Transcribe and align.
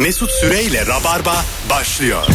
Mesut 0.00 0.30
Süreyle 0.30 0.86
Rabarba 0.86 1.44
başlıyor. 1.70 2.26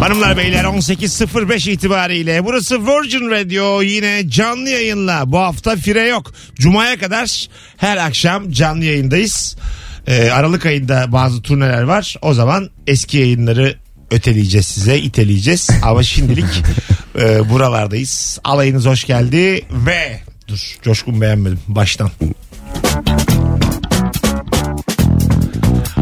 Hanımlar 0.00 0.36
beyler 0.36 0.64
18.05 0.64 1.70
itibariyle 1.70 2.44
burası 2.44 2.86
Virgin 2.86 3.30
Radio 3.30 3.82
yine 3.82 4.30
canlı 4.30 4.68
yayınla 4.68 5.22
bu 5.26 5.38
hafta 5.38 5.76
fire 5.76 6.08
yok. 6.08 6.32
Cuma'ya 6.54 6.98
kadar 6.98 7.48
her 7.76 7.96
akşam 7.96 8.50
canlı 8.50 8.84
yayındayız. 8.84 9.56
Ee, 10.06 10.30
Aralık 10.30 10.66
ayında 10.66 11.12
bazı 11.12 11.42
turneler 11.42 11.82
var 11.82 12.16
o 12.22 12.34
zaman 12.34 12.70
eski 12.86 13.18
yayınları 13.18 13.76
öteleyeceğiz 14.10 14.66
size 14.66 14.98
iteleyeceğiz 14.98 15.70
ama 15.82 16.02
şimdilik 16.02 16.64
e, 17.18 17.50
buralardayız. 17.50 18.38
Alayınız 18.44 18.86
hoş 18.86 19.04
geldi 19.04 19.64
ve 19.70 20.20
dur 20.48 20.76
coşkun 20.82 21.20
beğenmedim 21.20 21.60
baştan. 21.68 22.10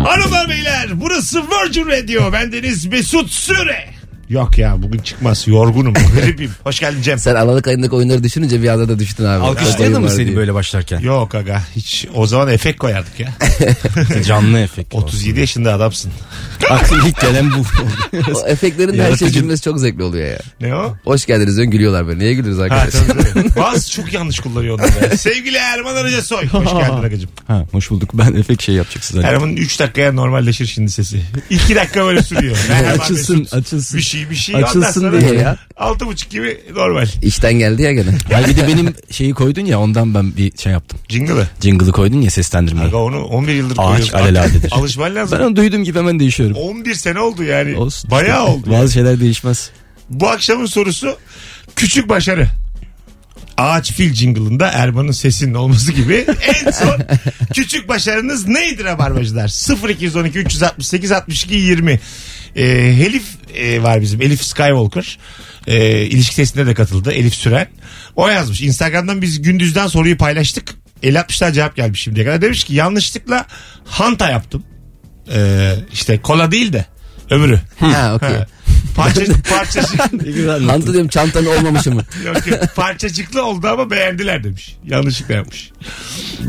Hanımlar 0.06 0.48
beyler 0.48 0.86
burası 0.94 1.42
Virgin 1.50 1.86
Radio. 1.86 2.32
Bendeniz 2.32 2.86
Mesut 2.86 3.30
Süre. 3.30 3.95
Yok 4.28 4.58
ya 4.58 4.82
bugün 4.82 4.98
çıkmaz 4.98 5.48
yorgunum. 5.48 5.94
Gripim. 6.22 6.50
Hoş 6.64 6.80
geldin 6.80 7.02
Cem. 7.02 7.18
Sen 7.18 7.34
Aralık 7.34 7.66
ayındaki 7.68 7.94
oyunları 7.94 8.24
düşününce 8.24 8.62
bir 8.62 8.68
anda 8.68 8.88
da 8.88 8.98
düştün 8.98 9.24
abi. 9.24 9.44
Alkışlayan 9.44 9.94
da 9.94 10.00
mı 10.00 10.10
seni 10.10 10.26
diye. 10.26 10.36
böyle 10.36 10.54
başlarken? 10.54 11.00
Yok 11.00 11.34
aga 11.34 11.62
hiç 11.76 12.06
o 12.14 12.26
zaman 12.26 12.48
efekt 12.48 12.78
koyardık 12.78 13.20
ya. 13.20 13.28
Canlı 14.26 14.58
efekt. 14.58 14.94
37 14.94 15.40
yaşında 15.40 15.74
adamsın. 15.74 16.12
Aklıma 16.70 17.08
ilk 17.08 17.20
gelen 17.20 17.50
bu. 17.52 17.64
O 18.34 18.46
efektlerin 18.46 18.98
her 18.98 19.16
şey 19.16 19.28
cümlesi 19.28 19.62
çok 19.62 19.80
zevkli 19.80 20.02
oluyor 20.02 20.26
ya. 20.28 20.38
Ne 20.60 20.74
o? 20.74 20.96
Hoş 21.04 21.26
geldiniz 21.26 21.56
diyorsun 21.56 21.70
gülüyorlar 21.70 22.06
böyle. 22.06 22.18
Niye 22.18 22.34
gülüyoruz 22.34 22.60
Ha, 22.60 22.64
arkadaşlar? 22.76 23.56
Bazı 23.56 23.90
çok 23.92 24.12
yanlış 24.12 24.40
kullanıyor 24.40 24.78
onları. 24.78 25.18
Sevgili 25.18 25.56
Erman 25.56 25.96
Arıca 25.96 26.22
Soy. 26.22 26.46
Hoş 26.46 26.70
geldin 26.70 27.04
Agacım. 27.04 27.30
ha, 27.46 27.66
hoş 27.72 27.90
bulduk. 27.90 28.10
Ben 28.14 28.34
efekt 28.34 28.62
şey 28.62 28.74
yapacak 28.74 29.04
size. 29.04 29.20
Erman'ın 29.20 29.56
3 29.56 29.80
dakikaya 29.80 30.12
normalleşir 30.12 30.66
şimdi 30.66 30.90
sesi. 30.90 31.22
2 31.50 31.74
dakika 31.76 32.04
böyle 32.04 32.22
sürüyor. 32.22 32.56
Açılsın, 33.00 33.46
açılsın. 33.52 33.98
Bir 33.98 34.02
şey 34.02 34.15
bir 34.30 34.34
şey. 34.34 34.56
Açılsın 34.56 35.20
diye 35.20 35.34
ya. 35.34 35.56
Altı 35.76 36.06
buçuk 36.06 36.30
gibi 36.30 36.60
normal. 36.74 37.06
İşten 37.22 37.52
geldi 37.52 37.82
ya 37.82 37.92
gene. 37.92 38.10
Ya 38.30 38.48
bir 38.48 38.56
de 38.56 38.68
benim 38.68 38.94
şeyi 39.10 39.34
koydun 39.34 39.64
ya 39.64 39.80
ondan 39.80 40.14
ben 40.14 40.36
bir 40.36 40.58
şey 40.58 40.72
yaptım. 40.72 40.98
Jingle'ı. 41.08 41.48
Jingle'ı 41.62 41.92
koydun 41.92 42.20
ya 42.20 42.30
seslendirmeyi. 42.30 42.86
Aga 42.86 42.96
onu 42.96 43.24
11 43.24 43.52
yıldır 43.52 43.76
Ağaç 43.78 44.10
koyuyoruz. 44.10 44.14
aleladedir. 44.14 44.72
Alışman 44.72 45.14
lazım. 45.14 45.38
Ben 45.38 45.44
onu 45.44 45.56
duyduğum 45.56 45.84
gibi 45.84 45.98
hemen 45.98 46.20
değişiyorum. 46.20 46.56
11 46.56 46.94
sene 46.94 47.20
oldu 47.20 47.42
yani. 47.42 47.76
Olsun. 47.76 48.10
Bayağı 48.10 48.46
oldu. 48.46 48.70
Bazı 48.70 48.92
şeyler 48.92 49.20
değişmez. 49.20 49.70
Bu 50.10 50.28
akşamın 50.28 50.66
sorusu 50.66 51.16
küçük 51.76 52.08
başarı. 52.08 52.48
Ağaç 53.56 53.92
fil 53.92 54.14
jingle'ında 54.14 54.68
Erman'ın 54.68 55.12
sesinin 55.12 55.54
olması 55.54 55.92
gibi 55.92 56.14
en 56.64 56.70
son 56.70 57.00
küçük 57.54 57.88
başarınız 57.88 58.48
neydi 58.48 58.84
Rabarbacılar? 58.84 59.48
0212 59.90 60.38
368 60.38 61.12
62 61.12 61.54
20 61.54 62.00
ee, 62.56 62.64
Elif 62.64 63.24
e, 63.56 63.82
var 63.82 64.00
bizim 64.00 64.22
Elif 64.22 64.44
Skywalker 64.44 65.18
ee, 65.66 66.02
ilişki 66.02 66.36
testine 66.36 66.66
de 66.66 66.74
katıldı 66.74 67.12
Elif 67.12 67.34
Süren 67.34 67.68
o 68.16 68.28
yazmış 68.28 68.60
Instagram'dan 68.60 69.22
biz 69.22 69.42
gündüzden 69.42 69.86
soruyu 69.86 70.16
paylaştık 70.16 70.74
50 71.02 71.20
60 71.20 71.38
cevap 71.38 71.76
gelmiş 71.76 72.00
şimdiye 72.00 72.26
kadar 72.26 72.42
demiş 72.42 72.64
ki 72.64 72.74
yanlışlıkla 72.74 73.46
hanta 73.84 74.30
yaptım 74.30 74.62
ee, 75.32 75.74
işte 75.92 76.22
kola 76.22 76.52
değil 76.52 76.72
de 76.72 76.86
öbürü 77.30 77.60
ha 77.80 78.14
okey. 78.14 78.28
Ha. 78.28 78.46
Parça, 78.96 79.20
parçacık, 79.50 80.00
Hantı 80.70 80.92
diyorum 80.92 81.08
çantanın 81.08 81.46
olmamışı 81.46 81.90
mı? 81.92 82.02
yok, 82.24 82.46
yok. 82.46 82.60
parçacıklı 82.76 83.46
oldu 83.46 83.68
ama 83.68 83.90
beğendiler 83.90 84.44
demiş. 84.44 84.76
Yanlışlıkla 84.84 85.34
yapmış. 85.34 85.70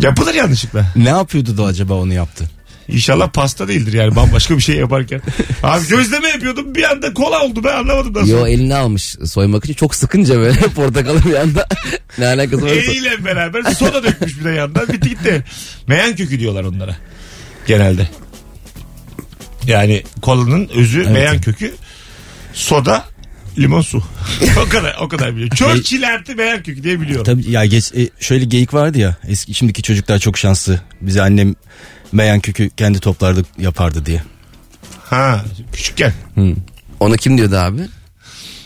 Yapılır 0.02 0.34
yanlışlıkla. 0.34 0.86
Ne 0.96 1.10
yapıyordu 1.10 1.58
da 1.58 1.64
acaba 1.64 1.94
onu 1.94 2.14
yaptı? 2.14 2.50
İnşallah 2.90 3.30
pasta 3.30 3.68
değildir 3.68 3.94
yani 3.94 4.16
bambaşka 4.16 4.58
bir 4.58 4.62
şey 4.62 4.76
yaparken. 4.76 5.22
Abi 5.64 5.88
gözleme 5.90 6.28
yapıyordum 6.28 6.76
bir 6.76 6.84
anda 6.84 7.14
kola 7.14 7.44
oldu 7.44 7.64
ben 7.64 7.78
anlamadım 7.78 8.14
nasıl. 8.14 8.32
Yo 8.32 8.48
elini 8.48 8.76
almış 8.76 9.16
soymak 9.26 9.64
için 9.64 9.74
çok 9.74 9.96
sıkınca 9.96 10.38
böyle 10.38 10.60
portakalı 10.76 11.26
bir 11.26 11.36
anda. 11.36 11.68
ne 12.17 12.28
alakası 12.28 12.66
var? 12.66 12.70
Eliyle 12.70 13.26
beraber 13.26 13.64
soda 13.64 14.04
dökmüş 14.04 14.39
bir 14.39 14.44
de 14.45 14.50
yandan 14.52 14.88
bitti 14.88 15.10
gitti. 15.10 15.44
Meyan 15.88 16.16
kökü 16.16 16.39
diyorlar 16.39 16.64
onlara. 16.64 16.95
Genelde. 17.67 18.10
Yani 19.67 20.04
kolanın 20.22 20.70
özü 20.76 21.10
meyan 21.10 21.42
kökü. 21.42 21.76
Soda 22.54 23.06
limon 23.58 23.82
su. 23.82 24.04
o 24.66 24.70
kadar 24.70 24.98
o 25.02 25.08
kadar 25.08 25.36
biliyorum. 25.36 25.56
Churchill 25.56 26.08
artı 26.08 26.36
meyan 26.36 26.64
kökü 26.64 26.84
diye 26.84 27.02
biliyorum. 27.02 27.26
Tabii 27.26 27.52
ya 27.52 27.66
geç, 27.66 27.92
e, 27.94 28.10
şöyle 28.20 28.45
geyik 28.45 28.73
vardı 28.73 29.00
ya. 29.00 29.16
Eski 29.28 29.54
şimdiki 29.54 29.82
çocuklar 29.82 30.20
çok 30.20 30.38
şanslı. 30.38 30.82
Bize 31.02 31.22
annem 31.22 31.56
meyan 32.12 32.40
kökü 32.40 32.70
kendi 32.70 33.00
toplarda 33.00 33.40
yapardı 33.58 34.06
diye. 34.06 34.22
Ha 35.04 35.45
küçükken. 35.73 36.14
Onu 37.00 37.16
kim 37.16 37.38
diyordu 37.38 37.56
abi? 37.58 37.82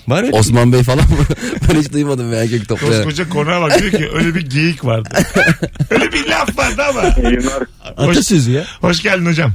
Var 0.07 0.23
öyle. 0.23 0.35
Osman 0.35 0.73
Bey 0.73 0.83
falan 0.83 0.99
mı? 1.09 1.25
ben 1.69 1.79
hiç 1.79 1.93
duymadım 1.93 2.33
ya 2.33 2.47
kök 2.47 2.67
toplayan. 2.69 2.93
Koskoca 3.03 3.29
konuğa 3.29 3.61
bak 3.61 3.79
diyor 3.79 3.91
ki 3.91 4.09
öyle 4.13 4.35
bir 4.35 4.49
geyik 4.49 4.85
vardı. 4.85 5.09
öyle 5.89 6.11
bir 6.11 6.27
laf 6.27 6.57
vardı 6.57 6.81
ama. 6.89 7.01
Yayınlar. 7.01 7.63
Hoş, 7.95 8.09
Atasözü 8.09 8.51
ya. 8.51 8.65
hoş 8.81 9.03
geldin 9.03 9.25
hocam. 9.25 9.53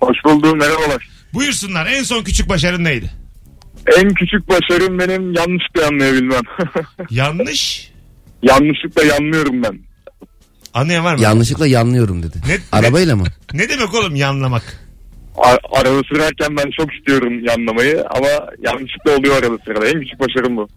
Hoş 0.00 0.16
buldum 0.24 0.58
merhabalar. 0.58 1.08
Buyursunlar 1.34 1.86
en 1.86 2.02
son 2.02 2.22
küçük 2.24 2.48
başarın 2.48 2.84
neydi? 2.84 3.10
En 3.98 4.08
küçük 4.14 4.48
başarım 4.48 4.98
benim 4.98 5.32
yanlışlıkla 5.34 5.82
yanlayabilmem. 5.82 6.42
Yanlış. 7.10 7.90
yanlışlıkla 8.42 9.02
yanlıyorum 9.04 9.62
ben. 9.62 9.78
Anlayan 10.74 11.04
var 11.04 11.14
mı? 11.14 11.22
Yanlışlıkla 11.22 11.66
yanlıyorum 11.66 12.22
dedi. 12.22 12.36
Ne- 12.48 12.58
Arabayla 12.72 13.16
mı? 13.16 13.24
Ne 13.52 13.68
demek 13.68 13.94
oğlum 13.94 14.16
yanlamak? 14.16 14.62
A- 15.36 15.78
araba 15.80 16.00
sürerken 16.08 16.56
ben 16.56 16.70
çok 16.80 16.94
istiyorum 16.94 17.44
yanlamayı 17.44 18.04
ama 18.10 18.28
yanlışlıkla 18.62 19.16
oluyor 19.18 19.36
arada 19.36 19.58
sırada. 19.64 19.86
En 19.86 20.00
küçük 20.00 20.20
başarım 20.20 20.56
bu. 20.56 20.68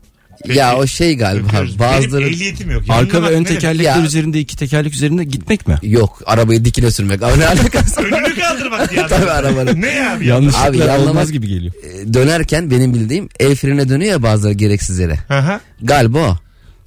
Peki. 0.48 0.60
Ya 0.60 0.78
o 0.78 0.88
şey 0.88 1.18
galiba 1.18 1.48
Öpüyoruz. 1.48 1.80
bazıları 1.80 2.22
Benim 2.22 2.34
ehliyetim 2.34 2.72
yok. 2.72 2.82
Arka 2.90 2.94
Yanlamak 3.18 3.24
ve 3.32 3.36
ön 3.36 3.42
ne 3.44 3.46
demek? 3.46 3.48
tekerlekler 3.62 3.96
Ya. 4.00 4.06
üzerinde 4.06 4.40
iki 4.40 4.58
tekerlek 4.58 4.94
üzerinde 4.94 5.24
gitmek 5.24 5.68
mi? 5.68 5.76
yok 5.84 6.22
arabayı 6.26 6.66
dikine 6.66 6.92
sürmek. 6.92 7.22
Ama 7.24 7.36
ne 7.36 7.48
alakası? 7.48 8.02
Önünü 8.02 8.36
kaldırmak 8.36 8.94
ya. 8.98 9.08
Tabii 9.08 9.32
arabanın. 9.32 9.82
Ne 9.82 9.88
ya? 9.90 10.18
Bir 10.20 10.26
Yanlışlıkla 10.26 10.68
Abi 10.68 10.78
yanlamak- 10.78 11.10
olmaz 11.10 11.32
gibi 11.32 11.48
geliyor. 11.48 11.74
E, 11.84 12.14
Dönerken 12.14 12.72
benim 12.72 12.94
bildiğim 12.94 13.30
el 13.40 13.56
frene 13.56 13.90
dönüyor 13.90 14.12
ya 14.12 14.24
bazıları 14.24 14.54
gereksiz 14.54 15.00
yere. 15.00 15.20
Aha. 15.30 15.60
Galiba 15.82 16.20
o. 16.20 16.38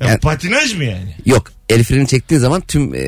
Ya 0.00 0.08
Yani- 0.08 0.20
patinaj 0.20 0.74
mı 0.76 0.84
yani? 0.84 1.16
Yok 1.26 1.50
el 1.68 1.84
freni 1.84 2.06
çektiğin 2.06 2.40
zaman 2.40 2.60
tüm 2.60 2.94
e, 2.94 2.98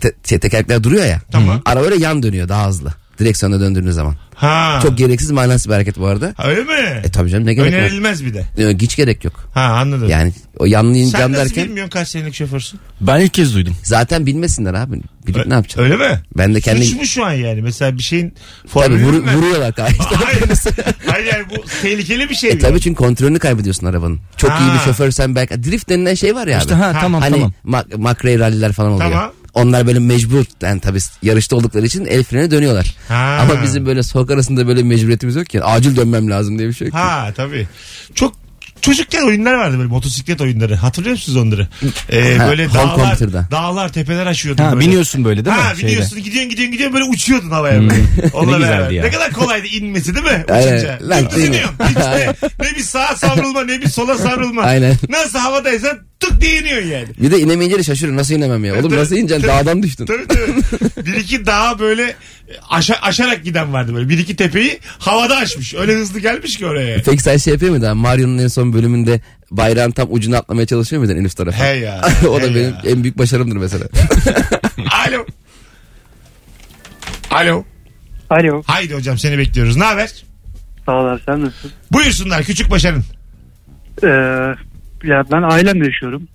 te- 0.00 0.12
şey, 0.24 0.38
tekerlekler 0.38 0.82
duruyor 0.84 1.04
ya. 1.04 1.20
Tamam. 1.32 1.62
Araba 1.64 1.84
öyle 1.84 1.96
yan 1.96 2.22
dönüyor 2.22 2.48
daha 2.48 2.68
hızlı. 2.68 2.94
Direksiyona 3.18 3.60
döndürdüğün 3.60 3.90
zaman. 3.90 4.16
Ha. 4.34 4.78
Çok 4.82 4.98
gereksiz 4.98 5.30
manasız 5.30 5.68
bir 5.68 5.72
hareket 5.74 5.98
bu 5.98 6.06
arada. 6.06 6.34
Ha, 6.36 6.48
Öyle 6.48 6.62
mi? 6.64 7.00
E 7.04 7.10
tabii 7.10 7.30
canım 7.30 7.46
ne 7.46 7.54
gerek 7.54 7.72
var? 7.72 7.78
Önerilmez 7.78 8.24
bir 8.24 8.34
de. 8.34 8.44
Yok, 8.62 8.82
hiç 8.82 8.96
gerek 8.96 9.24
yok. 9.24 9.48
Ha 9.54 9.60
anladım. 9.60 10.08
Yani 10.08 10.32
o 10.58 10.64
yanlayın 10.66 11.08
Sen 11.08 11.32
nasıl 11.32 11.44
derken 11.44 11.64
bilmiyorsun 11.64 11.90
kaç 11.90 12.08
senelik 12.08 12.34
şoförsün? 12.34 12.80
Ben 13.00 13.20
ilk 13.20 13.34
kez 13.34 13.54
duydum. 13.54 13.76
zaten 13.82 14.26
bilmesinler 14.26 14.74
abi. 14.74 15.00
Bilip 15.26 15.46
ne 15.46 15.54
yapacaksın? 15.54 15.82
Öyle 15.82 15.96
mi? 15.96 16.20
Ben 16.38 16.54
de 16.54 16.60
kendi 16.60 16.84
Suç 16.86 16.96
mu 16.98 17.04
şu 17.06 17.24
an 17.24 17.32
yani? 17.32 17.62
Mesela 17.62 17.98
bir 17.98 18.02
şeyin 18.02 18.30
tabii 18.30 18.68
formülünü 18.68 19.06
vur- 19.06 19.24
mü? 19.24 19.36
vuruyorlar. 19.36 19.72
Hayır. 19.76 19.96
Hayır 21.06 21.26
yani 21.26 21.44
bu 21.50 21.64
tehlikeli 21.82 22.30
bir 22.30 22.34
şey 22.34 22.50
E 22.50 22.54
mi? 22.54 22.58
tabii 22.60 22.80
çünkü 22.80 22.96
kontrolünü 22.98 23.38
kaybediyorsun 23.38 23.86
arabanın. 23.86 24.20
Çok 24.36 24.50
iyi 24.50 24.66
bir 24.72 24.78
Ha. 24.78 24.82
şoförsen 24.84 25.34
belki. 25.34 25.62
Drift 25.64 25.88
denilen 25.88 26.14
şey 26.14 26.34
var 26.34 26.46
ya 26.46 26.58
İşte 26.58 26.74
abi. 26.74 26.82
ha, 26.82 26.92
tamam 27.00 27.20
hani 27.20 27.34
tamam. 27.34 27.52
mak- 27.66 27.96
McRae 27.98 28.38
ralliler 28.38 28.72
falan 28.72 28.92
oluyor. 28.92 29.10
Tamam. 29.10 29.32
Onlar 29.54 29.86
böyle 29.86 29.98
mecbur 29.98 30.44
yani 30.62 30.80
tabii 30.80 30.98
yarışta 31.22 31.56
oldukları 31.56 31.86
için 31.86 32.04
el 32.06 32.24
frene 32.24 32.50
dönüyorlar. 32.50 32.94
Ha. 33.08 33.38
Ama 33.42 33.62
bizim 33.62 33.86
böyle 33.86 34.02
sokak 34.02 34.30
arasında 34.30 34.66
böyle 34.66 34.82
mecburiyetimiz 34.82 35.36
yok 35.36 35.46
ki. 35.46 35.62
Acil 35.64 35.96
dönmem 35.96 36.30
lazım 36.30 36.58
diye 36.58 36.68
bir 36.68 36.72
şey 36.74 36.86
yok. 36.86 36.94
ki. 36.94 36.98
Ha 37.02 37.32
tabii. 37.36 37.68
Çok 38.14 38.34
çocukken 38.80 39.22
oyunlar 39.26 39.54
vardı 39.54 39.78
böyle 39.78 39.88
motosiklet 39.88 40.40
oyunları. 40.40 40.76
Hatırlıyor 40.76 41.12
musunuz 41.12 41.38
onları? 41.38 41.68
Ee, 42.10 42.34
Ha, 42.36 42.48
böyle 42.48 42.72
dağlar, 42.72 43.18
dağlar, 43.50 43.92
tepeler 43.92 44.26
aşıyordun 44.26 44.64
Ha, 44.64 44.72
böyle. 44.72 44.86
biniyorsun 44.86 45.24
böyle 45.24 45.44
değil 45.44 45.56
mi? 45.56 45.62
Ha 45.62 45.74
Şeyde. 45.74 45.86
biniyorsun 45.88 46.22
gidiyorsun 46.22 46.50
gidiyorsun 46.50 46.72
gidiyorsun 46.72 46.94
böyle 46.94 47.04
uçuyordun 47.04 47.50
havaya 47.50 47.80
böyle. 47.80 47.94
Onunla 48.34 48.56
Ne 48.58 48.62
beraber. 48.64 48.76
güzeldi 48.78 48.94
ya. 48.94 49.02
Ne 49.04 49.10
kadar 49.10 49.32
kolaydı 49.32 49.66
inmesi 49.66 50.14
değil 50.14 50.26
mi? 50.26 50.44
Aynen. 50.50 50.76
Uçunca. 50.76 50.98
Lan, 51.02 51.30
değil 51.30 51.48
mi? 51.48 51.56
iniyorsun. 51.56 51.74
Hiç 51.88 51.96
de 51.96 52.34
ne 52.60 52.76
bir 52.76 52.82
sağa 52.82 53.16
savrulma 53.16 53.64
ne 53.64 53.80
bir 53.80 53.88
sola 53.88 54.18
savrulma. 54.18 54.62
Aynen. 54.62 54.96
Nasıl 55.08 55.38
havadaysan 55.38 55.98
tık 56.22 56.40
diye 56.40 56.60
iniyorsun 56.60 56.88
yani. 56.88 57.06
Bir 57.18 57.30
de 57.30 57.40
inemeyince 57.40 57.78
de 57.78 57.82
şaşırıyor. 57.82 58.16
Nasıl 58.16 58.34
inemem 58.34 58.64
ya? 58.64 58.74
Oğlum 58.74 58.82
Tabii, 58.90 59.00
nasıl 59.00 59.16
ineceksin? 59.16 59.46
tabii. 59.48 59.66
Dağdan 59.66 59.82
düştün. 59.82 60.06
Tabii 60.06 60.26
tabii. 60.28 61.06
bir 61.06 61.14
iki 61.14 61.46
dağa 61.46 61.78
böyle 61.78 62.14
aşa- 62.70 63.00
aşarak 63.02 63.44
giden 63.44 63.72
vardı 63.72 63.94
böyle. 63.94 64.08
Bir 64.08 64.18
iki 64.18 64.36
tepeyi 64.36 64.78
havada 64.98 65.36
aşmış. 65.36 65.74
Öyle 65.74 65.94
hızlı 65.94 66.20
gelmiş 66.20 66.56
ki 66.58 66.66
oraya. 66.66 67.02
Peki 67.04 67.22
sen 67.22 67.36
şey 67.36 67.52
yapıyor 67.52 67.70
muydun? 67.72 67.96
Mario'nun 67.96 68.38
en 68.38 68.48
son 68.48 68.72
bölümünde 68.72 69.20
bayrağın 69.50 69.90
tam 69.90 70.08
ucuna 70.10 70.38
atlamaya 70.38 70.66
çalışıyor 70.66 71.02
muydun 71.02 71.16
en 71.16 71.24
üst 71.24 71.36
tarafa? 71.38 71.64
He 71.64 71.76
ya. 71.76 72.00
o 72.28 72.40
da 72.42 72.46
he 72.46 72.54
benim 72.54 72.70
ya. 72.70 72.82
en 72.86 73.02
büyük 73.02 73.18
başarımdır 73.18 73.56
mesela. 73.56 73.84
Alo. 75.08 75.26
Alo. 77.30 77.64
Alo. 78.30 78.62
Haydi 78.66 78.94
hocam 78.94 79.18
seni 79.18 79.38
bekliyoruz. 79.38 79.76
Ne 79.76 79.84
haber? 79.84 80.24
Sağ 80.86 80.92
ol 80.92 81.06
abi 81.06 81.20
sen 81.26 81.40
nasılsın? 81.42 81.70
Buyursunlar 81.92 82.42
küçük 82.44 82.70
başarın. 82.70 83.04
Ee, 84.04 84.06
ya 85.04 85.24
ben 85.32 85.42
ailemle 85.42 85.84
yaşıyorum. 85.86 86.28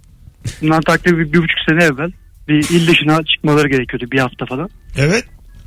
Bundan 0.62 0.82
takribi 0.82 1.20
bir, 1.20 1.34
bir 1.34 1.38
buçuk 1.38 1.60
sene 1.70 1.84
evvel 1.84 2.12
bir 2.48 2.70
il 2.70 2.88
dışına 2.88 3.24
çıkmaları 3.24 3.68
gerekiyordu 3.70 4.06
bir 4.12 4.20
hafta 4.20 4.46
falan. 4.46 4.70
Evet. 4.98 5.26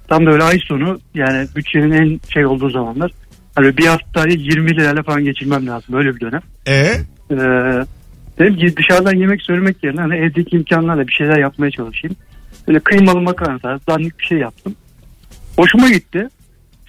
tam 0.09 0.27
da 0.27 0.31
öyle 0.31 0.43
ay 0.43 0.59
sonu 0.69 1.01
yani 1.15 1.49
bütçenin 1.57 1.91
en 1.91 2.21
şey 2.33 2.47
olduğu 2.47 2.71
zamanlar. 2.71 3.11
Hani 3.55 3.77
bir 3.77 3.87
haftayı 3.87 4.33
20 4.39 4.77
lirayla 4.77 5.03
falan 5.03 5.25
geçirmem 5.25 5.67
lazım 5.67 5.95
öyle 5.95 6.15
bir 6.15 6.21
dönem. 6.21 6.41
E 6.67 6.93
Ee, 7.31 7.37
dedim 8.39 8.57
ki 8.57 8.77
dışarıdan 8.77 9.17
yemek 9.17 9.43
söylemek 9.43 9.85
yerine 9.85 10.01
hani 10.01 10.17
evdeki 10.17 10.57
imkanlarla 10.57 11.07
bir 11.09 11.13
şeyler 11.13 11.39
yapmaya 11.39 11.71
çalışayım. 11.71 12.17
Böyle 12.69 12.81
kıymalı 12.81 13.21
makarna 13.21 13.59
tarzı 13.59 13.87
dandik 13.87 14.19
bir 14.19 14.25
şey 14.25 14.39
yaptım. 14.39 14.75
Hoşuma 15.57 15.91
gitti. 15.91 16.29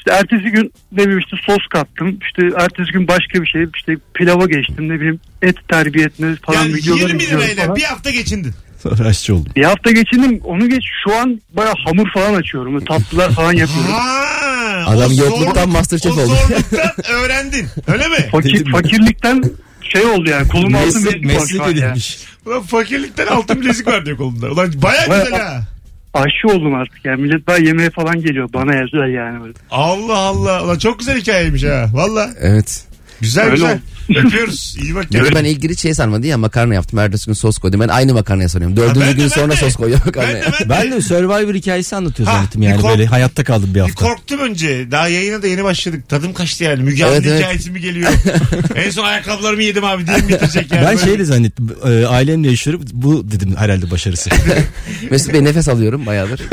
İşte 0.01 0.12
ertesi 0.12 0.44
gün 0.44 0.74
ne 0.92 0.98
bileyim 1.03 1.19
işte 1.19 1.38
sos 1.45 1.68
kattım. 1.74 2.19
İşte 2.21 2.42
ertesi 2.63 2.92
gün 2.92 3.07
başka 3.07 3.42
bir 3.42 3.48
şey 3.48 3.65
işte 3.75 3.95
pilava 4.13 4.45
geçtim 4.45 4.89
ne 4.89 4.94
bileyim 4.95 5.19
et 5.42 5.56
terbiye 5.68 6.06
etme 6.06 6.36
falan 6.45 6.62
yani 6.63 6.74
videoları 6.75 7.01
20 7.07 7.24
izliyorum 7.24 7.45
lirayla 7.45 7.63
falan. 7.63 7.75
bir 7.75 7.83
hafta 7.83 8.09
geçindin. 8.12 8.53
Sonra 8.83 9.07
aşçı 9.09 9.36
oldum. 9.36 9.51
Bir 9.56 9.63
hafta 9.63 9.92
geçindim 9.92 10.39
onu 10.44 10.69
geç 10.69 10.83
şu 11.03 11.15
an 11.15 11.42
baya 11.53 11.74
hamur 11.86 12.09
falan 12.13 12.33
açıyorum. 12.33 12.86
Tatlılar 12.86 13.31
falan 13.31 13.53
yapıyorum. 13.53 13.92
Ha, 13.92 14.83
Adam 14.88 15.12
o 15.12 15.15
yokluktan 15.15 15.69
Masterchef 15.69 16.18
o 16.18 16.21
oldu. 16.21 16.36
zorluktan 16.48 16.92
öğrendin. 17.15 17.68
Öyle 17.88 18.07
mi? 18.07 18.15
Fakir, 18.31 18.71
fakirlikten 18.71 19.44
şey 19.81 20.06
oldu 20.06 20.30
yani 20.30 20.48
kolum 20.48 20.75
altın 20.75 21.03
Meslek, 21.03 21.24
bileklik 21.24 21.42
var 21.42 21.48
şu 21.48 21.57
meslek 21.57 21.62
an 21.62 21.71
ya. 21.81 21.86
edinmiş. 21.88 22.18
Ulan 22.45 22.62
fakirlikten 22.62 23.27
altın 23.27 23.62
bilezik 23.62 23.88
var 23.88 24.06
diyor 24.06 24.18
kolunda. 24.18 24.50
Ulan 24.51 24.71
Baya- 24.81 25.01
güzel 25.06 25.31
ha. 25.42 25.63
Aşçı 26.13 26.47
oldum 26.47 26.75
artık 26.75 27.05
yani 27.05 27.21
millet 27.21 27.47
daha 27.47 27.57
yemeğe 27.57 27.89
falan 27.89 28.21
geliyor 28.21 28.49
bana 28.53 28.75
yazıyor 28.75 29.05
yani 29.05 29.41
böyle. 29.41 29.53
Allah 29.71 30.17
Allah. 30.17 30.63
Ulan 30.65 30.77
çok 30.77 30.99
güzel 30.99 31.17
hikayeymiş 31.17 31.63
ha. 31.63 31.85
Valla. 31.93 32.29
Evet. 32.41 32.85
Güzel 33.21 33.43
Öyle 33.45 33.55
güzel. 33.55 33.73
oldu. 33.73 33.81
Öpüyoruz. 34.15 34.77
İyi 34.83 34.95
bak 34.95 35.13
Ya 35.13 35.23
ben 35.35 35.43
ilk 35.43 35.61
giri 35.61 35.77
şey 35.77 35.93
sanmadı 35.93 36.27
ya 36.27 36.37
makarna 36.37 36.73
yaptım. 36.73 36.99
Ertesi 36.99 37.25
gün 37.25 37.33
sos 37.33 37.57
koydum. 37.57 37.79
Ben 37.79 37.87
aynı 37.87 38.13
makarnaya 38.13 38.49
sanıyorum. 38.49 38.77
Dördüncü 38.77 38.99
ben 39.01 39.07
de, 39.07 39.13
gün 39.13 39.23
ben 39.23 39.27
sonra 39.29 39.51
de. 39.51 39.55
sos 39.57 39.75
koyuyor 39.75 39.99
makarnaya. 40.05 40.43
ben 40.59 40.65
de. 40.65 40.69
Ben 40.69 40.91
de 40.91 41.01
Survivor 41.01 41.53
hikayesi 41.53 41.95
anlatıyor 41.95 42.29
Ha, 42.29 42.35
zannettim 42.35 42.61
bir 42.61 42.65
yani 42.67 42.81
kork- 42.81 42.91
böyle 42.91 43.05
hayatta 43.05 43.43
kaldım 43.43 43.69
bir 43.69 43.75
Bir 43.75 43.79
hafta. 43.79 44.05
korktum 44.05 44.39
önce. 44.39 44.91
Daha 44.91 45.07
yayına 45.07 45.41
da 45.41 45.47
yeni 45.47 45.63
başladık. 45.63 46.09
Tadım 46.09 46.33
kaçtı 46.33 46.63
yani. 46.63 46.83
Müge 46.83 47.03
Evet, 47.05 47.23
evet. 47.27 47.39
hikayesi 47.39 47.71
mi 47.71 47.81
geliyor? 47.81 48.11
en 48.75 48.89
son 48.89 49.03
ayakkabılarımı 49.03 49.63
yedim 49.63 49.83
abi 49.83 50.07
diye 50.07 50.17
bitirecek 50.17 50.71
yani? 50.71 50.85
Ben 50.85 50.95
Böyle- 50.95 51.05
şey 51.05 51.19
de 51.19 51.25
zannettim 51.25 51.69
e, 51.85 52.05
ailemle 52.05 52.49
yaşıyorum 52.49 52.81
bu 52.93 53.31
dedim 53.31 53.55
herhalde 53.57 53.91
başarısı. 53.91 54.29
Mesut 55.11 55.33
Bey 55.33 55.43
nefes 55.43 55.67
alıyorum 55.69 56.05
bayağıdır. 56.05 56.41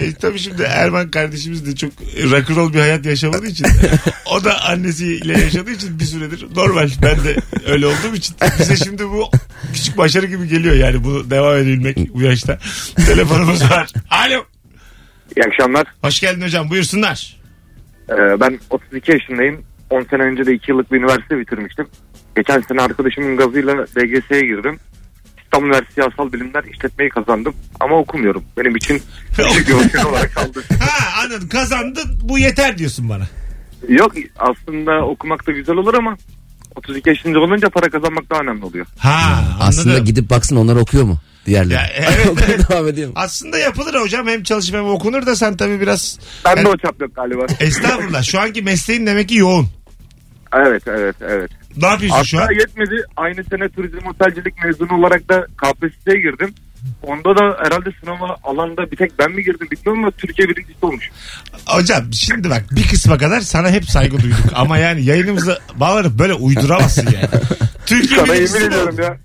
E, 0.00 0.14
tabii 0.14 0.38
şimdi 0.38 0.62
Erman 0.62 1.10
kardeşimiz 1.10 1.66
de 1.66 1.76
çok 1.76 1.92
rock'n'roll 2.30 2.72
bir 2.72 2.78
hayat 2.78 3.06
yaşamadığı 3.06 3.46
için 3.46 3.66
o 4.26 4.44
da 4.44 4.64
annesiyle 4.64 5.40
yaşadığı 5.40 5.70
için 5.70 6.00
bir 6.00 6.04
süredir 6.04 6.51
normal. 6.56 6.88
Ben 7.02 7.24
de 7.24 7.36
öyle 7.66 7.86
olduğum 7.86 8.14
için 8.14 8.36
bize 8.58 8.76
şimdi 8.76 9.08
bu 9.08 9.30
küçük 9.72 9.98
başarı 9.98 10.26
gibi 10.26 10.48
geliyor 10.48 10.74
yani 10.74 11.04
bu 11.04 11.30
devam 11.30 11.56
edebilmek 11.56 12.14
bu 12.14 12.22
yaşta. 12.22 12.58
Telefonumuz 13.06 13.70
var. 13.70 13.88
Alo. 14.10 14.44
İyi 15.36 15.44
akşamlar. 15.44 15.86
Hoş 16.02 16.20
geldin 16.20 16.42
hocam 16.42 16.70
buyursunlar. 16.70 17.36
Ee, 18.10 18.40
ben 18.40 18.58
32 18.70 19.12
yaşındayım. 19.12 19.64
10 19.90 20.02
sene 20.02 20.22
önce 20.22 20.46
de 20.46 20.54
2 20.54 20.70
yıllık 20.70 20.92
bir 20.92 20.98
üniversite 20.98 21.38
bitirmiştim. 21.38 21.86
Geçen 22.36 22.60
sene 22.60 22.80
arkadaşımın 22.80 23.36
gazıyla 23.36 23.86
DGS'ye 23.86 24.40
girdim. 24.40 24.78
İstanbul 25.44 25.66
Üniversitesi 25.66 25.94
Siyasal 25.94 26.32
Bilimler 26.32 26.64
işletmeyi 26.64 27.10
kazandım. 27.10 27.54
Ama 27.80 27.98
okumuyorum. 27.98 28.44
Benim 28.58 28.76
için 28.76 29.02
küçük 29.36 29.68
bir 29.68 29.74
başarı 29.84 30.08
olarak 30.08 30.34
kaldı. 30.34 30.64
Ha 30.80 31.22
anladım 31.24 31.48
kazandın 31.48 32.20
bu 32.22 32.38
yeter 32.38 32.78
diyorsun 32.78 33.08
bana. 33.08 33.24
Yok 33.88 34.12
aslında 34.38 35.06
okumak 35.06 35.46
da 35.46 35.52
güzel 35.52 35.76
olur 35.76 35.94
ama 35.94 36.16
32 36.76 37.08
yaşında 37.08 37.40
olunca 37.40 37.68
para 37.70 37.90
kazanmak 37.90 38.30
daha 38.30 38.40
önemli 38.40 38.64
oluyor. 38.64 38.86
Ha 38.98 39.08
anladım. 39.38 39.56
Aslında 39.60 39.98
gidip 39.98 40.30
baksın 40.30 40.56
onlar 40.56 40.76
okuyor 40.76 41.04
mu? 41.04 41.18
Diğerleri. 41.46 41.74
Ya, 41.74 41.86
evet, 41.96 42.70
devam 42.70 42.88
ediyor 42.88 43.08
mu? 43.08 43.14
Aslında 43.16 43.58
yapılır 43.58 43.94
hocam 44.00 44.26
hem 44.28 44.42
çalışıp 44.42 44.74
hem 44.74 44.84
okunur 44.84 45.26
da 45.26 45.36
sen 45.36 45.56
tabii 45.56 45.80
biraz 45.80 46.18
Ben 46.44 46.50
Yani- 46.56 46.64
de 46.64 46.68
o 46.68 46.76
çap 46.76 47.00
yok 47.00 47.14
galiba. 47.16 47.46
estağfurullah 47.60 48.22
şu 48.22 48.40
anki 48.40 48.62
mesleğin 48.62 49.06
demek 49.06 49.28
ki 49.28 49.34
yoğun. 49.34 49.66
Evet 50.54 50.82
evet 50.86 51.16
evet. 51.20 51.50
Ne 51.76 51.86
yapıyorsun 51.86 52.22
şu 52.22 52.36
an? 52.38 52.42
Hatta 52.42 52.52
yetmedi. 52.54 53.02
Aynı 53.16 53.44
sene 53.44 53.68
turizm 53.68 54.06
otelcilik 54.06 54.64
mezunu 54.64 54.98
olarak 54.98 55.28
da 55.28 55.46
KPSS'ye 55.56 56.20
girdim. 56.20 56.54
Onda 57.02 57.36
da 57.36 57.56
herhalde 57.64 57.90
sınava 58.00 58.36
alanda 58.44 58.90
bir 58.90 58.96
tek 58.96 59.18
ben 59.18 59.30
mi 59.30 59.44
girdim 59.44 59.68
bilmiyorum 59.70 60.04
ama 60.04 60.10
Türkiye 60.10 60.48
birincisi 60.48 60.86
olmuş. 60.86 61.10
Hocam 61.66 62.12
şimdi 62.12 62.50
bak 62.50 62.64
bir 62.70 62.88
kısma 62.88 63.18
kadar 63.18 63.40
sana 63.40 63.70
hep 63.70 63.84
saygı 63.84 64.22
duyduk. 64.22 64.38
Ama 64.54 64.78
yani 64.78 65.04
yayınımızda 65.04 65.58
bağlanıp 65.74 66.18
böyle 66.18 66.34
uyduramazsın 66.34 67.06
yani. 67.06 67.28
Türkiye 67.86 68.20
Sana 68.20 68.34
birincisi 68.34 68.56
yemin 68.56 68.68
mi 68.68 68.74
ediyorum 68.74 68.96
ya. 69.02 69.18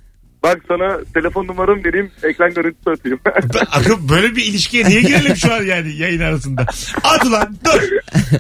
Bak 0.44 0.62
sana 0.68 0.98
telefon 1.14 1.48
numaramı 1.48 1.84
vereyim 1.84 2.12
ekran 2.24 2.54
görüntüsü 2.54 2.90
atayım. 2.90 3.20
Akın 3.72 4.10
böyle 4.10 4.36
bir 4.36 4.46
ilişkiye 4.46 4.86
niye 4.86 5.02
girelim 5.02 5.36
şu 5.36 5.54
an 5.54 5.62
yani 5.64 5.96
yayın 5.96 6.22
arasında? 6.22 6.66
At 7.04 7.26
ulan 7.26 7.58
dur. 7.66 7.82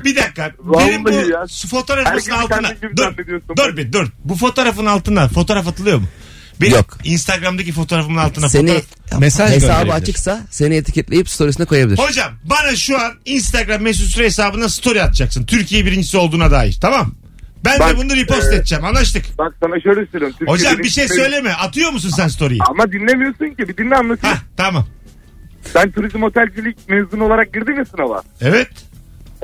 Bir 0.04 0.16
dakika. 0.16 0.52
Benim 0.60 1.06
bu 1.06 1.12
ya. 1.12 1.46
fotoğrafımızın 1.70 2.32
altına. 2.32 2.70
Dur, 2.98 3.18
dur 3.58 3.78
bir 3.78 3.94
dur. 3.94 4.08
Bu 4.26 4.36
fotoğrafın 4.36 4.86
altına 4.86 5.28
fotoğraf 5.28 5.68
atılıyor 5.68 5.98
mu? 5.98 6.08
Benim 6.62 6.76
Yok. 6.76 6.98
Instagram'daki 7.04 7.72
fotoğrafımın 7.72 8.18
altına 8.18 8.50
Seni 8.50 8.68
fotoğraf. 8.68 9.22
Mesaj 9.22 9.52
hesabı 9.52 9.68
gönderebilir. 9.68 9.94
açıksa 9.94 10.42
seni 10.50 10.76
etiketleyip 10.76 11.30
storiesine 11.30 11.66
koyabilir. 11.66 11.98
Hocam 11.98 12.32
bana 12.44 12.76
şu 12.76 13.00
an 13.02 13.12
Instagram 13.26 13.82
mesut 13.82 14.08
süre 14.08 14.26
hesabına 14.26 14.70
story 14.70 15.02
atacaksın. 15.04 15.46
Türkiye 15.46 15.86
birincisi 15.86 16.18
olduğuna 16.18 16.52
dair. 16.52 16.78
Tamam. 16.82 17.14
Ben 17.66 17.76
de 17.76 17.80
Bak, 17.80 17.98
bunu 17.98 18.16
repost 18.16 18.54
e, 18.54 18.56
edeceğim. 18.56 18.86
Anlaştık. 18.86 19.26
Bak 19.38 19.54
sana 19.64 19.80
şöyle 19.80 20.06
söylüyorum. 20.06 20.36
Türkiye 20.40 20.54
Hocam 20.54 20.78
bir 20.80 20.90
şey 20.90 21.08
söyleme. 21.08 21.52
Atıyor 21.54 21.92
musun 21.92 22.10
sen 22.16 22.28
story'yi? 22.28 22.60
Ama 22.70 22.92
dinlemiyorsun 22.92 23.46
ki 23.46 23.58
bir 23.70 23.78
dinle 23.78 23.96
anlatayım. 23.96 24.36
Hah 24.36 24.42
tamam. 24.58 24.88
Ben 25.76 25.92
turizm 25.92 26.24
otelcilik 26.24 26.90
mezunu 26.90 27.24
olarak 27.24 27.54
girdim 27.54 27.78
ya 27.78 27.86
sınava. 27.86 28.22
Evet. 28.42 28.68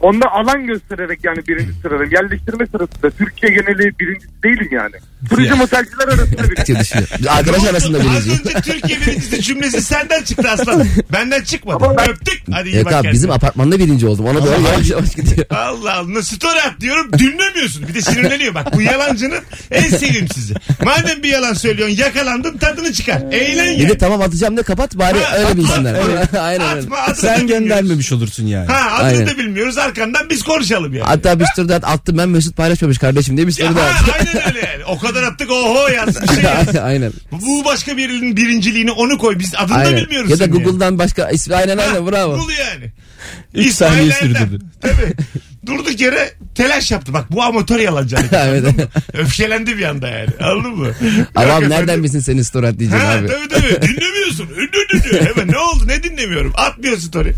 Onda 0.01 0.31
alan 0.31 0.68
göstererek 0.68 1.19
yani 1.24 1.38
birinci 1.48 1.74
sıradayım. 1.81 2.12
Yerleştirme 2.13 2.66
sırasında 2.68 3.10
Türkiye 3.18 3.51
geneli 3.51 4.00
birincisi 4.00 4.44
değilim 4.44 4.69
yani. 4.72 4.95
Turizm 5.30 5.62
otelciler 5.62 6.07
arasında 6.07 6.44
birinci. 6.51 6.75
Biz 7.19 7.28
Arkadaş 7.28 7.63
arasında 7.63 7.98
Az 7.98 8.04
birinci. 8.04 8.31
önce 8.31 8.62
Türkiye 8.62 9.00
birincisi 9.01 9.42
cümlesi 9.42 9.81
senden 9.81 10.24
çıktı 10.24 10.50
aslanım. 10.51 10.90
Benden 11.13 11.42
çıkmadı. 11.44 11.86
Öptük. 12.10 12.44
Hadi 12.51 12.69
iyi 12.69 12.75
Yok 12.75 12.86
bak 12.86 12.94
abi 12.94 12.98
kendine. 13.01 13.12
bizim 13.13 13.31
apartmanda 13.31 13.80
birinci 13.80 14.07
oldum. 14.07 14.25
Ona 14.25 14.45
doğru 14.45 14.51
Allah 14.56 14.69
yavaş 14.69 14.90
yavaş 14.90 15.16
gidiyor. 15.16 15.45
Allah 15.50 15.94
Allah 15.94 16.24
story 16.24 16.62
at 16.62 16.80
diyorum 16.81 17.12
dinlemiyorsun. 17.19 17.88
Bir 17.88 17.94
de 17.94 18.01
sinirleniyor 18.01 18.54
bak 18.54 18.74
bu 18.75 18.81
yalancının 18.81 19.40
en 19.72 19.90
sevimsizi. 19.90 20.54
Madem 20.84 21.24
bir 21.24 21.30
yalan 21.30 21.54
söylüyorsun 21.54 21.95
yakalandın 21.98 22.57
tadını 22.57 22.94
çıkar. 22.94 23.22
Eğlen 23.31 23.80
Bir 23.80 23.90
de 23.90 23.98
tamam 23.98 24.22
atacağım 24.22 24.57
da 24.57 24.63
kapat 24.63 24.95
bari 24.98 25.19
Ha, 25.19 25.38
öyle 25.38 25.57
bilsinler. 25.57 25.95
Aynen 26.40 26.68
öyle. 26.75 26.81
Atma 26.81 26.98
adını 26.98 27.16
da 27.16 27.22
Sen 27.22 27.40
bilmiyoruz. 27.42 27.63
göndermemiş 27.68 28.12
olursun 28.12 28.45
yani. 28.48 28.68
Ha 28.68 28.92
adını 28.95 29.07
Aynen. 29.07 29.28
da 29.28 29.38
bilmiyoruz 29.38 29.78
arkandan 29.85 30.30
biz 30.30 30.44
konuşalım 30.44 30.94
yani. 30.94 31.06
Hatta 31.07 31.39
bir 31.39 31.45
story 31.45 31.69
de 31.69 31.75
at- 31.75 31.83
attım 31.88 32.18
ben 32.18 32.30
Mesut 32.30 32.57
paylaşmamış 32.57 32.97
kardeşim 32.97 33.37
diye 33.37 33.47
bir 33.47 33.52
story 33.52 33.75
de 33.75 33.80
ha, 33.81 33.85
attım. 33.87 34.13
aynen 34.19 34.47
öyle 34.47 34.59
yani. 34.73 34.85
O 34.85 34.99
kadar 34.99 35.23
attık 35.23 35.52
oho 35.52 35.87
yaz 35.87 36.21
bir 36.21 36.28
şey 36.35 36.44
yaz. 36.44 36.75
aynen. 36.75 37.13
Bu 37.31 37.66
başka 37.66 37.97
birinin 37.97 38.37
birinciliğini 38.37 38.92
onu 38.92 39.18
koy. 39.18 39.40
Biz 39.40 39.56
adını 39.56 39.69
da 39.75 39.80
Aynen. 39.80 39.95
bilmiyoruz. 40.06 40.30
Ya 40.31 40.40
da 40.40 40.44
senin 40.45 40.54
yani. 40.56 40.63
Google'dan 40.63 40.99
başka 40.99 41.30
ismi 41.30 41.56
aynen 41.56 41.78
aynen 41.78 42.11
bravo. 42.11 42.37
Bul 42.37 42.49
yani. 42.49 42.92
Üç 43.53 43.68
İsmail 43.68 43.92
saniye 43.94 44.13
Erdem. 44.13 44.35
sürdürdü. 44.35 44.65
Tabii. 44.81 45.13
Durduk 45.65 45.99
yere 46.01 46.33
telaş 46.56 46.92
yaptı. 46.92 47.13
Bak 47.13 47.31
bu 47.31 47.44
amatör 47.44 47.80
yalancı. 47.80 48.15
Evet. 48.33 48.65
Öfkelendi 49.13 49.77
bir 49.77 49.83
anda 49.83 50.07
yani. 50.09 50.30
Anladın 50.42 50.75
mı? 50.77 50.92
Abi 51.35 51.69
nereden 51.69 52.03
bilsin 52.03 52.19
senin 52.19 52.42
story 52.42 52.68
at 52.68 52.80
diyeceğim 52.80 53.06
Ha, 53.06 53.11
abi. 53.11 53.27
tabii 53.27 53.47
tabii 53.47 53.81
dinlemiyorsun. 53.87 54.47
Ünlü 54.57 54.77
ünlü. 54.94 55.25
Hemen 55.30 55.47
ne 55.47 55.57
oldu 55.57 55.83
ne 55.87 56.03
dinlemiyorum. 56.03 56.53
Atmıyor 56.56 56.97
story. 56.97 57.33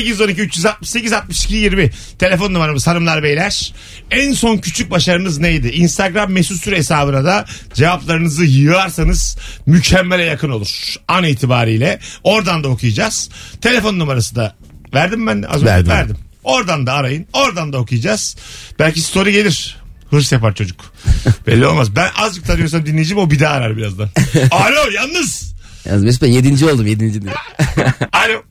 0212 0.00 0.40
368 0.42 1.12
62 1.12 1.54
20 1.56 1.90
telefon 2.18 2.54
numaramız 2.54 2.86
hanımlar 2.86 3.22
beyler. 3.22 3.72
En 4.10 4.32
son 4.32 4.58
küçük 4.58 4.90
başarınız 4.90 5.38
neydi? 5.38 5.68
Instagram 5.68 6.32
mesut 6.32 6.62
süre 6.62 6.76
hesabına 6.76 7.24
da 7.24 7.44
cevaplarınızı 7.74 8.44
yığarsanız 8.44 9.36
mükemmele 9.66 10.22
yakın 10.24 10.50
olur. 10.50 10.94
An 11.08 11.24
itibariyle 11.24 11.98
oradan 12.24 12.64
da 12.64 12.68
okuyacağız. 12.68 13.30
Telefon 13.60 13.98
numarası 13.98 14.34
da 14.36 14.54
verdim 14.94 15.26
ben 15.26 15.42
az 15.42 15.56
önce 15.62 15.66
Verdim. 15.66 15.88
verdim. 15.92 16.16
Oradan 16.44 16.86
da 16.86 16.92
arayın. 16.92 17.26
Oradan 17.32 17.72
da 17.72 17.78
okuyacağız. 17.78 18.36
Belki 18.78 19.00
story 19.00 19.32
gelir. 19.32 19.76
Hırs 20.10 20.32
yapar 20.32 20.54
çocuk. 20.54 20.80
Belli 21.46 21.66
olmaz. 21.66 21.96
Ben 21.96 22.08
azıcık 22.18 22.46
tanıyorsam 22.46 22.86
dinleyicim 22.86 23.18
o 23.18 23.30
bir 23.30 23.40
daha 23.40 23.54
arar 23.54 23.76
birazdan. 23.76 24.08
Alo 24.50 24.90
yalnız. 24.94 25.54
Yalnız 25.86 26.04
Mesut 26.04 26.22
ben 26.22 26.28
yedinci 26.28 26.66
oldum 26.66 26.86
yedinci 26.86 27.22
diye. 27.22 27.32
Alo. 28.12 28.42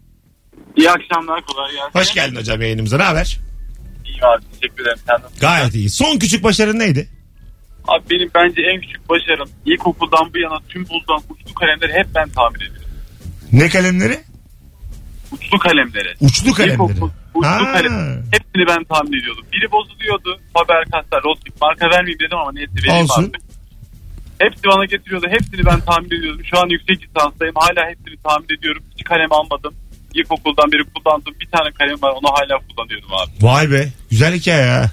İyi 0.78 0.92
akşamlar 0.92 1.42
kolay 1.46 1.72
gelsin. 1.72 2.00
Hoş 2.00 2.14
geldin 2.14 2.36
hocam 2.36 2.62
yayınımıza. 2.62 2.98
Ne 2.98 3.04
haber? 3.04 3.40
İyiyim 4.06 4.24
abi 4.24 4.44
teşekkür 4.60 4.84
ederim. 4.84 4.98
Sen 5.08 5.16
nasılsın? 5.16 5.40
Gayet 5.42 5.76
iyi. 5.76 5.90
Son 5.90 6.20
küçük 6.20 6.44
başarın 6.44 6.80
neydi? 6.80 7.10
Abi 7.88 8.10
benim 8.10 8.30
bence 8.36 8.62
en 8.62 8.82
küçük 8.82 9.10
başarım 9.10 9.50
ilkokuldan 9.66 10.34
bu 10.34 10.38
yana 10.40 10.60
tüm 10.70 10.88
bulunan 10.90 11.22
uçlu 11.30 11.54
kalemleri 11.54 11.94
hep 11.94 12.08
ben 12.16 12.30
tamir 12.30 12.56
ediyorum. 12.62 12.90
Ne 13.52 13.70
kalemleri? 13.70 14.20
Uçlu 15.32 15.60
kalemleri. 15.60 16.14
Uçlu 16.22 16.54
kalemleri. 16.54 16.74
İlkokul 16.92 17.10
uçlu 17.36 17.48
Ha. 17.50 17.72
kalem. 17.74 18.24
Hepsini 18.32 18.64
ben 18.68 18.84
tamir 18.84 19.22
ediyordum. 19.22 19.46
Biri 19.54 19.72
bozuluyordu. 19.72 20.40
Faber-Castell, 20.54 21.24
Rotring 21.24 21.56
marka 21.62 21.86
vermeyeyim 21.90 22.20
dedim 22.20 22.38
ama 22.38 22.52
neyse 22.52 22.72
vereyim 22.84 23.04
Olsun. 23.04 23.24
artık. 23.24 23.42
Hepsi 24.40 24.64
bana 24.64 24.86
getiriyordu. 24.86 25.28
Hepsini 25.30 25.66
ben 25.66 25.80
tamir 25.80 26.12
ediyordum. 26.20 26.46
Şu 26.46 26.60
an 26.60 26.70
yüksek 26.70 26.98
lisanstayım. 27.04 27.56
Hala 27.56 27.90
hepsini 27.90 28.18
tamir 28.24 28.58
ediyorum. 28.58 28.84
Hiç 28.96 29.04
kalem 29.04 29.32
almadım. 29.32 29.74
İlkokuldan 30.14 30.72
beri 30.72 30.84
kullandığım 30.84 31.34
bir 31.42 31.48
tane 31.48 31.72
kalem 31.72 32.02
var. 32.02 32.12
Onu 32.12 32.28
hala 32.34 32.60
kullanıyorum 32.68 33.10
abi. 33.14 33.32
Vay 33.42 33.72
be. 33.72 33.88
Güzel 34.12 34.34
hikaye 34.34 34.66
ya. 34.66 34.92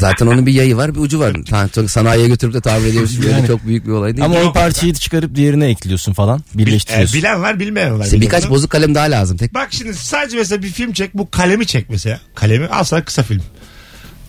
Zaten 0.00 0.26
onun 0.26 0.46
bir 0.46 0.52
yayı 0.52 0.76
var 0.76 0.94
bir 0.94 1.00
ucu 1.00 1.18
var. 1.20 1.36
Ta- 1.50 1.68
çok 1.68 1.90
sanayiye 1.90 2.28
götürüp 2.28 2.54
de 2.54 2.60
tamir 2.60 2.86
ediyorsun. 2.88 3.24
Yani. 3.30 3.46
çok 3.46 3.66
büyük 3.66 3.86
bir 3.86 3.90
olay 3.92 4.16
değil. 4.16 4.24
Ama 4.24 4.40
o 4.40 4.52
parçayı 4.52 4.94
çıkarıp 4.94 5.34
diğerine 5.34 5.66
ekliyorsun 5.66 6.12
falan. 6.12 6.44
Bil- 6.54 6.66
Birleştiriyorsun. 6.66 7.14
e, 7.16 7.18
bilen 7.18 7.42
var 7.42 7.60
bilmeyen 7.60 7.98
var. 7.98 8.04
işte 8.04 8.16
birkaç 8.20 8.30
Biliyorsun. 8.30 8.50
bozuk 8.50 8.70
kalem 8.70 8.94
daha 8.94 9.04
lazım. 9.04 9.36
Tek 9.36 9.54
Bak 9.54 9.68
şimdi 9.70 9.94
sadece 9.94 10.36
mesela 10.36 10.62
bir 10.62 10.68
film 10.68 10.92
çek. 10.92 11.14
Bu 11.14 11.30
kalemi 11.30 11.66
çek 11.66 11.90
mesela. 11.90 12.20
Kalemi 12.34 12.66
al 12.66 12.84
sana 12.84 13.04
kısa 13.04 13.22
film. 13.22 13.42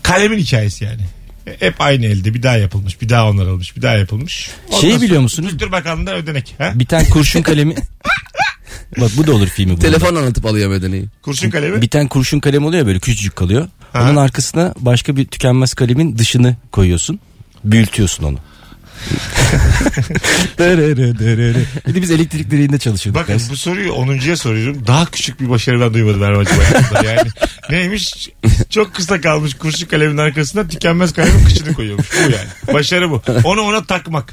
Kalemin 0.02 0.38
hikayesi 0.38 0.84
yani. 0.84 1.02
Hep 1.60 1.74
aynı 1.80 2.06
elde 2.06 2.34
bir 2.34 2.42
daha 2.42 2.56
yapılmış. 2.56 3.00
Bir 3.00 3.08
daha 3.08 3.30
onarılmış. 3.30 3.76
Bir 3.76 3.82
daha 3.82 3.94
yapılmış. 3.94 4.50
Ondan 4.68 4.80
Şeyi 4.80 5.00
biliyor 5.00 5.20
musunuz? 5.20 5.50
Kültür 5.50 5.72
Bakanlığı'ndan 5.72 6.14
ödenek. 6.14 6.54
Ha? 6.58 6.72
Bir 6.74 6.86
tane 6.86 7.08
kurşun 7.08 7.42
kalemi. 7.42 7.74
Bak 9.00 9.10
bu 9.16 9.26
da 9.26 9.32
olur 9.34 9.46
filmi. 9.46 9.76
bu 9.76 9.78
telefon 9.78 10.14
anlatıp 10.14 10.46
alıyor 10.46 10.70
bedeni. 10.70 11.04
Kurşun 11.22 11.50
kalemi. 11.50 11.82
Bir 11.82 11.88
tane 11.88 12.08
kurşun 12.08 12.40
kalem 12.40 12.64
oluyor 12.64 12.86
böyle 12.86 12.98
küçücük 12.98 13.36
kalıyor. 13.36 13.68
Ha. 13.92 14.02
Onun 14.02 14.16
arkasına 14.16 14.74
başka 14.80 15.16
bir 15.16 15.24
tükenmez 15.24 15.74
kalemin 15.74 16.18
dışını 16.18 16.56
koyuyorsun. 16.72 17.20
Büyütüyorsun 17.64 18.24
onu. 18.24 18.38
Bir 21.88 21.94
de 21.94 22.02
biz 22.02 22.10
elektrik 22.10 22.50
direğinde 22.50 22.78
çalışıyorduk. 22.78 23.22
Bakın 23.22 23.32
ders. 23.32 23.50
bu 23.50 23.56
soruyu 23.56 23.92
10.ya 23.92 24.36
soruyorum. 24.36 24.86
Daha 24.86 25.06
küçük 25.06 25.40
bir 25.40 25.50
başarı 25.50 25.80
ben 25.80 25.94
duymadım 25.94 26.22
Erman'cığım 26.22 26.58
hayatımda. 26.58 27.04
Yani 27.04 27.28
neymiş? 27.70 28.28
Çok 28.70 28.94
kısa 28.94 29.20
kalmış 29.20 29.54
kurşun 29.54 29.86
kalemin 29.86 30.16
arkasına 30.16 30.68
tükenmez 30.68 31.12
kalemin 31.12 31.44
kıçını 31.44 31.74
koyuyormuş. 31.74 32.06
Bu 32.12 32.22
yani. 32.22 32.74
Başarı 32.74 33.10
bu. 33.10 33.22
Onu 33.44 33.60
ona 33.60 33.84
takmak. 33.84 34.32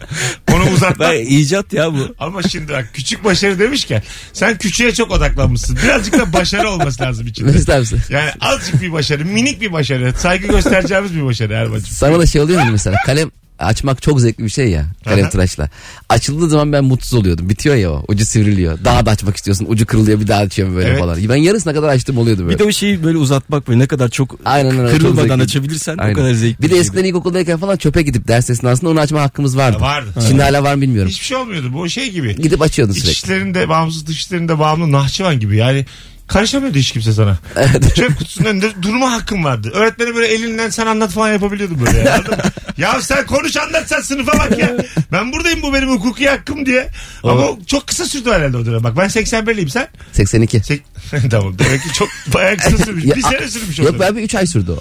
Onu 0.53 0.63
uzatmak. 0.69 1.11
Ben 1.11 1.25
icat 1.25 1.73
ya 1.73 1.93
bu. 1.93 2.15
Ama 2.19 2.43
şimdi 2.43 2.73
bak 2.73 2.89
küçük 2.93 3.23
başarı 3.23 3.59
demişken 3.59 4.03
sen 4.33 4.57
küçüğe 4.57 4.93
çok 4.93 5.11
odaklanmışsın. 5.11 5.77
Birazcık 5.83 6.13
da 6.13 6.33
başarı 6.33 6.69
olması 6.69 7.01
lazım 7.03 7.27
içinde. 7.27 7.51
Ne 7.51 7.55
istersin? 7.55 8.01
Yani 8.09 8.31
azıcık 8.41 8.81
bir 8.81 8.91
başarı, 8.91 9.25
minik 9.25 9.61
bir 9.61 9.71
başarı, 9.71 10.13
saygı 10.17 10.47
göstereceğimiz 10.47 11.15
bir 11.15 11.25
başarı 11.25 11.53
Erman'cığım. 11.53 11.95
Sana 11.95 12.19
da 12.19 12.25
şey 12.25 12.41
oluyor 12.41 12.63
mu 12.63 12.71
mesela? 12.71 12.97
Kalem 13.05 13.31
açmak 13.59 14.01
çok 14.01 14.21
zevkli 14.21 14.43
bir 14.43 14.49
şey 14.49 14.69
ya. 14.69 14.85
Kalem 15.03 15.23
Aha. 15.23 15.29
tıraşla. 15.29 15.69
Açıldığı 16.09 16.49
zaman 16.49 16.73
ben 16.73 16.83
mutsuz 16.83 17.13
oluyordum. 17.13 17.49
Bitiyor 17.49 17.75
ya 17.75 17.91
o. 17.91 18.05
Ucu 18.07 18.25
sivriliyor. 18.25 18.79
Daha 18.85 19.05
da 19.05 19.11
açmak 19.11 19.35
istiyorsun. 19.35 19.65
Ucu 19.69 19.85
kırılıyor 19.85 20.19
bir 20.19 20.27
daha 20.27 20.39
açıyorum 20.41 20.75
böyle 20.75 20.89
Evet. 20.89 20.99
falan. 20.99 21.29
Ben 21.29 21.35
yarısına 21.35 21.73
kadar 21.73 21.89
açtım 21.89 22.17
oluyordu 22.17 22.41
böyle. 22.45 22.53
Bir 22.53 22.59
de 22.59 22.63
o 22.63 22.71
şeyi 22.71 23.03
böyle 23.03 23.17
uzatmak 23.17 23.67
böyle 23.67 23.79
ne 23.79 23.87
kadar 23.87 24.09
çok 24.09 24.35
Aynen 24.45 24.79
öyle. 24.79 24.91
çok 24.91 24.99
kırılmadan 24.99 25.27
zevkli. 25.27 25.43
açabilirsen 25.43 25.97
Aynen. 25.97 26.13
o 26.13 26.15
kadar 26.15 26.33
zevkli. 26.33 26.61
Bir 26.63 26.67
de 26.69 26.73
şey. 26.73 26.79
eskiden 26.79 27.03
ilkokuldayken 27.03 27.57
falan 27.57 27.77
çöpe 27.77 28.01
gidip 28.01 28.27
ders 28.27 28.49
esnasında 28.49 28.89
onu 28.89 28.99
açma 28.99 29.21
hakkımız 29.21 29.57
vardı. 29.57 29.77
Vardı. 29.79 30.09
Şimdi 30.27 30.41
hala 30.41 30.63
var 30.63 30.75
mı 30.75 30.81
bilmiyorum. 30.81 31.09
Hiçbir 31.11 31.25
şey 31.25 31.37
olmuyordu. 31.37 31.73
Bu 31.73 31.89
şey 31.89 32.11
gibi. 32.11 32.35
Gidip 32.35 32.61
açıyordun 32.61 32.93
İç 32.93 32.99
sürekli. 32.99 33.11
işlerinde 33.15 33.69
bağımsız 33.69 34.07
dış 34.07 34.17
işlerinde 34.17 34.59
bağımlı 34.59 34.91
Nahçıvan 34.91 35.39
gibi 35.39 35.57
yani 35.57 35.85
karışamıyordu 36.29 36.77
hiç 36.77 36.91
kimse 36.91 37.13
sana. 37.13 37.37
Çöp 37.95 38.17
kutusunun 38.17 38.47
önünde 38.49 38.67
durma 38.81 39.11
hakkın 39.11 39.43
vardı. 39.43 39.71
Öğretmeni 39.73 40.15
böyle 40.15 40.27
elinden 40.27 40.69
sen 40.69 40.85
anlat 40.87 41.11
falan 41.11 41.31
yapabiliyordun 41.31 41.85
böyle. 41.85 41.97
Ya, 41.99 42.13
anladın 42.15 42.31
mı? 42.31 42.43
ya 42.77 43.01
sen 43.01 43.25
konuş 43.25 43.57
anlat 43.57 43.83
sen 43.87 44.01
sınıfa 44.01 44.31
bak 44.39 44.59
ya. 44.59 44.71
Ben 45.11 45.33
buradayım 45.33 45.61
bu 45.61 45.73
benim 45.73 45.89
hukuki 45.89 46.29
hakkım 46.29 46.65
diye. 46.65 46.87
Ama 47.23 47.47
çok 47.67 47.87
kısa 47.87 48.05
sürdü 48.05 48.31
herhalde 48.31 48.57
o 48.57 48.65
dönem. 48.65 48.83
Bak 48.83 48.97
ben 48.97 49.07
81'liyim 49.09 49.69
sen. 49.69 49.87
82. 50.13 50.57
Sek- 50.63 50.83
tamam 51.31 51.59
demek 51.59 51.83
ki 51.83 51.93
çok 51.93 52.09
bayağı 52.33 52.57
kısa 52.57 52.77
sürmüş. 52.85 53.05
Ya, 53.05 53.15
bir 53.15 53.21
sene 53.21 53.47
sürmüş 53.47 53.79
o 53.79 53.83
Yok 53.83 53.93
dönem. 53.93 53.99
ben 54.07 54.17
bir 54.17 54.21
3 54.23 54.35
ay 54.35 54.47
sürdü 54.47 54.71
o. 54.71 54.77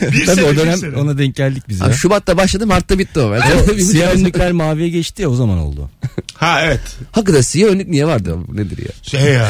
Bir 0.00 0.26
Tabii 0.26 0.36
sene, 0.36 0.44
o 0.46 0.56
dönem 0.56 0.76
sene. 0.78 0.96
ona 0.96 1.18
denk 1.18 1.36
geldik 1.36 1.62
biz 1.68 1.80
ya. 1.80 1.86
Abi 1.86 1.94
Şubat'ta 1.94 2.36
başladı 2.36 2.66
Mart'ta 2.66 2.98
bitti 2.98 3.20
o. 3.20 3.34
Buçuk 3.68 3.80
Siyah 3.80 4.14
önlükler 4.14 4.52
maviye 4.52 4.88
geçti 4.88 5.22
ya 5.22 5.28
o 5.28 5.34
zaman 5.34 5.58
oldu. 5.58 5.90
Ha 6.34 6.60
evet. 6.64 6.80
Hakikaten 7.12 7.40
siyah 7.40 7.68
önlük 7.68 7.88
niye 7.88 8.06
vardı? 8.06 8.36
Nedir 8.52 8.78
ya? 8.78 8.90
Şey 9.02 9.32
ya. 9.32 9.48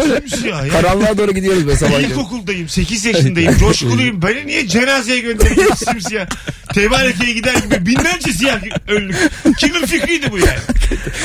böyle. 0.00 0.22
Ya. 0.44 0.68
Karanlığa 0.72 1.18
doğru 1.18 1.32
gidiyoruz 1.32 1.68
be 1.68 1.76
sabah. 1.76 2.00
İlkokuldayım 2.00 2.68
8 2.68 3.04
yaşındayım 3.04 3.56
coşkuluyum 3.60 4.22
beni 4.22 4.46
niye 4.46 4.68
cenazeye 4.68 5.18
gönderiyor 5.18 5.76
simsiyah 5.76 6.26
Tebareke'ye 6.74 7.32
gider 7.32 7.54
gibi 7.54 7.86
binlerce 7.86 8.32
siyah 8.32 8.60
önlük 8.88 9.16
kimin 9.58 9.86
fikriydi 9.86 10.30
bu 10.30 10.38
yani 10.38 10.58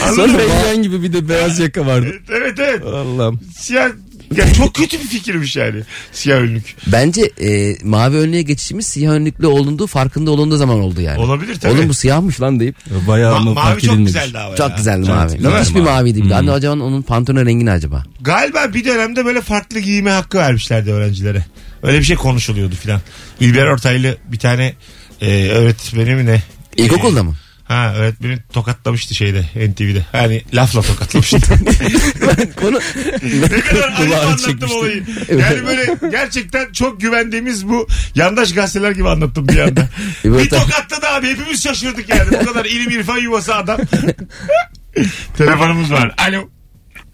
Anladın 0.04 0.32
mı? 0.32 0.40
Sonra 0.64 0.76
gibi 0.76 1.04
bir 1.04 1.14
de 1.14 1.30
beyaz 1.30 1.60
yaka 1.60 1.86
vardı. 1.86 2.20
Evet 2.30 2.60
evet 2.60 2.84
Allah'ım. 2.84 3.40
siyah 3.60 3.90
ya 4.38 4.54
çok 4.54 4.76
kötü 4.76 5.00
bir 5.00 5.04
fikirmiş 5.08 5.56
yani 5.56 5.82
siyah 6.12 6.38
önlük 6.38 6.76
Bence 6.88 7.22
e, 7.42 7.76
mavi 7.84 8.18
önlüğe 8.18 8.42
geçişimiz 8.42 8.86
siyah 8.86 9.12
önlüklü 9.12 9.48
olunduğu 9.48 9.88
farkında 9.88 10.32
olunduğu 10.32 10.58
zaman 10.58 10.80
oldu 10.80 11.02
yani. 11.02 11.20
olabilir 11.20 11.56
tabii 11.60 11.74
Oğlum 11.74 11.90
bu 11.90 11.94
siyahmış 11.94 12.42
lan 12.42 12.60
deyip. 12.60 12.76
Bayağı 13.08 13.34
Ma- 13.34 13.36
ama 13.38 13.54
mavi 13.54 13.66
fark 13.66 13.82
çok 13.82 13.84
edilmemiş. 13.90 14.14
güzeldi 14.14 14.38
ama 14.40 14.56
Çok 14.56 14.70
ya. 14.70 14.76
güzeldi 14.76 15.10
mavi. 15.10 15.30
değil 15.30 15.42
mi? 15.42 15.48
Müthiş 15.50 15.76
bir 15.76 15.80
Mavi. 15.80 15.90
maviydi. 15.92 16.24
bir 16.24 16.30
de. 16.30 16.36
Anne 16.36 16.52
acaba 16.52 16.74
onun 16.74 17.02
pantolon 17.02 17.46
rengi 17.46 17.66
ne 17.66 17.72
acaba? 17.72 18.04
Galiba 18.22 18.74
bir 18.74 18.86
dönemde 18.86 19.26
böyle 19.26 19.42
farklı 19.42 19.80
giyime 19.80 20.12
hakkı 20.12 20.38
vermişlerdi 20.38 20.92
öğrencilere. 20.92 21.46
Öyle 21.84 22.00
bir 22.00 22.04
şey 22.04 22.16
konuşuluyordu 22.16 22.76
filan. 22.76 23.02
İlber 23.40 23.66
Ortaylı 23.68 24.18
bir 24.32 24.40
tane 24.40 24.74
e, 25.22 25.50
öğretmeni 25.50 26.16
mi 26.16 26.26
ne? 26.26 26.44
İlkokulda 26.78 27.20
E, 27.20 27.24
mı? 27.24 27.36
Ha 27.66 27.94
öğretmeni 27.96 28.38
tokatlamıştı 28.54 29.16
şeyde 29.16 29.42
NTV'de. 29.42 30.06
Yani 30.14 30.42
lafla 30.54 30.82
tokatlamıştı. 30.82 31.38
Konu 32.56 32.80
ne 33.52 33.60
kadar 33.60 34.00
ayıp 34.00 34.14
anlattım 34.16 34.52
çekmişti. 34.52 34.78
olayı. 34.78 35.04
Evet. 35.30 35.44
Yani 35.52 35.68
böyle 35.68 36.10
gerçekten 36.12 36.72
çok 36.72 37.02
güvendiğimiz 37.02 37.70
bu 37.70 37.88
yandaş 38.16 38.54
gazeteler 38.54 38.92
gibi 38.92 39.10
anlattım 39.10 39.48
bir 39.48 39.60
anda. 39.60 39.88
Bir 40.24 40.50
tokatladı 40.50 41.08
abi 41.08 41.28
hepimiz 41.28 41.64
şaşırdık 41.64 42.10
yani. 42.10 42.32
Bu 42.42 42.46
kadar 42.46 42.66
ilim 42.66 42.90
irfan 43.00 43.18
yuvası 43.18 43.56
adam. 43.56 43.78
Telefonumuz 45.38 45.92
var. 45.92 46.16
Alo. 46.28 46.50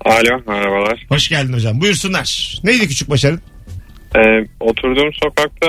Alo 0.06 0.42
merhabalar. 0.48 1.06
Hoş 1.10 1.30
geldin 1.30 1.54
hocam. 1.54 1.82
Buyursunlar. 1.82 2.60
Neydi 2.64 2.88
küçük 2.88 3.10
başarın? 3.10 3.42
Ee, 4.16 4.20
oturduğum 4.60 5.14
sokakta 5.14 5.68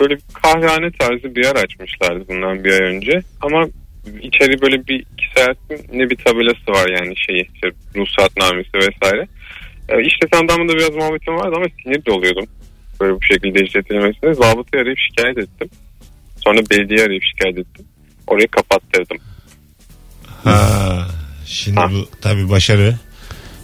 böyle 0.00 0.14
bir 0.14 0.22
kahvehane 0.42 0.90
tarzı 0.98 1.34
bir 1.34 1.44
yer 1.44 1.56
açmışlardı 1.56 2.24
bundan 2.28 2.64
bir 2.64 2.72
ay 2.72 2.96
önce. 2.96 3.22
Ama 3.40 3.66
içeri 4.22 4.62
böyle 4.62 4.86
bir 4.86 4.94
iki 5.00 5.24
saatin 5.36 5.98
ne 5.98 6.10
bir 6.10 6.16
tabelası 6.16 6.66
var 6.68 6.88
yani 7.00 7.14
şeyi 7.26 7.48
işte 7.54 7.68
ruhsatnamesi 7.96 8.70
vesaire. 8.74 9.26
Ee, 9.88 10.02
işletemden 10.06 10.68
de 10.68 10.72
biraz 10.72 10.90
muhabbetim 10.94 11.34
vardı 11.34 11.54
ama 11.56 11.66
sinir 11.82 12.04
doluyordum. 12.06 12.46
Böyle 13.00 13.14
bu 13.14 13.22
şekilde 13.22 13.64
işletilmesine. 13.64 14.34
Zabıtayı 14.34 14.82
arayıp 14.82 14.98
şikayet 15.10 15.38
ettim. 15.38 15.68
Sonra 16.44 16.58
belediye 16.70 17.06
arayıp 17.06 17.22
şikayet 17.24 17.58
ettim. 17.58 17.86
Orayı 18.26 18.48
kapattırdım. 18.48 19.16
Ha, 20.44 21.06
şimdi 21.46 21.80
Ha. 21.80 21.90
bu 21.92 22.08
tabii 22.20 22.50
başarı 22.50 22.94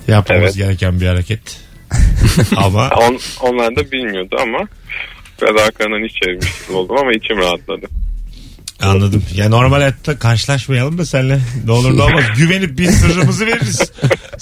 yapmamız 0.08 0.44
Evet. 0.44 0.54
gereken 0.56 1.00
bir 1.00 1.06
hareket. 1.06 1.60
Ama 2.56 2.88
On, 2.88 3.18
onlar 3.40 3.76
da 3.76 3.92
bilmiyordu 3.92 4.36
ama 4.40 4.68
biraz 5.42 5.56
arkadan 5.62 6.04
iş 6.04 6.12
çevirmiş 6.12 6.66
gibi 6.66 6.76
oldum 6.76 6.96
ama 6.98 7.12
içim 7.12 7.36
rahatladı. 7.38 7.86
Anladım. 8.82 9.22
Ya 9.34 9.48
normal 9.48 9.76
hayatta 9.76 10.18
karşılaşmayalım 10.18 10.98
da 10.98 11.06
seninle. 11.06 11.38
Ne 11.64 11.72
olur 11.72 11.96
ne 11.96 12.02
olmaz. 12.02 12.24
Güvenip 12.36 12.78
bir 12.78 12.90
sırrımızı 12.90 13.46
veririz. 13.46 13.90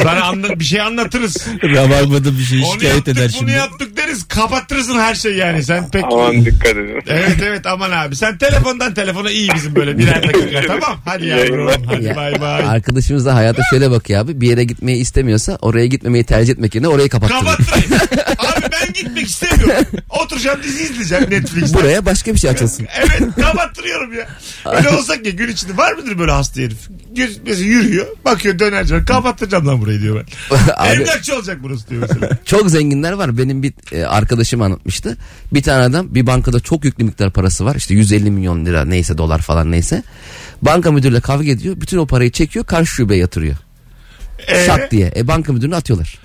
Sana 0.02 0.21
anla- 0.25 0.61
bir 0.61 0.64
şey 0.64 0.81
anlatırız. 0.81 1.47
Rabarbada 1.62 2.38
bir 2.38 2.45
şey 2.45 2.62
Onu 2.64 2.73
şikayet 2.73 2.95
yaptık 2.97 3.16
eder 3.16 3.28
bunu 3.33 3.38
şimdi. 3.38 3.52
yaptık 3.52 3.97
deriz. 3.97 4.28
Kapattırırsın 4.28 4.99
her 4.99 5.14
şeyi 5.14 5.37
yani. 5.37 5.64
Sen 5.64 5.90
pek... 5.90 6.05
Aman 6.05 6.45
dikkat 6.45 6.66
edin. 6.71 7.02
Evet 7.07 7.37
evet 7.43 7.66
aman 7.66 7.90
abi. 7.90 8.16
Sen 8.16 8.38
telefondan 8.38 8.95
telefona 8.95 9.31
iyi 9.31 9.49
bizim 9.55 9.75
böyle 9.75 9.99
birer 9.99 10.23
dakika 10.28 10.61
tamam. 10.66 10.99
Hadi 11.05 11.26
yavrum. 11.26 11.71
Hadi 11.87 12.16
bay 12.16 12.40
bay. 12.40 12.64
Arkadaşımız 12.64 13.26
da 13.26 13.35
hayata 13.35 13.62
şöyle 13.71 13.90
bakıyor 13.90 14.21
abi. 14.21 14.40
Bir 14.40 14.49
yere 14.49 14.64
gitmeyi 14.64 14.99
istemiyorsa 15.00 15.59
oraya 15.62 15.87
gitmemeyi 15.87 16.25
tercih 16.25 16.52
etmek 16.52 16.75
yerine 16.75 16.88
orayı 16.88 17.09
kapattırıyor. 17.09 17.43
Kapattırayım. 17.57 17.90
gitmek 18.97 19.26
istemiyorum. 19.26 19.85
Oturacağım 20.25 20.62
dizi 20.62 20.83
izleyeceğim 20.83 21.31
Netflix'te. 21.31 21.79
Buraya 21.79 22.07
başka 22.07 22.35
bir 22.35 22.38
şey 22.38 22.50
açılsın. 22.50 22.87
Evet 22.99 23.35
kapattırıyorum 23.41 24.12
ya. 24.12 24.29
Öyle 24.76 24.88
olsak 24.97 25.26
ya 25.26 25.33
gün 25.33 25.49
içinde 25.49 25.76
var 25.76 25.93
mıdır 25.93 26.19
böyle 26.19 26.33
hasta 26.33 26.61
herif? 26.61 26.79
Göz, 27.17 27.38
mesela 27.47 27.67
yürüyor 27.69 28.07
bakıyor 28.25 28.59
dönerci 28.59 28.95
var. 28.95 29.07
Kapattıracağım 29.07 29.67
lan 29.67 29.81
burayı 29.81 30.00
diyor 30.03 30.17
ben. 30.50 30.57
Abi- 30.76 30.88
Emlakçı 30.88 31.37
olacak 31.37 31.59
burası 31.62 31.88
diyor 31.88 32.03
mesela. 32.09 32.38
Çok 32.45 32.71
zenginler 32.71 33.12
var. 33.12 33.38
Benim 33.38 33.62
bir 33.62 33.73
e, 33.93 34.05
arkadaşım 34.05 34.62
anlatmıştı. 34.62 35.17
Bir 35.55 35.62
tane 35.62 35.83
adam 35.83 36.15
bir 36.15 36.26
bankada 36.26 36.61
çok 36.61 36.85
yüklü 36.85 37.05
miktar 37.05 37.31
parası 37.33 37.65
var. 37.65 37.75
İşte 37.76 37.95
150 37.95 38.31
milyon 38.31 38.67
lira 38.67 38.85
neyse 38.85 39.19
dolar 39.19 39.38
falan 39.43 39.71
neyse. 39.73 40.03
Banka 40.62 40.93
müdürüyle 40.93 41.21
kavga 41.21 41.50
ediyor. 41.50 41.81
Bütün 41.81 41.99
o 41.99 42.07
parayı 42.07 42.31
çekiyor 42.31 42.65
karşı 42.65 42.93
şubeye 42.93 43.21
yatırıyor. 43.21 43.57
Ee, 44.49 44.67
Şak 44.67 44.91
diye. 44.91 45.12
E 45.17 45.29
banka 45.29 45.53
müdürünü 45.53 45.76
atıyorlar. 45.76 46.19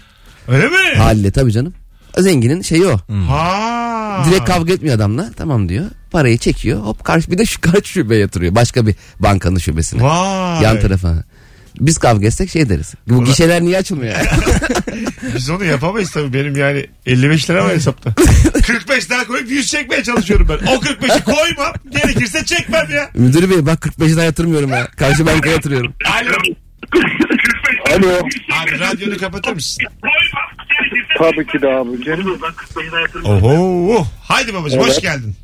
öyle 0.47 0.67
mi? 0.67 0.97
Haliyle 0.97 1.31
tabii 1.31 1.51
canım. 1.51 1.73
Zenginin 2.17 2.61
şeyi 2.61 2.87
o. 2.87 2.97
Ha. 3.27 4.25
Direkt 4.29 4.45
kavga 4.45 4.73
etmiyor 4.73 4.95
adamla. 4.95 5.31
Tamam 5.37 5.69
diyor. 5.69 5.85
Parayı 6.11 6.37
çekiyor. 6.37 6.79
Hop 6.81 7.03
karşı 7.03 7.31
bir 7.31 7.37
de 7.37 7.45
şu 7.45 7.61
karşı 7.61 7.87
şubeye 7.87 8.21
yatırıyor. 8.21 8.55
Başka 8.55 8.87
bir 8.87 8.95
bankanın 9.19 9.57
şubesine. 9.57 10.03
Vay. 10.03 10.63
Yan 10.63 10.79
tarafa. 10.79 11.23
Biz 11.79 11.97
kavga 11.97 12.27
etsek 12.27 12.49
şey 12.49 12.69
deriz. 12.69 12.93
Bu 13.07 13.23
gişeler 13.25 13.61
niye 13.61 13.77
açılmıyor? 13.77 14.15
Biz 15.35 15.49
onu 15.49 15.65
yapamayız 15.65 16.11
tabii. 16.11 16.33
Benim 16.33 16.55
yani 16.55 16.85
55 17.05 17.49
lira 17.49 17.65
var 17.65 17.73
hesapta. 17.73 18.13
45 18.67 19.09
daha 19.09 19.27
koyup 19.27 19.51
100 19.51 19.67
çekmeye 19.67 20.03
çalışıyorum 20.03 20.47
ben. 20.49 20.67
O 20.67 20.75
45'i 20.75 21.23
koymam. 21.23 21.73
Gerekirse 21.91 22.45
çekmem 22.45 22.87
ya. 22.91 23.09
Müdür 23.13 23.49
bey 23.49 23.65
bak 23.65 23.81
45 23.81 24.15
daha 24.15 24.25
yatırmıyorum 24.25 24.69
ya. 24.69 24.87
Karşı 24.97 25.25
bankaya 25.25 25.55
yatırıyorum. 25.55 25.93
Alo. 26.05 26.55
Alo. 27.91 28.07
Abi 28.63 28.79
radyonu 28.79 29.17
kapatır 29.17 29.53
mısın? 29.53 29.85
Tabii 31.17 31.47
ki 31.47 31.61
de 31.61 31.67
abicim. 31.67 32.25
Oho. 33.25 34.05
Haydi 34.23 34.53
babacığım 34.53 34.79
hoş 34.79 34.89
Evet. 34.91 35.01
geldin. 35.01 35.35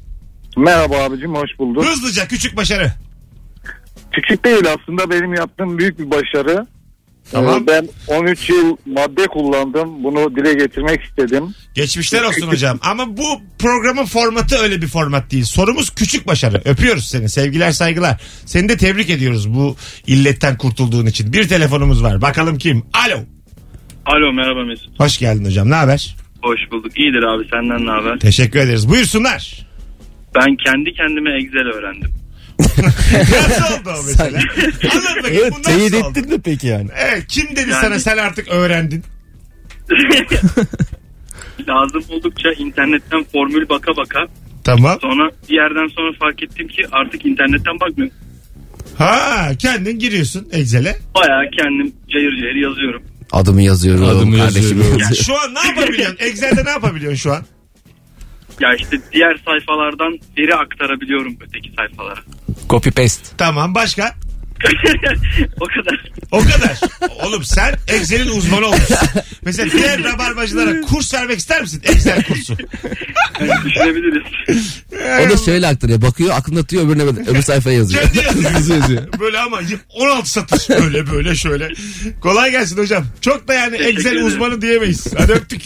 Merhaba 0.58 1.04
abicim 1.04 1.36
hoş 1.36 1.50
bulduk. 1.60 1.86
Hızlıca 1.86 2.28
küçük 2.28 2.58
başarı. 2.58 2.92
Küçük 4.12 4.46
değil 4.46 4.64
aslında 4.80 5.10
benim 5.10 5.34
yaptığım 5.34 5.78
büyük 5.78 6.00
bir 6.00 6.12
başarı. 6.12 6.68
Tamam. 7.32 7.64
Ee, 7.64 7.68
Ben 7.68 7.88
13 8.08 8.50
yıl 8.50 8.78
madde 8.86 9.26
kullandım. 9.28 10.04
Bunu 10.04 10.36
dile 10.36 10.54
getirmek 10.54 11.04
istedim. 11.04 11.44
Geçmişler 11.74 12.24
olsun 12.24 12.48
hocam. 12.48 12.80
Ama 12.82 13.18
bu 13.18 13.42
programın 13.60 14.06
formatı 14.06 14.58
öyle 14.58 14.82
bir 14.82 14.88
format 14.88 15.32
değil. 15.32 15.44
Sorumuz 15.44 15.90
küçük 15.96 16.28
başarı. 16.28 16.62
Öpüyoruz 16.66 17.08
seni. 17.08 17.30
Sevgiler 17.30 17.72
saygılar. 17.72 18.22
Seni 18.46 18.70
de 18.70 18.78
tebrik 18.78 19.10
ediyoruz 19.10 19.54
bu 19.54 19.76
illetten 20.08 20.58
kurtulduğun 20.58 21.06
için. 21.06 21.34
Bir 21.34 21.48
telefonumuz 21.48 22.04
var. 22.04 22.22
Bakalım 22.22 22.58
kim? 22.58 22.84
Alo. 22.94 23.20
Alo 24.06 24.34
merhaba 24.34 24.64
Mesut. 24.64 25.00
Hoş 25.00 25.18
geldin 25.18 25.46
hocam. 25.46 25.70
Ne 25.70 25.76
haber? 25.76 26.16
Hoş 26.42 26.60
bulduk. 26.72 27.00
İyidir 27.00 27.24
abi 27.24 27.48
senden 27.52 27.86
ne 27.86 27.92
haber? 27.92 28.20
Teşekkür 28.20 28.60
ederiz. 28.60 28.90
Buyursunlar. 28.90 29.68
Ben 30.36 30.56
kendi 30.56 30.94
kendime 30.94 31.38
Excel 31.38 31.68
öğrendim. 31.68 32.10
Nasıl 33.50 33.74
oldu 33.80 33.90
o 34.00 34.04
mesela? 34.08 34.40
Anlat 34.92 35.18
bakayım 35.24 35.42
Evet 35.44 35.54
bu 35.56 35.60
nasıl 35.60 35.64
teyit 35.78 35.94
oldu? 35.94 36.10
ettin 36.10 36.30
mi 36.34 36.42
peki 36.42 36.68
yani? 36.68 36.90
Evet, 36.98 37.28
kim 37.28 37.48
dedi 37.56 37.70
Yani- 37.70 37.82
sana 37.82 38.00
sen 38.00 38.18
artık 38.18 38.48
öğrendin? 38.48 39.04
Lazım 41.68 42.04
oldukça 42.10 42.50
internetten 42.58 43.24
formül 43.32 43.70
baka 43.70 43.92
baka 43.98 44.20
Tamam. 44.64 44.98
sonra 45.02 45.30
bir 45.50 45.54
yerden 45.56 45.88
sonra 45.88 46.12
fark 46.20 46.44
ettim 46.44 46.68
ki 46.68 46.82
artık 46.92 47.26
internetten 47.26 47.80
bakmıyorum. 47.80 48.18
Ha 48.98 49.50
kendin 49.60 50.00
giriyorsun 50.00 50.48
Excel'e. 50.52 50.98
Bayağı 51.16 51.50
kendim 51.58 51.94
cayır 52.14 52.32
cayır 52.42 52.56
yazıyorum. 52.56 53.04
Adımı 53.32 53.62
yazıyorum. 53.62 54.04
Adımı 54.10 54.38
kardeşimi 54.38 54.80
yazıyorum. 54.80 55.00
Ya 55.00 55.16
şu 55.24 55.34
an 55.42 55.54
ne 55.54 55.68
yapabiliyorsun? 55.68 56.18
Excel'de 56.20 56.66
ne 56.66 56.70
yapabiliyorsun 56.70 57.18
şu 57.18 57.34
an? 57.34 57.46
Ya 58.60 58.74
işte 58.76 58.98
diğer 59.14 59.38
sayfalardan 59.46 60.20
veri 60.38 60.56
aktarabiliyorum 60.56 61.38
öteki 61.42 61.72
sayfalara. 61.78 62.20
Copy 62.70 62.90
paste. 62.90 63.36
Tamam 63.38 63.76
başka? 63.76 64.16
o 65.62 65.66
kadar. 65.66 66.12
O 66.32 66.40
kadar. 66.40 66.80
Oğlum 67.24 67.44
sen 67.44 67.76
Excel'in 67.88 68.38
uzmanı 68.38 68.66
olmuşsun. 68.66 68.98
Mesela 69.46 69.72
diğer 69.72 70.04
rabarbacılara 70.04 70.82
kurs 70.82 71.14
vermek 71.14 71.40
ister 71.40 71.62
misin? 71.62 71.82
Excel 71.84 72.24
kursu. 72.24 72.58
Düşünebiliriz. 73.66 74.24
O 75.26 75.30
da 75.30 75.38
şöyle 75.38 75.68
aktarıyor. 75.68 76.02
Bakıyor 76.02 76.30
aklında 76.34 76.62
tutuyor 76.62 76.86
öbürüne 76.86 77.04
öbür 77.04 77.42
sayfaya 77.42 77.78
yazıyor. 77.78 78.04
Kendi 78.14 78.72
yazıyor. 78.72 79.04
Böyle 79.20 79.40
ama 79.40 79.60
16 79.90 80.32
satış. 80.32 80.70
Böyle 80.70 81.12
böyle 81.12 81.36
şöyle. 81.36 81.70
Kolay 82.22 82.52
gelsin 82.52 82.78
hocam. 82.78 83.06
Çok 83.22 83.48
da 83.48 83.54
yani 83.54 83.76
Excel 83.76 84.24
uzmanı 84.24 84.62
diyemeyiz. 84.62 85.08
Hadi 85.18 85.32
öptük. 85.32 85.62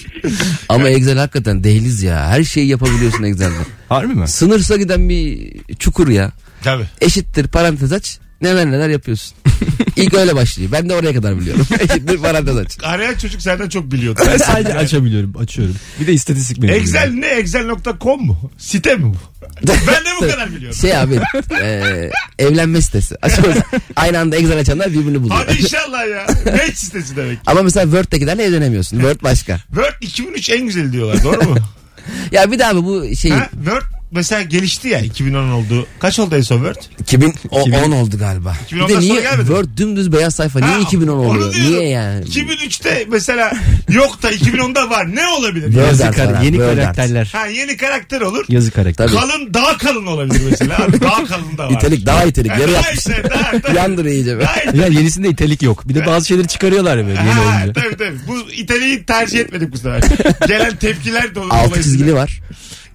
Ama 0.69 0.89
Excel 0.89 1.17
hakikaten 1.17 1.63
dehliz 1.63 2.03
ya. 2.03 2.27
Her 2.29 2.43
şeyi 2.43 2.67
yapabiliyorsun 2.67 3.23
Excel'de. 3.23 3.53
Harbi 3.89 4.13
mi? 4.13 4.27
Sınırsız 4.27 4.77
giden 4.77 5.09
bir 5.09 5.53
çukur 5.79 6.07
ya. 6.07 6.31
Tabii. 6.63 6.85
Eşittir 7.01 7.47
parantez 7.47 7.93
aç. 7.93 8.20
Neler 8.41 8.71
neler 8.71 8.89
yapıyorsun. 8.89 9.37
İlk 9.95 10.13
öyle 10.13 10.35
başlıyor. 10.35 10.71
Ben 10.71 10.89
de 10.89 10.93
oraya 10.95 11.13
kadar 11.13 11.39
biliyorum. 11.39 11.67
Eşittir 11.79 12.17
parantez 12.17 12.57
aç. 12.57 12.77
Arayan 12.83 13.15
çocuk 13.15 13.41
senden 13.41 13.69
çok 13.69 13.91
biliyordu. 13.91 14.21
Ben 14.27 14.37
sadece 14.37 14.73
açabiliyorum, 14.73 15.37
açıyorum. 15.37 15.75
Bir 15.99 16.07
de 16.07 16.13
istatistik 16.13 16.57
mezunuyum. 16.57 16.83
Excel 16.83 17.11
ne? 17.11 17.27
Excel.com 17.27 18.25
mu? 18.25 18.51
Site 18.57 18.95
mi 18.95 19.03
bu? 19.03 19.15
Ben 19.67 20.05
de 20.05 20.09
bu 20.21 20.31
kadar 20.31 20.51
biliyorum. 20.55 20.77
Şey 20.81 20.97
abi 20.97 21.19
e, 21.61 22.09
evlenme 22.39 22.81
sitesi. 22.81 23.15
Açıyoruz. 23.21 23.61
Aynı 23.95 24.19
anda 24.19 24.35
Excel 24.35 24.59
açanlar 24.59 24.89
birbirini 24.91 25.23
buluyor. 25.23 25.45
Hadi 25.47 25.61
inşallah 25.61 26.09
ya. 26.09 26.25
Match 26.51 26.75
sitesi 26.75 27.15
demek. 27.15 27.39
Ama 27.45 27.61
mesela 27.61 27.83
Word'dekilerle 27.83 28.43
evlenemiyorsun. 28.43 28.97
Word 28.97 29.23
başka. 29.23 29.57
Word 29.57 29.93
2003 30.01 30.49
en 30.49 30.65
güzeli 30.65 30.91
diyorlar 30.93 31.23
doğru 31.23 31.49
mu? 31.49 31.57
Ya 32.31 32.51
bir 32.51 32.59
daha 32.59 32.71
abi 32.71 32.83
bu 32.83 33.15
şey 33.15 33.31
ha? 33.31 33.49
Word 33.53 33.81
mesela 34.11 34.41
gelişti 34.41 34.87
ya 34.87 34.99
2010 34.99 35.49
oldu. 35.49 35.87
Kaç 35.99 36.19
oldu 36.19 36.35
en 36.35 36.41
son 36.41 36.57
Word? 36.57 36.75
2010 36.99 37.91
oldu 37.91 38.17
galiba. 38.17 38.55
2010'dan 38.71 38.87
Bir 38.87 38.87
de 38.89 38.93
sonra 38.93 38.99
niye 38.99 39.21
gelmedi 39.21 39.37
mi? 39.41 39.47
Word 39.47 39.77
dümdüz 39.77 40.11
beyaz 40.13 40.35
sayfa 40.35 40.59
niye 40.59 40.71
Ha, 40.71 40.79
2010 40.79 41.13
onu 41.17 41.27
oluyor? 41.27 41.53
diyorum. 41.53 41.71
Niye 41.71 41.89
yani? 41.89 42.25
2003'te 42.25 43.05
mesela 43.09 43.51
yok 43.89 44.23
da 44.23 44.31
2010'da 44.31 44.89
var. 44.89 45.15
Ne 45.15 45.27
olabilir? 45.27 45.65
Word 45.65 45.85
Yazı 45.85 46.05
art 46.07 46.15
kar- 46.15 46.33
var, 46.33 46.41
yeni 46.41 46.55
Word 46.55 46.75
karakterler. 46.77 47.29
Ha 47.33 47.45
yeni 47.45 47.77
karakter 47.77 48.21
olur. 48.21 48.45
Yazı 48.49 48.71
karakter. 48.71 49.07
Tabii. 49.07 49.17
Kalın 49.19 49.53
daha 49.53 49.77
kalın 49.77 50.05
olabilir 50.05 50.41
mesela. 50.51 50.77
Abi, 50.83 51.01
daha 51.01 51.25
kalın 51.25 51.57
da 51.57 51.67
var. 51.67 51.71
İtelik 51.71 52.05
daha 52.05 52.23
itelik. 52.23 52.51
Ha, 52.51 52.59
Yarı 52.59 52.71
daha 52.73 52.81
yapmışlar. 52.81 53.15
işte, 53.17 53.29
daha, 53.29 53.63
daha, 53.63 53.73
Yandırıyor 53.81 54.15
iyice. 54.15 54.37
be. 54.39 54.41
daha. 54.41 54.55
Ya 54.77 54.87
yenisinde 54.87 55.29
itelik 55.29 55.61
yok. 55.61 55.89
Bir 55.89 55.95
de 55.95 56.05
bazı 56.05 56.27
şeyleri 56.27 56.47
çıkarıyorlar 56.47 56.97
ya 56.97 57.07
böyle 57.07 57.19
yeni 57.19 57.29
Ha, 57.29 57.41
olunca. 57.65 57.73
tabii 57.81 57.97
tabii. 57.97 58.17
Bu 58.27 58.51
İtalya'yı 58.51 59.05
tercih 59.05 59.39
etmedik 59.39 59.71
bu 59.73 59.77
sefer. 59.77 60.01
Gelen 60.47 60.75
tepkiler 60.75 61.35
dolu. 61.35 61.43
Altı 61.53 61.53
dolayısıyla- 61.69 61.83
çizgili 61.83 62.13
var. 62.13 62.41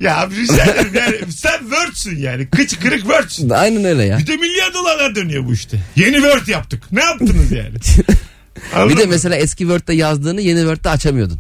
Ya 0.01 0.17
abi 0.17 0.37
rica 0.37 0.65
ederim 0.65 0.91
yani 0.95 1.17
sen 1.33 1.59
Word'sün 1.59 2.17
yani. 2.19 2.47
Kıç 2.47 2.79
kırık 2.81 3.01
Word'sün. 3.01 3.51
Aynen 3.51 3.85
öyle 3.85 4.05
ya. 4.05 4.19
Bir 4.19 4.27
de 4.27 4.37
milyar 4.37 4.75
dolarlar 4.75 5.15
dönüyor 5.15 5.47
bu 5.47 5.53
işte. 5.55 5.79
Yeni 5.97 6.15
Word 6.17 6.47
yaptık. 6.47 6.83
Ne 6.93 7.05
yaptınız 7.05 7.53
yani? 7.53 7.75
Anladın 8.75 8.91
Bir 8.97 9.01
de 9.01 9.05
mı? 9.05 9.11
mesela 9.11 9.37
eski 9.37 9.59
Word'de 9.59 9.95
yazdığını 9.95 10.41
yeni 10.41 10.59
Word'de 10.61 10.91
açamıyordun. 10.91 11.39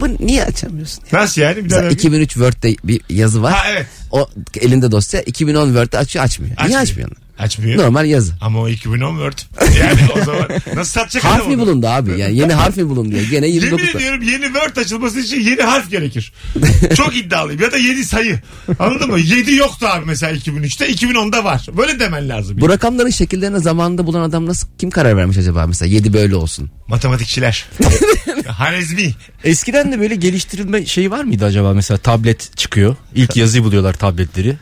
Bu 0.00 0.08
niye 0.26 0.44
açamıyorsun? 0.44 1.04
Nasıl 1.12 1.42
yani? 1.42 1.56
Bir 1.56 1.60
daha 1.70 1.80
Mesela 1.80 1.82
ver- 1.86 1.90
2003 1.90 2.32
Word'de 2.32 2.76
bir 2.84 3.00
yazı 3.10 3.42
var. 3.42 3.52
Ha 3.52 3.64
evet. 3.70 3.86
O 4.10 4.30
elinde 4.60 4.90
dosya 4.90 5.20
2010 5.20 5.66
Word'de 5.66 5.98
açıyor 5.98 6.24
açmıyor. 6.24 6.50
Niye 6.50 6.64
Açmıyor. 6.78 6.82
açmıyorsun? 6.82 7.16
Açmıyor. 7.38 7.82
Normal 7.82 8.06
yazı. 8.06 8.32
Ama 8.40 8.60
o 8.60 8.68
2010 8.68 9.10
Word. 9.10 9.38
Yani 9.80 10.00
o 10.20 10.24
zaman 10.24 10.48
nasıl 10.74 10.92
satacak 11.00 11.24
Harf 11.24 11.36
adam 11.36 11.48
mi 11.48 11.54
onu? 11.54 11.62
bulundu 11.62 11.86
abi? 11.86 12.10
Yani 12.20 12.36
yeni 12.38 12.52
harf 12.52 12.76
mi 12.76 12.88
bulundu? 12.88 13.16
Yani 13.16 13.28
gene 13.28 13.46
Yemin 13.46 13.60
29 13.66 13.94
da- 13.94 13.98
ediyorum 13.98 14.22
yeni 14.22 14.44
Word 14.44 14.76
açılması 14.76 15.20
için 15.20 15.40
yeni 15.40 15.62
harf 15.62 15.90
gerekir. 15.90 16.32
Çok 16.96 17.16
iddialıyım. 17.16 17.62
Ya 17.62 17.72
da 17.72 17.76
yedi 17.76 18.04
sayı. 18.04 18.40
Anladın 18.78 19.10
mı? 19.10 19.18
7 19.18 19.54
yoktu 19.54 19.86
abi 19.90 20.06
mesela 20.06 20.32
2003'te. 20.38 20.90
2010'da 20.92 21.44
var. 21.44 21.66
Böyle 21.76 22.00
demen 22.00 22.28
lazım. 22.28 22.60
Bu 22.60 22.68
rakamların 22.68 23.10
şekillerini 23.10 23.60
zamanında 23.60 24.06
bulan 24.06 24.20
adam 24.20 24.46
nasıl 24.46 24.68
kim 24.78 24.90
karar 24.90 25.16
vermiş 25.16 25.38
acaba 25.38 25.66
mesela 25.66 25.92
7 25.94 26.12
böyle 26.12 26.36
olsun. 26.36 26.70
Matematikçiler. 26.88 27.66
Harezmi. 28.46 29.14
Eskiden 29.44 29.92
de 29.92 30.00
böyle 30.00 30.14
geliştirilme 30.14 30.86
şeyi 30.86 31.10
var 31.10 31.24
mıydı 31.24 31.44
acaba? 31.44 31.72
Mesela 31.74 31.98
tablet 31.98 32.56
çıkıyor. 32.56 32.96
İlk 33.14 33.36
yazıyı 33.36 33.64
buluyorlar 33.64 33.94
tabletleri. 33.94 34.56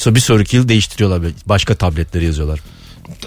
Sonra 0.00 0.14
bir 0.14 0.20
sonraki 0.20 0.56
yıl 0.56 0.68
değiştiriyorlar. 0.68 1.22
böyle. 1.22 1.34
Başka 1.46 1.74
tabletleri 1.74 2.24
yazıyorlar. 2.24 2.60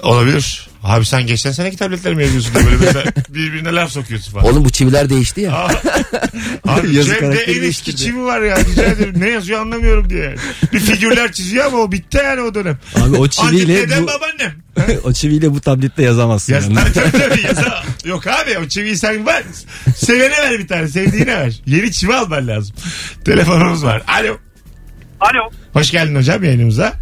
Olabilir. 0.04 0.70
Abi 0.84 1.06
sen 1.06 1.28
geçen 1.28 1.52
seneki 1.52 1.78
tabletler 1.78 2.14
mi 2.14 2.24
yazıyorsun 2.24 2.54
diye 2.56 2.66
böyle 2.66 2.78
mesela 2.78 3.04
birbirine 3.30 3.72
laf 3.74 3.92
sokuyorsun 3.92 4.32
falan. 4.32 4.46
Oğlum 4.46 4.66
bu 4.66 4.70
çiviler 4.70 5.10
değişti 5.10 5.42
ya. 5.42 5.54
Aa, 5.54 5.72
Abi 6.68 6.96
Yazı 6.96 7.10
karakteri 7.20 7.34
en 7.42 7.48
eski 7.50 7.62
değiştirdi. 7.62 7.98
çivi 7.98 8.24
var 8.24 8.42
ya 8.42 8.58
rica 8.66 8.84
ederim. 8.84 9.14
Ne 9.18 9.30
yazıyor 9.30 9.62
anlamıyorum 9.62 10.10
diye. 10.10 10.36
Bir 10.74 10.80
figürler 10.80 11.32
çiziyor 11.32 11.66
ama 11.66 11.78
o 11.78 11.92
bitti 11.92 12.18
yani 12.24 12.42
o 12.42 12.54
dönem. 12.56 12.78
Abi 12.96 13.02
o 13.18 13.18
Annem 13.18 13.30
çiviyle 13.30 13.76
dedem 13.76 14.04
bu, 14.04 14.08
babaannem. 14.08 14.54
o 15.04 15.14
çiviyle 15.14 15.52
bu 15.54 15.62
tablette 15.62 16.04
yazamazsın. 16.04 16.54
Yaz, 16.54 16.64
yani. 16.64 16.76
tabii, 16.76 16.94
tabii, 16.94 17.12
tabii, 17.12 17.42
yaza- 17.42 17.84
Yok 18.06 18.28
abi 18.28 18.58
o 18.58 18.68
çiviyi 18.68 18.98
sen 18.98 19.26
ver. 19.26 19.44
Sevene 19.98 20.38
ver 20.38 20.60
bir 20.60 20.68
tane 20.68 20.88
sevdiğine 20.88 21.36
ver. 21.38 21.62
Yeni 21.66 21.92
çivi 21.92 22.14
alman 22.16 22.48
lazım. 22.48 22.76
Telefonumuz 23.26 23.84
var. 23.84 24.02
Alo. 24.08 24.38
Alo. 25.20 25.52
Hoş 25.74 25.92
geldin 25.92 26.16
hocam 26.16 26.44
yayınımıza. 26.44 26.94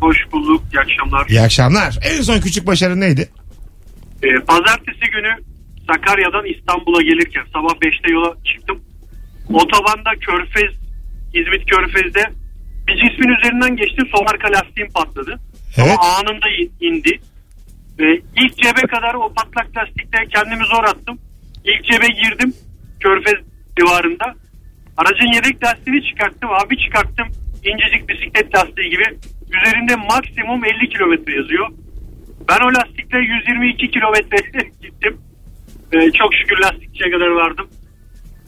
Hoş 0.00 0.16
bulduk. 0.32 0.62
İyi 0.72 0.80
akşamlar. 0.80 1.26
İyi 1.28 1.40
akşamlar. 1.40 1.98
En 2.02 2.22
son 2.22 2.40
küçük 2.40 2.66
başarı 2.66 3.00
neydi? 3.00 3.28
Ee, 4.22 4.44
pazartesi 4.46 5.10
günü 5.12 5.32
Sakarya'dan 5.86 6.46
İstanbul'a 6.54 7.02
gelirken 7.02 7.44
sabah 7.52 7.74
5'te 7.74 8.12
yola 8.12 8.34
çıktım. 8.44 8.78
Otobanda 9.48 10.10
Körfez, 10.20 10.72
İzmit 11.34 11.70
Körfez'de 11.70 12.22
bir 12.86 12.94
cismin 12.94 13.36
üzerinden 13.38 13.76
geçtim. 13.76 14.06
Sol 14.16 14.24
arka 14.32 14.48
lastiğim 14.52 14.90
patladı. 14.92 15.40
Evet. 15.76 15.96
Ama 16.00 16.14
anında 16.16 16.48
in- 16.60 16.72
indi. 16.88 17.20
Ve 17.98 18.14
ilk 18.36 18.56
cebe 18.62 18.80
kadar 18.94 19.14
o 19.14 19.32
patlak 19.34 19.76
lastikte 19.76 20.18
kendimi 20.34 20.64
zor 20.66 20.84
attım. 20.84 21.18
İlk 21.64 21.84
cebe 21.92 22.06
girdim. 22.06 22.54
Körfez 23.00 23.38
civarında. 23.78 24.34
Aracın 24.96 25.32
yedek 25.34 25.64
lastiğini 25.64 26.02
çıkarttım. 26.08 26.50
Abi 26.52 26.78
çıkarttım. 26.78 27.28
İncecik 27.64 28.08
bisiklet 28.08 28.54
lastiği 28.54 28.90
gibi. 28.90 29.04
Üzerinde 29.56 29.96
maksimum 29.96 30.64
50 30.64 30.88
kilometre 30.88 31.36
yazıyor. 31.36 31.68
Ben 32.48 32.60
o 32.60 32.68
lastikle 32.68 33.18
122 33.18 33.90
kilometre 33.90 34.36
gittim. 34.82 35.20
Ee, 35.92 36.12
çok 36.12 36.34
şükür 36.34 36.58
lastikçiye 36.58 37.10
kadar 37.10 37.26
vardım. 37.26 37.68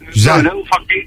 Güzel. 0.00 0.36
Böyle 0.36 0.54
ufak 0.54 0.90
bir 0.90 1.06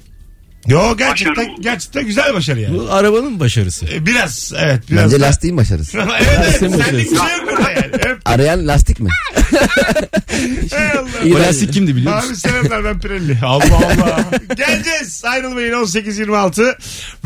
Yo 0.68 0.98
gerçekten 0.98 1.36
Başarı. 1.36 1.62
gerçekten 1.62 2.06
güzel 2.06 2.34
başarı 2.34 2.60
yani. 2.60 2.78
Bu 2.80 2.88
arabanın 2.92 3.40
başarısı. 3.40 3.86
E, 3.86 4.06
Biraz 4.06 4.54
evet 4.58 4.82
biraz. 4.92 5.04
Bence 5.06 5.20
lastiğin 5.20 5.58
başarısı. 5.58 5.98
evet 6.20 6.28
evet 6.44 6.56
Sen 6.60 6.70
senlik 6.70 6.74
bir 6.74 6.80
başarısın. 6.80 7.16
şey 7.18 7.38
yok 7.38 7.60
yani. 7.76 8.12
Öp, 8.14 8.22
Arayan 8.26 8.68
lastik 8.68 9.00
mi? 9.00 9.10
ey 10.72 10.88
Allah. 10.92 11.38
O 11.38 11.40
lastik 11.40 11.74
kimdi 11.74 11.96
biliyor 11.96 12.16
musun? 12.16 12.30
Abi 12.30 12.36
selamlar 12.36 12.84
ben 12.86 13.00
Pirelli. 13.00 13.38
Allah 13.46 13.64
Allah. 13.76 14.26
Geleceğiz. 14.56 15.26
Ayrılmayın 15.26 15.74
18.26. 15.74 16.76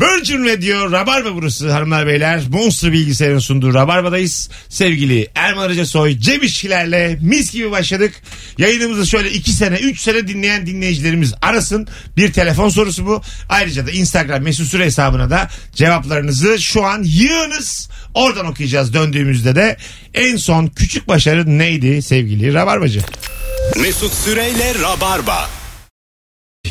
Virgin 0.00 0.44
Radio 0.44 0.92
Rabarba 0.92 1.34
burası 1.34 1.70
hanımlar 1.72 2.06
beyler. 2.06 2.42
Monster 2.50 2.92
bilgisayarın 2.92 3.38
sunduğu 3.38 3.74
Rabarba'dayız. 3.74 4.50
Sevgili 4.68 5.28
Erman 5.34 5.62
Arıca 5.62 5.86
Soy, 5.86 6.18
Cem 6.18 6.42
İşçilerle 6.42 7.18
mis 7.22 7.52
gibi 7.52 7.70
başladık. 7.70 8.12
Yayınımızı 8.58 9.06
şöyle 9.06 9.30
2 9.30 9.52
sene 9.52 9.76
3 9.76 10.00
sene 10.00 10.28
dinleyen 10.28 10.66
dinleyicilerimiz 10.66 11.34
arasın. 11.42 11.88
Bir 12.16 12.32
telefon 12.32 12.68
sorusu 12.68 13.06
bu. 13.06 13.22
Ayrıca 13.48 13.86
da 13.86 13.90
Instagram 13.90 14.42
mesut 14.42 14.66
süre 14.68 14.84
hesabına 14.84 15.30
da 15.30 15.48
cevaplarınızı 15.74 16.58
şu 16.58 16.84
an 16.84 17.02
yığınız. 17.02 17.88
Oradan 18.14 18.46
okuyacağız 18.46 18.94
döndüğümüzde 18.94 19.54
de. 19.56 19.76
En 20.14 20.36
son 20.36 20.66
küçük 20.66 21.08
başarı 21.08 21.58
neydi 21.58 22.02
sevgili 22.02 22.54
Rabarbacı? 22.54 23.00
Mesut 23.80 24.14
Süreyle 24.14 24.74
Rabarba. 24.82 25.50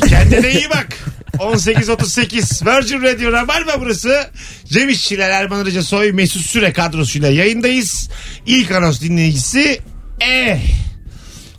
Kendine 0.08 0.52
iyi 0.52 0.70
bak. 0.70 0.98
18.38 1.38 2.66
Virgin 2.66 3.02
Radio 3.02 3.32
Rabarba 3.32 3.80
burası. 3.80 4.30
Cem 4.64 4.88
İşçiler, 4.88 5.30
Erman 5.30 5.58
Arıca 5.60 5.82
Soy, 5.82 6.12
Mesut 6.12 6.42
Süre 6.42 6.72
kadrosuyla 6.72 7.28
yayındayız. 7.30 8.10
İlk 8.46 8.70
anons 8.70 9.00
dinleyicisi 9.00 9.80
E. 10.20 10.60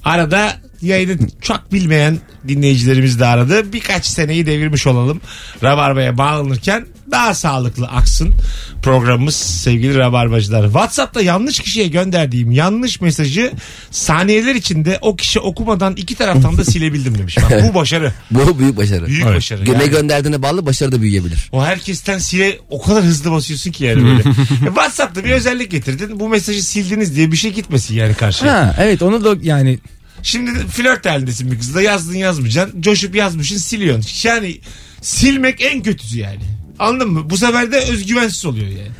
Arada 0.06 0.62
yayını 0.82 1.18
çok 1.42 1.74
bilmeyen 1.74 2.18
dinleyicilerimiz 2.48 3.20
de 3.20 3.26
aradı. 3.26 3.74
Birkaç 3.74 4.06
seneyi 4.06 4.46
devirmiş 4.46 4.88
olalım. 4.88 5.22
Rabarba'ya 5.64 6.18
bağlanırken 6.18 6.86
daha 7.12 7.34
sağlıklı 7.34 7.88
aksın 7.88 8.34
programımız 8.82 9.36
sevgili 9.36 9.98
Rabarbacılar. 9.98 10.64
WhatsApp'ta 10.66 11.22
yanlış 11.22 11.60
kişiye 11.60 11.88
gönderdiğim 11.88 12.52
yanlış 12.52 13.02
mesajı 13.02 13.52
saniyeler 13.92 14.56
içinde 14.56 14.98
o 15.02 15.16
kişi 15.16 15.40
okumadan 15.40 15.96
iki 15.96 16.16
taraftan 16.16 16.58
da 16.58 16.66
silebildim 16.66 17.18
demiş. 17.18 17.38
Bak, 17.38 17.64
bu 17.70 17.76
başarı. 17.76 18.14
Bu 18.32 18.60
büyük 18.60 18.78
başarı. 18.78 19.08
Büyük 19.08 19.24
Evet. 19.26 19.36
başarı. 19.36 19.66
Ne 19.66 19.70
Yani. 19.72 19.90
gönderdiğine 19.90 20.42
bağlı 20.42 20.66
başarı 20.66 20.92
da 20.92 21.02
büyüyebilir. 21.02 21.50
O 21.52 21.64
herkesten 21.66 22.18
sile 22.18 22.58
o 22.70 22.82
kadar 22.82 23.04
hızlı 23.04 23.32
basıyorsun 23.32 23.72
ki 23.72 23.84
yani 23.86 24.04
böyle. 24.04 24.20
E, 24.30 24.66
WhatsApp'ta 24.66 25.24
bir 25.24 25.30
özellik 25.32 25.72
getirdin. 25.72 26.20
Bu 26.20 26.30
mesajı 26.30 26.64
sildiniz 26.64 27.16
diye 27.16 27.32
bir 27.32 27.38
şey 27.38 27.54
gitmesin 27.54 27.96
yani 27.96 28.14
karşıya. 28.14 28.54
Ha 28.54 28.76
evet 28.80 29.02
onu 29.02 29.24
da 29.26 29.36
yani 29.42 29.80
Şimdi 30.24 30.52
flört 30.68 31.06
halindesin 31.06 31.52
bir 31.52 31.58
kızla 31.58 31.82
yazdın 31.82 32.16
yazmayacaksın. 32.16 32.82
Coşup 32.82 33.16
yazmışsın 33.16 33.58
siliyorsun. 33.58 34.30
Yani 34.30 34.58
silmek 35.02 35.62
en 35.62 35.82
kötüsü 35.82 36.20
yani. 36.20 36.42
Anladın 36.80 37.12
mı? 37.12 37.30
Bu 37.30 37.38
sefer 37.38 37.72
de 37.72 37.78
özgüvensiz 37.78 38.46
oluyor 38.46 38.68
yani. 38.68 38.92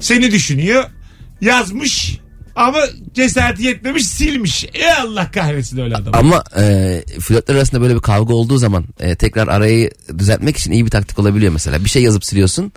Seni 0.00 0.32
düşünüyor. 0.32 0.84
Yazmış 1.40 2.18
ama 2.58 2.78
cesareti 3.14 3.62
yetmemiş 3.62 4.06
silmiş. 4.06 4.64
E 4.74 4.92
Allah 4.92 5.30
kahretsin 5.30 5.78
öyle 5.78 5.96
adam. 5.96 6.14
Ama 6.14 6.44
e, 6.56 7.02
flörtler 7.20 7.54
arasında 7.54 7.80
böyle 7.80 7.94
bir 7.94 8.00
kavga 8.00 8.34
olduğu 8.34 8.58
zaman 8.58 8.84
e, 9.00 9.14
tekrar 9.14 9.48
arayı 9.48 9.90
düzeltmek 10.18 10.56
için 10.56 10.72
iyi 10.72 10.84
bir 10.84 10.90
taktik 10.90 11.18
olabiliyor 11.18 11.52
mesela. 11.52 11.84
Bir 11.84 11.90
şey 11.90 12.02
yazıp 12.02 12.24
siliyorsun. 12.24 12.72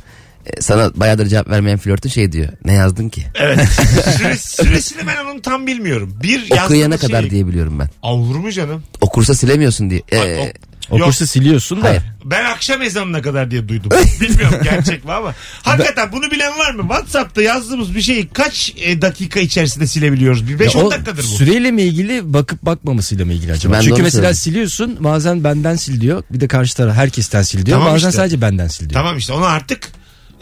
E, 0.45 0.61
sana 0.61 0.91
bayağıdır 0.95 1.27
cevap 1.27 1.49
vermeyen 1.49 1.77
flörtün 1.77 2.09
şey 2.09 2.31
diyor. 2.31 2.49
Ne 2.65 2.73
yazdın 2.73 3.09
ki? 3.09 3.25
Evet. 3.35 3.59
Süre, 4.17 4.37
süresini 4.37 5.07
ben 5.07 5.25
onun 5.25 5.39
tam 5.39 5.67
bilmiyorum. 5.67 6.17
Bir 6.23 6.43
Okuyana 6.43 6.61
yazdığımız 6.75 7.01
kadar 7.01 7.21
şey- 7.21 7.29
diyebiliyorum 7.31 7.79
ben. 7.79 7.89
Olur 8.01 8.35
mu 8.35 8.51
canım? 8.51 8.83
Okursa 9.01 9.33
silemiyorsun 9.35 9.89
diye. 9.89 10.01
E, 10.11 10.17
Bak, 10.17 10.25
o- 10.39 10.71
o 10.95 10.97
Yok. 10.97 11.05
kursu 11.07 11.27
siliyorsun 11.27 11.81
da. 11.81 11.89
Hayır. 11.89 12.01
Ben 12.25 12.45
akşam 12.45 12.81
ezanına 12.81 13.21
kadar 13.21 13.51
diye 13.51 13.67
duydum. 13.69 13.91
Bilmiyorum 14.21 14.59
gerçek 14.63 15.05
mi 15.05 15.11
ama. 15.11 15.35
Hakikaten 15.61 16.11
bunu 16.11 16.31
bilen 16.31 16.57
var 16.59 16.71
mı? 16.71 16.81
WhatsApp'ta 16.81 17.41
yazdığımız 17.41 17.95
bir 17.95 18.01
şeyi 18.01 18.27
kaç 18.27 18.73
e, 18.81 19.01
dakika 19.01 19.39
içerisinde 19.39 19.87
silebiliyoruz? 19.87 20.47
Bir 20.47 20.59
Ya 20.59 20.67
5-10 20.71 20.83
o 20.83 20.91
dakikadır 20.91 21.23
bu. 21.23 21.27
Süreyle 21.27 21.71
mi 21.71 21.81
ilgili 21.81 22.33
bakıp 22.33 22.61
bakmamasıyla 22.65 23.25
mı 23.25 23.33
ilgili 23.33 23.51
acaba? 23.51 23.73
Ben 23.73 23.81
Çünkü 23.81 24.01
mesela 24.01 24.21
söyledim. 24.21 24.35
siliyorsun 24.35 24.97
bazen 24.99 25.43
benden 25.43 25.75
sil 25.83 25.95
diyor. 26.01 26.23
Bir 26.31 26.39
de 26.39 26.47
karşı 26.47 26.75
taraf 26.77 26.95
herkesten 26.95 27.41
sil 27.49 27.61
diyor. 27.65 27.77
Tamam 27.77 27.93
bazen 27.93 28.07
işte. 28.09 28.17
sadece 28.17 28.41
benden 28.41 28.67
sil 28.75 28.85
diyor. 28.89 29.01
Tamam 29.01 29.17
işte 29.17 29.33
onu 29.33 29.45
artık 29.45 29.89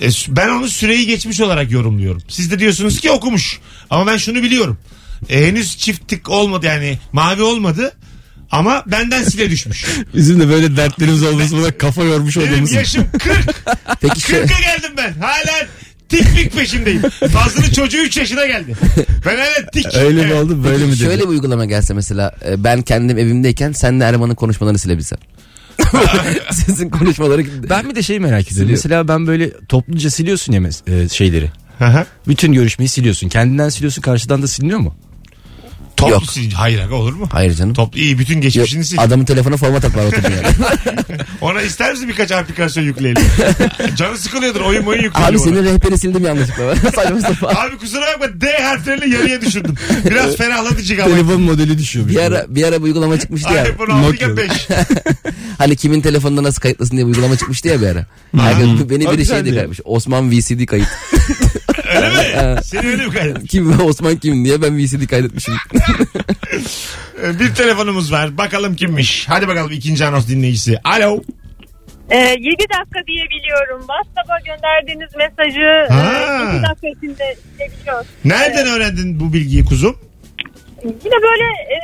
e, 0.02 0.10
ben 0.28 0.50
onu 0.50 0.68
süreyi 0.70 1.06
geçmiş 1.08 1.42
olarak 1.42 1.72
yorumluyorum. 1.72 2.22
Siz 2.28 2.52
de 2.52 2.60
diyorsunuz 2.60 3.00
ki 3.00 3.12
okumuş. 3.12 3.60
Ama 3.90 4.08
ben 4.08 4.18
şunu 4.18 4.44
biliyorum. 4.44 4.78
E, 5.30 5.48
henüz 5.48 5.78
çift 5.78 6.08
tık 6.08 6.30
olmadı 6.30 6.66
yani 6.66 6.98
mavi 7.14 7.42
olmadı. 7.42 7.92
Ama 8.52 8.84
benden 8.88 9.24
sile 9.24 9.50
düşmüş. 9.50 9.86
Bizim 10.16 10.40
de 10.40 10.50
böyle 10.50 10.78
dertlerimiz 10.78 11.24
olmasına 11.24 11.72
kafa 11.78 12.04
yormuş 12.04 12.38
Benim 12.38 12.54
olduğumuz. 12.54 12.72
yaşım 12.74 13.06
40. 13.20 13.64
Peki 14.02 14.22
şu, 14.22 14.34
40'a 14.34 14.60
geldim 14.60 14.92
ben. 14.98 15.14
Hala 15.22 15.68
tiklik 16.10 16.54
peşindeyim. 16.56 17.02
Fazlının 17.34 17.70
çocuğu 17.72 17.98
3 17.98 18.18
yaşına 18.18 18.46
geldi. 18.46 18.76
Ben 19.26 19.38
hala 19.38 19.70
tik. 19.74 19.96
Öyle 19.96 20.22
mi 20.26 20.32
Evet. 20.32 20.44
oldu 20.44 20.64
böyle 20.64 20.84
mi 20.86 20.92
dedi? 20.92 20.98
şöyle 20.98 21.22
bir 21.22 21.28
uygulama 21.28 21.66
gelse 21.66 21.94
mesela 21.94 22.36
e, 22.48 22.64
ben 22.64 22.82
kendim 22.82 23.18
evimdeyken 23.18 23.72
senle 23.72 24.04
Erman'ın 24.04 24.36
konuşmalarını 24.36 24.80
silebilsem. 24.80 25.20
Sizin 26.52 26.90
konuşmaları 26.90 27.46
Ben 27.70 27.90
bir 27.90 27.96
de 27.96 28.02
şey 28.04 28.20
merak 28.20 28.52
ediyorum. 28.52 28.72
Mesela 28.72 29.08
ben 29.08 29.28
böyle 29.28 29.52
topluca 29.68 30.10
siliyorsun 30.10 30.54
ya 30.54 30.62
mes- 30.62 31.04
e, 31.06 31.10
şeyleri. 31.10 31.52
Bütün 32.28 32.54
görüşmeyi 32.54 32.90
siliyorsun. 32.90 33.30
Kendinden 33.30 33.70
siliyorsun 33.70 34.02
karşıdan 34.02 34.42
da 34.42 34.48
siliniyor 34.48 34.80
mu? 34.80 34.96
Toplu 36.00 36.14
Yok. 36.14 36.24
sil- 36.36 36.54
Hayır 36.54 36.80
aga 36.80 36.96
olur 36.96 37.14
mu? 37.14 37.30
Hayır 37.32 37.54
canım. 37.54 37.74
Toplu 37.74 38.00
iyi 38.00 38.20
bütün 38.20 38.34
Yok, 38.34 38.44
geçmişini 38.44 38.86
sil. 38.90 38.98
adamın 39.02 39.26
telefona 39.26 39.58
format 39.58 39.86
at 39.86 39.96
var 39.96 40.06
oturdun 40.06 40.32
yani. 40.32 40.56
Ona 41.42 41.62
ister 41.62 41.92
misin 41.92 42.08
birkaç 42.08 42.32
aplikasyon 42.32 42.84
yükleyelim? 42.84 43.24
Canı 43.96 44.18
sıkılıyordur 44.18 44.62
oyun 44.62 44.84
oyun 44.84 45.04
yükleyelim. 45.04 45.30
Abi 45.34 45.38
ona. 45.38 45.44
senin 45.46 45.64
rehberi 45.66 45.98
sildim 45.98 46.26
yanlışlıkla. 46.26 46.76
Saçma 46.96 47.22
sapan. 47.22 47.56
Abi 47.68 47.78
kusura 47.78 48.02
bakma 48.20 48.42
D 48.42 48.58
harflerini 48.64 49.14
yarıya 49.14 49.42
düşürdüm. 49.42 49.76
Biraz 50.06 50.36
ferahlatıcı 50.36 51.04
ama. 51.04 51.16
Telefon 51.16 51.42
modeli 51.42 51.78
düşüyormuş. 51.78 52.14
Bir 52.16 52.20
ara, 52.20 52.46
bir 52.50 52.64
ara 52.64 52.82
bu 52.82 52.86
uygulama 52.86 53.20
çıkmıştı 53.20 53.54
ya. 53.54 53.66
iPhone 53.68 53.94
6 53.94 54.08
Nokia. 54.08 54.38
5. 54.38 54.52
Hani 55.58 55.76
kimin 55.76 56.02
telefonunda 56.02 56.44
nasıl 56.44 56.62
kayıtlısın 56.62 56.96
diye 56.98 57.08
bir 57.08 57.12
uygulama 57.12 57.38
çıkmıştı 57.38 57.68
ya 57.68 57.82
bir 57.82 57.88
ara. 57.88 58.06
Herkes, 58.38 58.90
beni 58.90 59.08
O 59.08 59.14
biri 59.14 59.26
şey 59.26 59.46
diye 59.46 59.56
kaymış. 59.56 59.80
Osman 59.84 60.32
VCD 60.32 60.66
kayıt. 60.66 60.88
Öyle 62.04 62.54
mi? 62.56 62.62
Seni 62.64 62.88
öyle 62.88 63.06
mi 63.06 63.14
kaydettin? 63.14 63.46
Kim 63.46 63.82
Osman 63.82 64.16
kim 64.16 64.46
diye 64.46 64.62
ben 64.62 64.78
VCD 64.78 65.08
kaydetmişim. 65.10 65.54
Ee, 67.24 67.40
Bir 67.40 67.54
telefonumuz 67.56 68.12
var. 68.12 68.38
Bakalım 68.38 68.76
kimmiş. 68.76 69.26
Hadi 69.30 69.48
bakalım 69.48 69.72
ikinci 69.72 70.06
anons 70.06 70.28
dinleyicisi. 70.28 70.78
Alo. 70.84 71.22
Ee, 72.12 72.18
7 72.18 72.36
dakika 72.46 73.00
diye 73.08 73.26
biliyorum. 73.26 73.80
WhatsApp'a 73.88 74.40
gönderdiğiniz 74.46 75.10
mesajı 75.16 75.94
Ha. 75.94 76.14
e, 76.54 76.56
7 76.56 76.64
dakika 76.64 76.88
içinde 76.88 77.36
silebiliyoruz. 77.58 78.08
Nereden 78.26 78.68
öğrendin 78.68 79.20
bu 79.20 79.34
bilgiyi 79.34 79.66
kuzum? 79.66 79.98
Yine 80.84 81.16
böyle 81.24 81.44
e, 81.44 81.78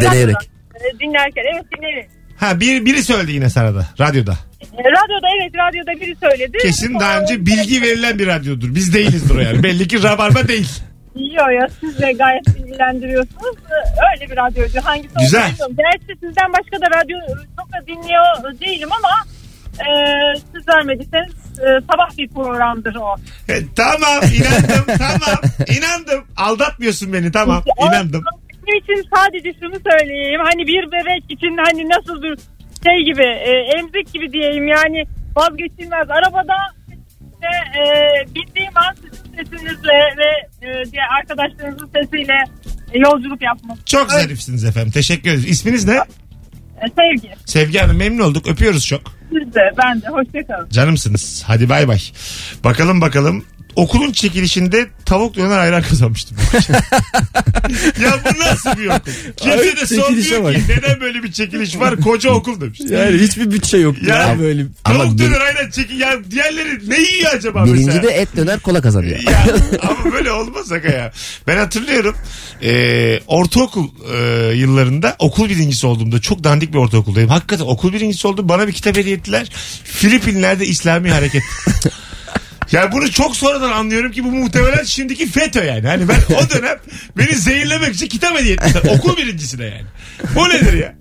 Deneyerek. 0.00 0.34
radyodan, 0.36 0.96
e, 0.96 0.98
dinlerken 1.00 1.42
evet 1.54 1.64
dinlerim. 1.76 2.06
Ha 2.42 2.60
bir, 2.60 2.84
biri 2.84 3.02
söyledi 3.04 3.32
yine 3.32 3.50
sana 3.50 3.74
da. 3.74 3.86
Radyoda. 4.00 4.32
E, 4.62 4.78
radyoda 4.78 5.26
evet 5.40 5.52
radyoda 5.54 6.00
biri 6.00 6.16
söyledi. 6.20 6.58
Kesin 6.62 7.00
daha 7.00 7.18
önce 7.20 7.46
bilgi 7.46 7.82
verilen 7.82 8.18
bir 8.18 8.26
radyodur. 8.26 8.74
Biz 8.74 8.94
değilizdir 8.94 9.34
o 9.36 9.40
yani. 9.40 9.62
Belli 9.62 9.88
ki 9.88 10.02
Rabarba 10.02 10.48
değil. 10.48 10.68
Yok 11.14 11.48
ya 11.60 11.68
siz 11.80 11.98
de 11.98 12.12
gayet 12.12 12.46
bilgilendiriyorsunuz. 12.46 13.56
Ee, 13.70 13.74
Öyle 14.14 14.30
bir 14.30 14.36
radyocu. 14.36 14.80
Hangisi 14.84 15.14
Güzel. 15.20 15.50
bilmiyorum. 15.50 15.76
Gerçi 15.78 16.20
sizden 16.20 16.52
başka 16.52 16.80
da 16.80 16.86
radyo 17.00 17.18
çok 17.58 17.72
da 17.72 17.86
dinliyor 17.86 18.60
değilim 18.60 18.88
ama 18.92 19.10
e, 19.78 19.86
siz 20.54 20.68
vermediyseniz 20.68 21.32
e, 21.60 21.66
sabah 21.92 22.18
bir 22.18 22.28
programdır 22.28 22.94
o. 22.94 23.16
E, 23.48 23.54
tamam 23.76 24.20
inandım 24.38 24.84
tamam 24.98 25.38
inandım. 25.78 26.24
Aldatmıyorsun 26.36 27.12
beni 27.12 27.32
tamam 27.32 27.64
inandım. 27.88 28.24
Benim 28.72 28.82
için 28.84 29.08
sadece 29.16 29.52
şunu 29.60 29.74
söyleyeyim. 29.90 30.40
Hani 30.44 30.66
bir 30.66 30.86
bebek 30.92 31.24
için 31.30 31.56
hani 31.66 31.88
nasıl 31.88 32.22
bir 32.22 32.36
şey 32.86 33.04
gibi 33.04 33.24
e, 33.24 33.50
emzik 33.78 34.12
gibi 34.14 34.32
diyeyim 34.32 34.66
yani 34.68 35.04
vazgeçilmez. 35.36 36.10
Arabada 36.10 36.54
işte, 36.88 37.50
e, 37.80 37.84
bindiğim 38.34 38.72
an 38.74 38.94
sizin 38.94 39.36
sesinizle 39.36 39.98
ve 40.18 40.30
e, 40.66 40.84
diğer 40.92 41.06
arkadaşlarınızın 41.20 41.90
sesiyle 41.94 42.44
yolculuk 42.94 43.42
yapmak. 43.42 43.86
Çok 43.86 44.12
Öyle, 44.12 44.22
zarifsiniz 44.22 44.64
efendim. 44.64 44.92
Teşekkür 44.92 45.30
ederiz. 45.30 45.48
İsminiz 45.48 45.84
ne? 45.88 45.94
e, 45.94 46.86
sevgi. 46.98 47.34
Sevgi 47.46 47.78
Hanım 47.78 47.96
memnun 47.96 48.24
olduk. 48.24 48.48
Öpüyoruz 48.48 48.86
çok. 48.86 49.02
Siz 49.32 49.54
de 49.54 49.60
ben 49.84 50.02
de 50.02 50.06
hoşçakalın. 50.08 50.68
Canımsınız. 50.68 51.42
Hadi 51.46 51.68
bay 51.68 51.88
bay. 51.88 51.98
Bakalım 52.64 53.00
bakalım 53.00 53.44
okulun 53.76 54.12
çekilişinde 54.12 54.88
tavuk 55.06 55.36
döner 55.36 55.58
ayran 55.58 55.82
kazanmıştım. 55.82 56.36
ya 58.02 58.12
bu 58.24 58.40
nasıl 58.40 58.78
bir 58.78 58.86
okul? 58.86 59.12
Kimse 59.36 59.58
Abi, 59.72 59.76
de 59.80 59.86
sormuyor 59.86 60.44
bak. 60.44 60.54
ki 60.54 60.62
neden 60.68 61.00
böyle 61.00 61.22
bir 61.22 61.32
çekiliş 61.32 61.76
var 61.78 61.96
koca 62.00 62.30
okul 62.30 62.60
demiş. 62.60 62.80
Yani 62.88 63.18
hiçbir 63.18 63.50
bütçe 63.50 63.76
yok 63.78 64.02
Ya- 64.02 64.16
ya, 64.18 64.38
böyle. 64.38 64.64
Tavuk 64.84 65.00
Ama 65.02 65.18
döner 65.18 65.40
ayran 65.40 65.70
çekil. 65.70 66.00
Ya 66.00 66.12
diğerleri 66.30 66.90
ne 66.90 67.00
yiyor 67.00 67.34
acaba 67.34 67.64
Birinci 67.64 67.86
mesela? 67.86 68.02
de 68.02 68.08
et 68.08 68.36
döner 68.36 68.60
kola 68.60 68.80
kazanıyor. 68.82 69.18
ya, 69.30 69.46
ama 69.82 70.12
böyle 70.12 70.32
olmaz 70.32 70.72
aga 70.72 70.88
ya. 70.88 71.12
Ben 71.46 71.56
hatırlıyorum 71.56 72.16
e, 72.62 73.20
ortaokul 73.26 73.88
e, 74.14 74.52
yıllarında 74.54 75.16
okul 75.18 75.48
birincisi 75.48 75.86
olduğumda 75.86 76.20
çok 76.20 76.44
dandik 76.44 76.72
bir 76.72 76.78
ortaokuldayım. 76.78 77.28
Hakikaten 77.30 77.64
okul 77.64 77.92
birincisi 77.92 78.26
oldum. 78.26 78.48
Bana 78.48 78.68
bir 78.68 78.72
kitap 78.72 78.96
hediye 78.96 79.14
ettiler. 79.16 79.50
Filipinler'de 79.84 80.66
İslami 80.66 81.10
hareket. 81.10 81.42
Ya 82.72 82.92
bunu 82.92 83.10
çok 83.10 83.36
sonradan 83.36 83.72
anlıyorum 83.72 84.12
ki 84.12 84.24
bu 84.24 84.30
muhtemelen 84.32 84.84
şimdiki 84.84 85.26
FETÖ 85.26 85.64
yani. 85.64 85.86
Hani 85.86 86.08
ben 86.08 86.16
o 86.36 86.50
dönem 86.50 86.78
beni 87.18 87.34
zehirlemek 87.36 87.94
için 87.94 88.06
kitap 88.06 88.38
hediye 88.38 88.54
etmişler. 88.54 88.82
Okul 88.98 89.16
birincisine 89.16 89.64
yani. 89.64 89.84
Bu 90.34 90.48
nedir 90.48 90.72
ya? 90.72 90.94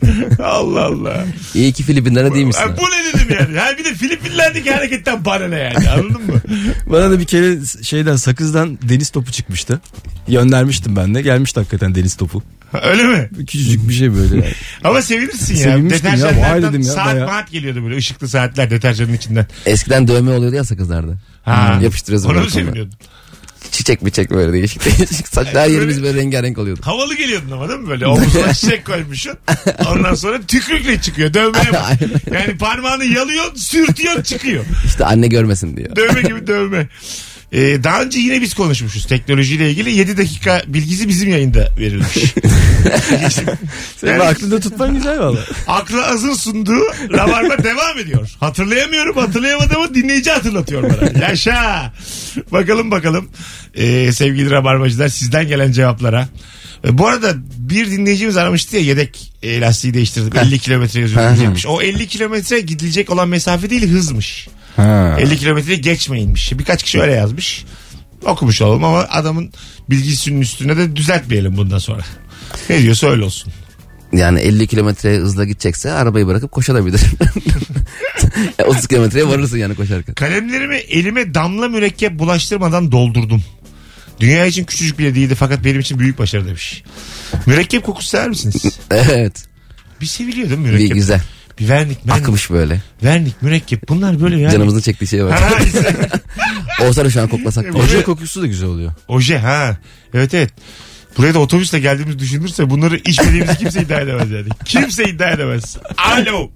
Allah 0.46 0.82
Allah. 0.86 1.26
İyi 1.56 1.74
ki 1.74 1.84
Filipinlere 1.84 2.34
değilmişsin. 2.34 2.62
Ha, 2.64 2.78
bu 2.78 2.82
ne 2.82 3.14
dedim 3.14 3.38
yani? 3.40 3.60
Ha, 3.60 3.78
bir 3.78 3.86
de 3.86 3.94
Filipinler'deki 3.94 4.72
hareketten 4.72 5.26
bana 5.26 5.48
ne 5.48 5.60
yani 5.60 5.90
anladın 5.90 6.22
mı? 6.28 6.42
Bana 6.86 7.12
da 7.12 7.20
bir 7.20 7.26
kere 7.26 7.58
şeyden 7.84 8.16
sakızdan 8.16 8.78
deniz 8.90 9.10
topu 9.10 9.32
çıkmıştı. 9.32 9.82
Göndermiştim 10.28 10.96
ben 10.96 11.16
de. 11.16 11.22
Gelmişti 11.22 11.60
hakikaten 11.60 11.96
deniz 11.96 12.16
topu. 12.16 12.44
Öyle 12.84 13.04
mi? 13.04 13.30
Küçücük 13.38 13.90
bir 13.90 13.94
şey 13.94 14.14
böyle. 14.14 14.36
yani. 14.36 14.54
Ama 14.84 15.02
sevinirsin 15.02 15.56
ya. 15.56 15.60
Sevinmiştim 15.64 16.06
ya, 16.06 16.14
Deterjanlardan 16.14 16.52
vay 16.52 16.64
dedim 16.64 16.82
ya, 16.82 16.92
saat 16.94 17.06
bayağı. 17.16 17.28
maat 17.28 17.52
geliyordu 17.52 17.84
böyle 17.84 17.96
ışıklı 17.98 18.28
saatler 18.30 18.70
deterjanın 18.70 19.14
içinden. 19.14 19.46
Eskiden 19.66 20.08
dövme 20.08 20.32
oluyordu 20.32 20.56
ya 20.56 20.64
sakızlarda. 20.64 21.14
Ha. 21.46 21.80
Yapıştırıyorsun 21.82 22.30
Ona 22.30 22.42
mı 22.42 22.50
seviniyordun? 22.50 22.94
Çiçek 23.72 24.02
mi 24.02 24.12
çek 24.12 24.32
böyle 24.32 24.54
değişik 24.54 24.86
değişik. 24.86 25.28
Saçlar 25.28 25.64
her 25.64 25.70
yerimiz 25.70 26.04
böyle 26.04 26.20
rengarenk 26.20 26.58
oluyordu. 26.58 26.82
Havalı 26.84 27.16
geliyordun 27.16 27.52
ama 27.52 27.70
değil 27.70 27.80
mi 27.80 27.90
böyle? 27.90 28.08
Omuzuna 28.08 28.54
çiçek 28.54 28.86
koymuşsun. 28.86 29.34
Ondan 29.90 30.16
sonra 30.16 30.42
tükürükle 30.48 31.02
çıkıyor. 31.02 31.34
Dövmeye 31.34 31.74
bak. 31.74 31.92
Yani 32.34 32.58
parmağını 32.58 33.06
yalıyorsun, 33.06 33.56
sürtüyorsun 33.56 34.24
çıkıyor. 34.24 34.66
İşte 34.86 35.06
anne 35.06 35.28
görmesin 35.28 35.78
diyor. 35.78 35.96
Dövme 35.96 36.22
gibi 36.22 36.48
dövme. 36.48 36.88
Ee, 37.54 37.84
daha 37.84 38.02
önce 38.02 38.20
yine 38.20 38.42
biz 38.42 38.54
konuşmuşuz 38.54 39.06
teknolojiyle 39.06 39.70
ilgili 39.72 39.92
7 39.92 40.18
dakika 40.18 40.62
bilgisi 40.68 41.08
bizim 41.08 41.30
yayında 41.30 41.68
verilmiş. 41.80 42.18
Senin 43.98 44.12
Yani- 44.12 44.24
aklında 44.24 44.60
tutman 44.60 44.96
güzel 44.96 45.20
valla. 45.20 45.40
Aklı 45.68 46.06
Az'ın 46.06 46.34
sunduğu 46.34 46.82
Rabarba 47.14 47.64
devam 47.64 47.98
ediyor. 48.00 48.30
Hatırlayamıyorum 48.40 49.18
hatırlayamadığımı 49.18 49.96
dinleyici 49.96 50.32
hatırlatıyor 50.32 50.84
bana. 50.84 51.26
Yaşa. 51.28 51.94
Bakalım 52.52 52.92
bakalım 52.92 53.30
Ee, 53.76 54.12
sevgili 54.12 54.52
Rabarbacılar 54.52 55.08
sizden 55.08 55.48
gelen 55.48 55.72
cevaplara. 55.72 56.28
Ee, 56.86 56.98
bu 56.98 57.08
arada 57.08 57.34
bir 57.58 57.92
dinleyicimiz 57.92 58.38
aramıştı 58.38 58.76
ya 58.76 58.82
yedek 58.84 59.34
e, 59.44 59.62
lastiği 59.62 59.94
değiştirdim. 59.94 60.40
50 60.40 60.60
kilometre 60.60 61.00
yazıyor. 61.00 61.28
diyecekmiş. 61.30 61.66
O 61.68 61.82
50 61.82 62.08
kilometre 62.08 62.60
gidilecek 62.60 63.10
olan 63.10 63.30
mesafe 63.30 63.70
değil 63.70 63.90
hızmış. 63.90 64.48
Ha. 64.76 65.18
50 65.20 65.38
kilometreyi 65.38 65.82
geçmeyinmiş. 65.82 66.52
Birkaç 66.60 66.84
kişi 66.84 67.02
öyle 67.02 67.12
yazmış. 67.14 67.66
Okumuş 68.26 68.62
olalım 68.62 68.84
ama 68.84 69.00
adamın 69.10 69.52
bilgisinin 69.90 70.42
üstüne 70.42 70.78
de 70.78 70.96
düzeltmeyelim 70.96 71.58
bundan 71.58 71.78
sonra. 71.78 72.02
Ne 72.70 72.82
diyorsa 72.82 73.08
öyle 73.08 73.24
olsun. 73.24 73.54
Yani 74.14 74.40
50 74.40 74.68
kilometre 74.68 75.18
hızla 75.18 75.46
gidecekse 75.46 75.92
arabayı 75.92 76.28
bırakıp 76.28 76.52
koşabilir. 76.52 77.02
30 78.68 78.88
kilometreye 78.88 79.28
varırsın 79.28 79.58
yani 79.58 79.76
koşarken. 79.76 80.16
Kalemlerimi 80.16 80.76
elime 80.76 81.34
damla 81.34 81.68
mürekkep 81.68 82.20
bulaştırmadan 82.20 82.92
doldurdum. 82.92 83.44
Dünya 84.20 84.46
için 84.46 84.64
küçücük 84.64 85.00
bile 85.00 85.16
değildi 85.16 85.36
fakat 85.36 85.66
benim 85.66 85.80
için 85.80 86.00
büyük 86.00 86.20
başarı 86.20 86.48
demiş. 86.48 86.84
Mürekkep 87.46 87.84
kokusu 87.84 88.10
sever 88.10 88.30
misiniz? 88.30 88.80
Evet. 88.92 89.46
Bir 90.02 90.06
seviliyor 90.06 90.50
değil 90.50 90.60
mi 90.60 90.66
Bir 90.66 90.72
mürekkep? 90.72 90.96
güzel. 90.96 91.22
Bir 91.60 91.70
vernik, 91.70 92.08
vernik, 92.08 92.24
Akmış 92.24 92.50
böyle. 92.52 92.82
vernik, 93.04 93.42
mürekkep. 93.42 93.90
Bunlar 93.90 94.22
böyle 94.22 94.40
yani. 94.40 94.52
Canımızın 94.52 94.82
çektiği 94.82 95.08
şeye 95.08 95.26
bak. 95.26 95.40
Olsa 96.82 97.06
da 97.06 97.10
şu 97.10 97.22
an 97.22 97.28
koklasak. 97.28 97.76
Oje 97.76 98.04
kokusu 98.04 98.42
da 98.42 98.48
güzel 98.48 98.70
oluyor. 98.70 98.92
Oje 99.08 99.38
ha. 99.38 99.78
Evet 100.14 100.34
evet. 100.34 100.54
Buraya 101.18 101.34
da 101.34 101.40
otobüsle 101.40 101.80
geldiğimiz 101.80 102.20
düşünülürse 102.20 102.70
bunları 102.70 102.98
içmediğimizi 102.98 103.58
kimse 103.58 103.82
iddia 103.82 104.00
edemez 104.02 104.32
yani. 104.32 104.48
Kimse 104.66 105.04
iddia 105.04 105.32
edemez. 105.32 105.78
Alo. 105.98 106.52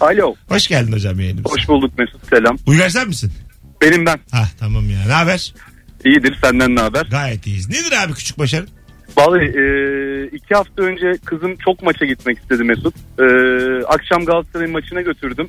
Alo. 0.00 0.34
Hoş 0.48 0.66
geldin 0.68 0.92
hocam 0.92 1.20
yayınımıza. 1.20 1.54
Hoş 1.54 1.68
bulduk 1.68 1.98
Mesut 1.98 2.28
selam. 2.30 2.56
Uygar 2.66 2.88
sen 2.88 3.08
misin? 3.08 3.32
Benim 3.82 4.06
ben. 4.06 4.18
Ha 4.30 4.48
tamam 4.60 4.90
ya. 4.90 4.98
Ne 5.06 5.12
haber? 5.12 5.54
İyidir 6.04 6.38
senden 6.44 6.74
ne 6.76 6.80
haber? 6.80 7.06
Gayet 7.10 7.46
iyiyiz. 7.46 7.68
Nedir 7.68 7.92
abi 8.04 8.12
küçük 8.14 8.38
başarın? 8.38 8.68
Vallahi 9.16 9.44
e, 9.44 9.62
iki 10.26 10.54
hafta 10.54 10.82
önce 10.82 11.12
kızım 11.24 11.56
çok 11.56 11.82
maça 11.82 12.04
gitmek 12.06 12.38
istedi 12.38 12.64
Mesut. 12.64 12.94
E, 13.18 13.24
akşam 13.86 14.24
Galatasaray 14.24 14.66
maçına 14.66 15.00
götürdüm. 15.00 15.48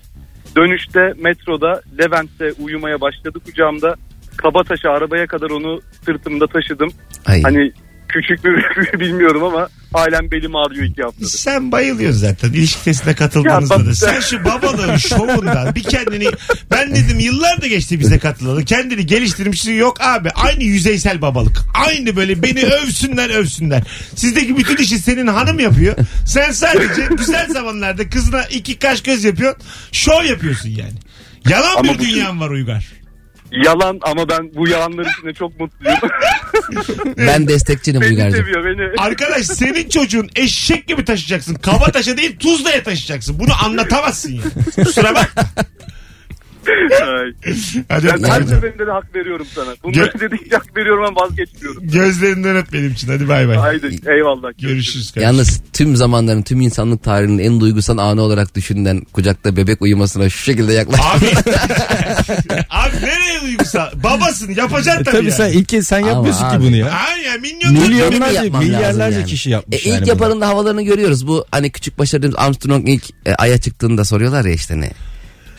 Dönüşte 0.55 1.13
metroda 1.17 1.81
Levent'te 1.99 2.51
uyumaya 2.63 3.01
başladı 3.01 3.39
kucağımda. 3.45 3.95
Kabataş'a 4.37 4.89
arabaya 4.89 5.27
kadar 5.27 5.49
onu 5.49 5.81
sırtımda 6.05 6.47
taşıdım. 6.47 6.89
Ay. 7.25 7.41
Hani 7.41 7.71
küçük 8.07 8.45
mü 8.45 8.61
bilmiyorum 8.99 9.43
ama 9.43 9.67
halen 9.93 10.31
belim 10.31 10.55
ağrıyor 10.55 10.83
iki 10.85 11.03
haftadır. 11.03 11.27
Sen 11.29 11.71
bayılıyorsun 11.71 12.19
zaten 12.19 12.49
ilişki 12.53 12.83
testine 12.83 13.15
katıldığınızda 13.15 13.73
Ya 13.75 13.85
da. 13.85 13.95
Sen 13.95 14.19
şu 14.19 14.45
babalığın 14.45 14.97
şovundan 14.97 15.75
bir 15.75 15.83
kendini 15.83 16.27
ben 16.71 16.95
dedim 16.95 17.19
yıllar 17.19 17.61
da 17.61 17.67
geçti 17.67 17.99
bize 17.99 18.19
katılalı. 18.19 18.65
Kendini 18.65 19.05
geliştirmişsin 19.05 19.73
yok 19.73 20.01
abi 20.01 20.29
aynı 20.29 20.63
yüzeysel 20.63 21.21
babalık. 21.21 21.57
Aynı 21.87 22.15
böyle 22.15 22.43
beni 22.43 22.63
övsünler 22.63 23.29
övsünler. 23.29 23.83
Sizdeki 24.15 24.57
bütün 24.57 24.77
işi 24.77 24.99
senin 24.99 25.27
hanım 25.27 25.59
yapıyor. 25.59 25.95
Sen 26.25 26.51
sadece 26.51 27.07
güzel 27.17 27.49
zamanlarda 27.49 28.09
kızına 28.09 28.43
iki 28.43 28.79
kaş 28.79 29.01
göz 29.03 29.23
yapıyorsun. 29.23 29.63
Şov 29.91 30.23
yapıyorsun 30.23 30.69
yani. 30.69 30.93
Yalan 31.49 31.75
Ama 31.77 31.83
bir 31.83 31.99
bu- 31.99 32.03
dünyan 32.03 32.39
var 32.39 32.49
Uygar. 32.49 32.85
Yalan 33.51 33.99
ama 34.01 34.29
ben 34.29 34.51
bu 34.55 34.67
yalanlar 34.69 35.05
içinde 35.17 35.33
çok 35.33 35.59
mutluyum. 35.59 35.97
Ben 37.17 37.47
destekçinim 37.47 38.01
beni 38.01 38.09
Uygar'cığım. 38.09 38.39
seviyor 38.39 38.65
beni. 38.65 39.01
Arkadaş 39.01 39.45
senin 39.45 39.89
çocuğun 39.89 40.29
eşek 40.35 40.87
gibi 40.87 41.05
taşıyacaksın. 41.05 41.55
Kaba 41.55 41.91
taşa 41.91 42.17
değil 42.17 42.37
Tuzla'ya 42.39 42.83
taşıyacaksın. 42.83 43.39
Bunu 43.39 43.49
anlatamazsın 43.65 44.33
ya. 44.33 44.41
Kusura 44.85 45.15
bakma. 45.15 45.43
Ay. 47.01 47.33
Hadi 47.89 48.07
Ben 48.07 48.13
öptüm. 48.15 48.29
her 48.29 48.41
seferinde 48.41 48.87
de 48.87 48.91
hak 48.91 49.15
veriyorum 49.15 49.45
sana. 49.55 49.69
Bunları 49.83 50.05
Gö- 50.05 50.19
dedikçe 50.19 50.55
hak 50.55 50.77
veriyorum 50.77 51.03
ama 51.05 51.21
vazgeçmiyorum. 51.21 51.87
Gözlerinden 51.87 52.55
öp 52.57 52.73
benim 52.73 52.91
için. 52.91 53.07
Hadi 53.07 53.27
bay 53.27 53.47
bay. 53.47 53.55
Haydi 53.57 53.95
eyvallah. 54.07 54.49
Görüşürüz. 54.61 55.11
kardeşim. 55.11 55.23
Yalnız 55.33 55.61
tüm 55.73 55.95
zamanların 55.95 56.41
tüm 56.41 56.61
insanlık 56.61 57.03
tarihinin 57.03 57.39
en 57.39 57.59
duygusal 57.59 57.97
anı 57.97 58.21
olarak 58.21 58.55
düşünülen 58.55 59.01
kucakta 59.13 59.55
bebek 59.55 59.81
uyumasına 59.81 60.29
şu 60.29 60.43
şekilde 60.43 60.73
yaklaş. 60.73 60.99
Abi, 61.03 61.25
abi 63.75 63.91
duygusal? 63.91 64.03
Babasın 64.19 64.53
yapacaksın 64.55 65.01
E, 65.01 65.03
tabii, 65.03 65.15
tabii 65.15 65.29
yani. 65.29 65.37
sen 65.37 65.49
ilk 65.59 65.69
kez 65.69 65.87
sen 65.87 66.01
Ama 66.01 66.09
yapmıyorsun 66.11 66.43
abi. 66.45 66.57
ki 66.57 66.67
bunu 66.67 66.75
ya. 66.75 66.93
Ha 66.93 67.07
ya 67.25 67.33
minyon 67.37 67.75
Benim 67.75 67.81
Milyonlarca, 67.89 68.43
yapmam 68.43 68.63
milyarlarca 68.63 69.17
yani. 69.19 69.25
kişi 69.29 69.49
E, 69.49 69.51
yapmış 69.53 69.77
ilk 69.79 69.87
yani 69.87 70.01
bunu. 70.01 70.09
yapanın 70.09 70.41
da 70.41 70.47
havalarını 70.47 70.81
görüyoruz. 70.81 71.27
Bu 71.27 71.45
hani 71.51 71.69
küçük 71.69 71.99
başarı 71.99 72.31
Armstrong 72.37 72.89
ilk 72.89 73.03
e, 73.25 73.33
aya 73.35 73.57
çıktığında 73.57 74.05
soruyorlar 74.05 74.45
ya 74.45 74.53
işte 74.53 74.79
ne. 74.81 74.91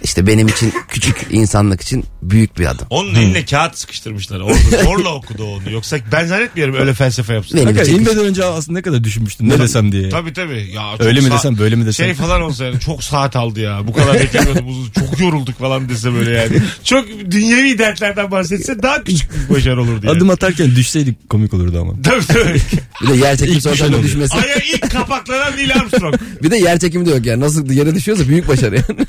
İşte 0.03 0.27
benim 0.27 0.49
için 0.49 0.73
küçük 0.89 1.17
insanlık 1.31 1.81
için 1.81 2.05
büyük 2.23 2.59
bir 2.59 2.67
adım. 2.67 2.87
Onun 2.91 3.15
eline 3.15 3.45
kağıt 3.45 3.79
sıkıştırmışlar. 3.79 4.41
Orada 4.41 4.85
zorla 4.85 5.15
okudu 5.15 5.45
onu. 5.45 5.71
Yoksa 5.73 5.97
ben 6.13 6.27
zannetmiyorum 6.27 6.75
öyle 6.75 6.95
felsefe 6.95 7.35
yapsın. 7.35 7.57
Benim 7.57 7.67
Hakikaten 7.67 7.93
için 7.93 8.05
inmeden 8.05 8.25
önce 8.25 8.45
aslında 8.45 8.79
ne 8.79 8.83
kadar 8.83 9.05
düşünmüştün 9.05 9.49
ne 9.49 9.59
desem 9.59 9.93
diye. 9.93 10.09
Tabii 10.09 10.33
tabii. 10.33 10.71
Ya 10.75 10.83
çok 10.99 11.07
Öyle 11.07 11.21
mi 11.21 11.27
sa- 11.29 11.33
desem 11.35 11.59
böyle 11.59 11.77
mi 11.77 11.87
desem. 11.87 12.07
Şey 12.07 12.15
falan 12.15 12.43
olsa 12.43 12.65
yani 12.65 12.81
çok 12.81 13.05
saat 13.05 13.37
aldı 13.37 13.61
ya. 13.61 13.87
Bu 13.87 13.93
kadar 13.93 14.15
beklemiyordum 14.15 14.69
uzun. 14.69 14.91
Çok 14.91 15.21
yorulduk 15.21 15.59
falan 15.59 15.89
dese 15.89 16.13
böyle 16.15 16.31
yani. 16.31 16.57
Çok 16.85 17.09
dünyevi 17.31 17.79
dertlerden 17.79 18.31
bahsetse 18.31 18.83
daha 18.83 19.05
küçük 19.05 19.31
bir 19.49 19.55
başarı 19.55 19.83
olurdu 19.83 20.07
yani. 20.07 20.17
Adım 20.17 20.31
atarken 20.31 20.77
düşseydik 20.77 21.31
komik 21.31 21.55
olurdu 21.55 21.81
ama. 21.81 21.93
Tabii 22.03 22.27
tabii. 22.27 22.61
bir 23.03 23.09
de 23.09 23.17
yer 23.17 23.37
çekimi 23.37 23.61
sonradan 23.61 23.89
oluyor. 23.89 24.03
düşmesi. 24.03 24.35
Aya 24.37 24.57
ilk 24.75 24.91
kapaklanan 24.91 25.57
Neil 25.57 25.75
Armstrong. 25.75 26.15
Bir 26.43 26.51
de 26.51 26.57
yer 26.57 26.79
çekimi 26.79 27.07
de 27.07 27.11
yok 27.11 27.27
yani. 27.27 27.41
Nasıl 27.41 27.71
yere 27.71 27.95
düşüyorsa 27.95 28.29
büyük 28.29 28.49
başarı 28.49 28.75
yani. 28.77 29.07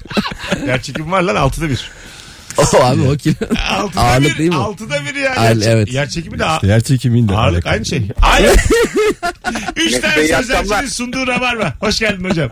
Var 1.12 1.22
lan 1.22 1.36
altıda 1.36 1.70
bir. 1.70 1.92
o 2.58 2.84
abi 2.84 3.02
o 3.02 3.18
kilo. 3.18 3.34
Altıda 3.70 4.02
Ağırlık 4.02 4.34
bir, 4.34 4.38
değil 4.38 4.50
mi? 4.50 4.56
Altıda 4.56 4.96
bir 5.06 5.16
yani. 5.16 5.64
Yer- 5.64 5.72
evet. 5.74 5.94
Yer 5.94 6.10
çekimi 6.10 6.40
de 6.40 6.44
İşte 6.56 6.68
yer 6.68 6.82
çekimiyle. 6.82 7.34
ağırlık 7.36 7.66
aynı 7.68 7.86
şey. 7.86 8.08
Aynı. 8.22 8.48
Üç 9.76 10.00
tane 10.00 10.28
sözlercinin 10.28 10.86
sunduğu 10.88 11.28
rabarba. 11.28 11.74
Hoş 11.80 12.00
geldin 12.00 12.30
hocam. 12.30 12.50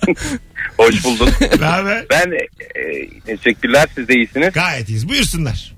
Hoş 0.78 1.04
bulduk. 1.04 1.30
Ne 1.60 1.66
haber? 1.66 2.06
Ben 2.10 2.32
e, 2.32 3.10
teşekkürler 3.26 3.88
siz 3.96 4.08
de 4.08 4.14
iyisiniz. 4.14 4.54
Gayet 4.54 4.90
iyiyiz. 4.90 5.10
Buyursunlar. 5.10 5.74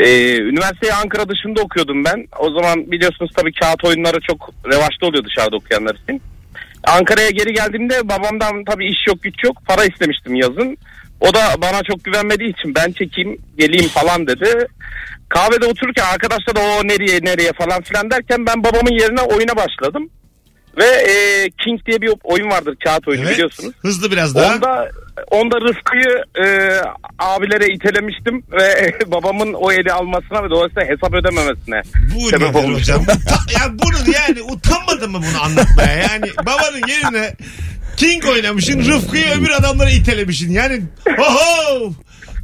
E, 0.00 0.36
üniversiteyi 0.36 0.92
Ankara 0.92 1.28
dışında 1.28 1.62
okuyordum 1.62 2.04
ben. 2.04 2.26
O 2.38 2.50
zaman 2.60 2.90
biliyorsunuz 2.92 3.30
tabii 3.36 3.52
kağıt 3.52 3.84
oyunları 3.84 4.18
çok 4.30 4.50
revaçta 4.66 5.06
oluyor 5.06 5.24
dışarıda 5.24 5.56
okuyanlar 5.56 5.94
için. 5.94 6.22
Ankara'ya 6.84 7.30
geri 7.30 7.52
geldiğimde 7.52 8.08
babamdan 8.08 8.64
tabii 8.70 8.86
iş 8.86 8.98
yok 9.08 9.22
güç 9.22 9.34
yok 9.44 9.56
para 9.66 9.84
istemiştim 9.84 10.34
yazın. 10.34 10.78
O 11.22 11.34
da 11.34 11.62
bana 11.62 11.82
çok 11.82 12.04
güvenmediği 12.04 12.50
için 12.50 12.74
ben 12.74 12.92
çekeyim 12.92 13.38
geleyim 13.58 13.88
falan 13.88 14.26
dedi. 14.26 14.66
Kahvede 15.28 15.66
otururken 15.66 16.04
arkadaşlar 16.04 16.56
da 16.56 16.60
o 16.60 16.88
nereye 16.88 17.18
nereye 17.22 17.52
falan 17.52 17.82
filan 17.82 18.10
derken 18.10 18.46
ben 18.46 18.64
babamın 18.64 19.00
yerine 19.00 19.20
oyuna 19.20 19.56
başladım. 19.56 20.10
Ve 20.78 20.84
e, 20.84 21.50
King 21.64 21.86
diye 21.86 22.00
bir 22.02 22.10
oyun 22.24 22.50
vardır 22.50 22.76
kağıt 22.84 23.08
oyunu 23.08 23.22
Evet. 23.22 23.32
biliyorsunuz. 23.34 23.74
Hızlı 23.82 24.10
biraz 24.10 24.34
daha. 24.34 24.54
Onda 24.54 24.88
onda 25.30 25.56
Rıfkı'yı 25.60 26.24
e, 26.46 26.46
abilere 27.18 27.66
itelemiştim 27.74 28.42
ve 28.52 28.94
babamın 29.06 29.52
o 29.52 29.72
eli 29.72 29.92
almasına 29.92 30.44
ve 30.44 30.50
dolayısıyla 30.50 30.88
hesap 30.88 31.14
ödememesine 31.14 31.82
Bu 32.14 32.28
sebep 32.28 32.40
nedir 32.54 32.64
olmuştum. 32.64 32.94
hocam? 33.00 33.04
Ta- 33.28 33.52
ya 33.52 33.72
bunun 33.72 34.12
yani 34.12 34.42
utanmadın 34.42 35.10
mı 35.10 35.20
bunu 35.30 35.42
anlatmaya? 35.42 35.96
Yani 35.96 36.30
babanın 36.46 36.88
yerine 36.88 37.34
King 37.96 38.26
oynamışsın 38.26 38.84
Rıfkı'yı 38.84 39.26
öbür 39.38 39.50
adamlara 39.50 39.90
itelemişsin. 39.90 40.50
Yani 40.52 40.82
oho! 41.18 41.92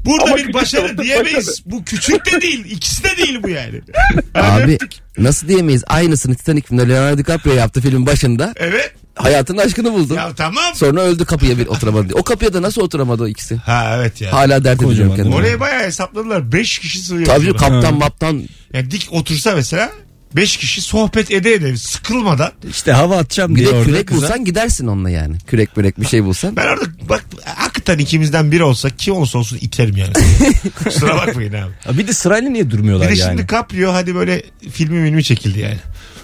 Burada 0.08 0.24
Ama 0.24 0.36
bir 0.36 0.40
küçük 0.40 0.54
başarı 0.54 0.98
de- 0.98 1.02
diyemeyiz. 1.02 1.62
Bu 1.66 1.84
küçük 1.84 2.26
de 2.32 2.40
değil. 2.40 2.64
ikisi 2.70 3.04
de 3.04 3.16
değil 3.16 3.42
bu 3.42 3.48
yani. 3.48 3.80
Abi 4.34 4.72
öptük. 4.72 4.92
nasıl 5.18 5.48
diyemeyiz? 5.48 5.84
Aynısını 5.86 6.34
Titanic 6.36 6.66
filminde 6.66 6.88
Leonardo 6.88 7.18
DiCaprio 7.18 7.52
yaptı 7.54 7.80
filmin 7.80 8.06
başında. 8.06 8.52
Evet. 8.56 8.94
Hayatının 9.14 9.58
aşkını 9.58 9.92
buldu. 9.92 10.14
Ya 10.14 10.34
tamam. 10.36 10.74
Sonra 10.74 11.00
öldü 11.00 11.24
kapıya 11.24 11.58
bir 11.58 11.66
oturamadı. 11.66 12.08
diye. 12.08 12.20
O 12.20 12.22
kapıya 12.24 12.52
da 12.52 12.62
nasıl 12.62 12.82
oturamadı 12.82 13.22
o 13.22 13.28
ikisi? 13.28 13.56
Ha 13.56 13.94
evet 13.98 14.20
ya. 14.20 14.32
Hala 14.32 14.64
dert 14.64 14.76
Kocaman. 14.78 14.94
ediyorum 14.94 15.16
kendime. 15.16 15.34
Oraya 15.34 15.60
bayağı 15.60 15.82
hesapladılar. 15.82 16.52
5 16.52 16.78
kişi 16.78 16.98
sığıyor. 16.98 17.26
Tabii 17.26 17.56
kaptan 17.56 17.94
maptan 17.98 18.42
Yani 18.72 18.90
dik 18.90 19.08
otursa 19.10 19.54
mesela 19.54 19.90
5 20.36 20.56
kişi 20.56 20.80
sohbet 20.82 21.30
ede 21.30 21.52
ede 21.54 21.76
sıkılmadan. 21.76 22.52
İşte 22.70 22.92
hava 22.92 23.16
atacağım 23.18 23.54
bir 23.56 23.60
diye 23.60 23.66
de 23.66 23.74
orada 23.74 23.84
kürek 23.84 24.08
kıza. 24.08 24.22
bulsan 24.22 24.44
gidersin 24.44 24.86
onunla 24.86 25.10
yani. 25.10 25.36
Kürek 25.46 25.76
mürek 25.76 26.00
bir 26.00 26.06
şey 26.06 26.24
bulsan. 26.24 26.56
Ben 26.56 26.66
orada 26.66 26.84
bak 27.08 27.24
hakikaten 27.44 27.98
ikimizden 27.98 28.52
biri 28.52 28.62
olsa 28.62 28.90
kim 28.90 29.14
olursa 29.14 29.38
olsun 29.38 29.58
iterim 29.60 29.96
yani. 29.96 30.12
Kusura 30.84 31.16
bakmayın 31.16 31.52
abi. 31.52 31.72
Ha, 31.84 31.98
Bir 31.98 32.08
de 32.08 32.12
sırayla 32.12 32.50
niye 32.50 32.64
Bir 32.66 32.70
durmuyorlar 32.70 33.08
de 33.08 33.18
yani? 33.18 33.28
şimdi 33.38 33.46
Caprio 33.50 33.92
hadi 33.92 34.14
böyle 34.14 34.42
filmi 34.72 35.04
filmi 35.06 35.24
çekildi 35.24 35.58
yani. 35.60 35.78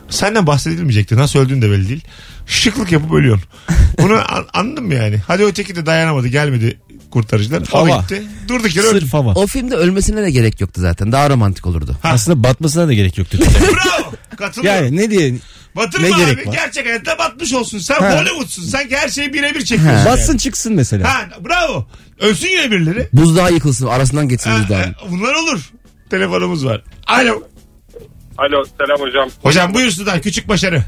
Senden 0.09 0.47
bahsedilmeyecekti. 0.47 1.17
Nasıl 1.17 1.39
öldüğün 1.39 1.63
de 1.63 1.71
belli 1.71 1.89
değil. 1.89 2.05
Şıklık 2.47 2.93
yapıp 2.93 3.13
ölüyorsun. 3.13 3.49
Bunu 4.03 4.15
an- 4.29 4.47
anladın 4.53 4.85
mı 4.85 4.95
yani? 4.95 5.17
Hadi 5.27 5.45
öteki 5.45 5.77
de 5.77 5.87
dayanamadı 5.87 6.29
gelmedi 6.29 6.79
kurtarıcılar. 7.15 7.63
O 7.73 7.79
Hava. 7.79 8.01
gitti. 8.01 8.23
Durduk 8.49 8.77
yere 8.77 8.87
öldü. 8.87 9.01
Sırf 9.01 9.13
hava. 9.15 9.33
O 9.33 9.47
filmde 9.47 9.75
ölmesine 9.77 10.23
de 10.23 10.31
gerek 10.31 10.61
yoktu 10.61 10.81
zaten. 10.81 11.13
Daha 11.13 11.31
romantik 11.31 11.67
olurdu. 11.67 11.97
Aslında 12.03 12.43
batmasına 12.43 12.89
da 12.89 12.93
gerek 12.93 13.19
yoktu. 13.19 13.39
Bravo. 13.63 14.13
Katılıyorum. 14.37 14.85
yani 14.85 14.97
ne 14.97 15.11
diye 15.11 15.35
Batırma 15.77 16.09
ne 16.09 16.15
abi. 16.15 16.25
gerek 16.25 16.47
var? 16.47 16.53
Gerçek 16.53 16.87
hayatta 16.87 17.19
batmış 17.19 17.53
olsun. 17.55 17.79
Sen 17.79 17.95
Ha. 17.95 18.19
Hollywood'sun. 18.21 18.63
Sanki 18.63 18.97
her 18.97 19.09
şeyi 19.09 19.33
birebir 19.33 19.65
çekiyorsun. 19.65 20.07
bassın 20.07 20.33
yani. 20.33 20.39
çıksın 20.41 20.75
mesela. 20.75 21.15
Ha, 21.15 21.29
bravo. 21.49 21.87
Ölsün 22.21 22.49
yine 22.49 22.71
birileri. 22.71 23.09
Buzdağı 23.13 23.53
yıkılsın 23.53 23.87
arasından 23.87 24.29
geçsin 24.29 24.51
Ha, 24.51 24.61
buzdağın. 24.63 24.83
ha, 24.93 24.95
bunlar 25.11 25.35
olur. 25.35 25.71
Telefonumuz 26.11 26.65
var. 26.67 26.83
Alo. 27.07 27.43
Alo 28.39 28.65
selam 28.79 29.01
hocam. 29.01 29.29
Hocam 29.43 29.75
buyursunlar 29.75 30.23
küçük 30.23 30.49
başarı. 30.49 30.83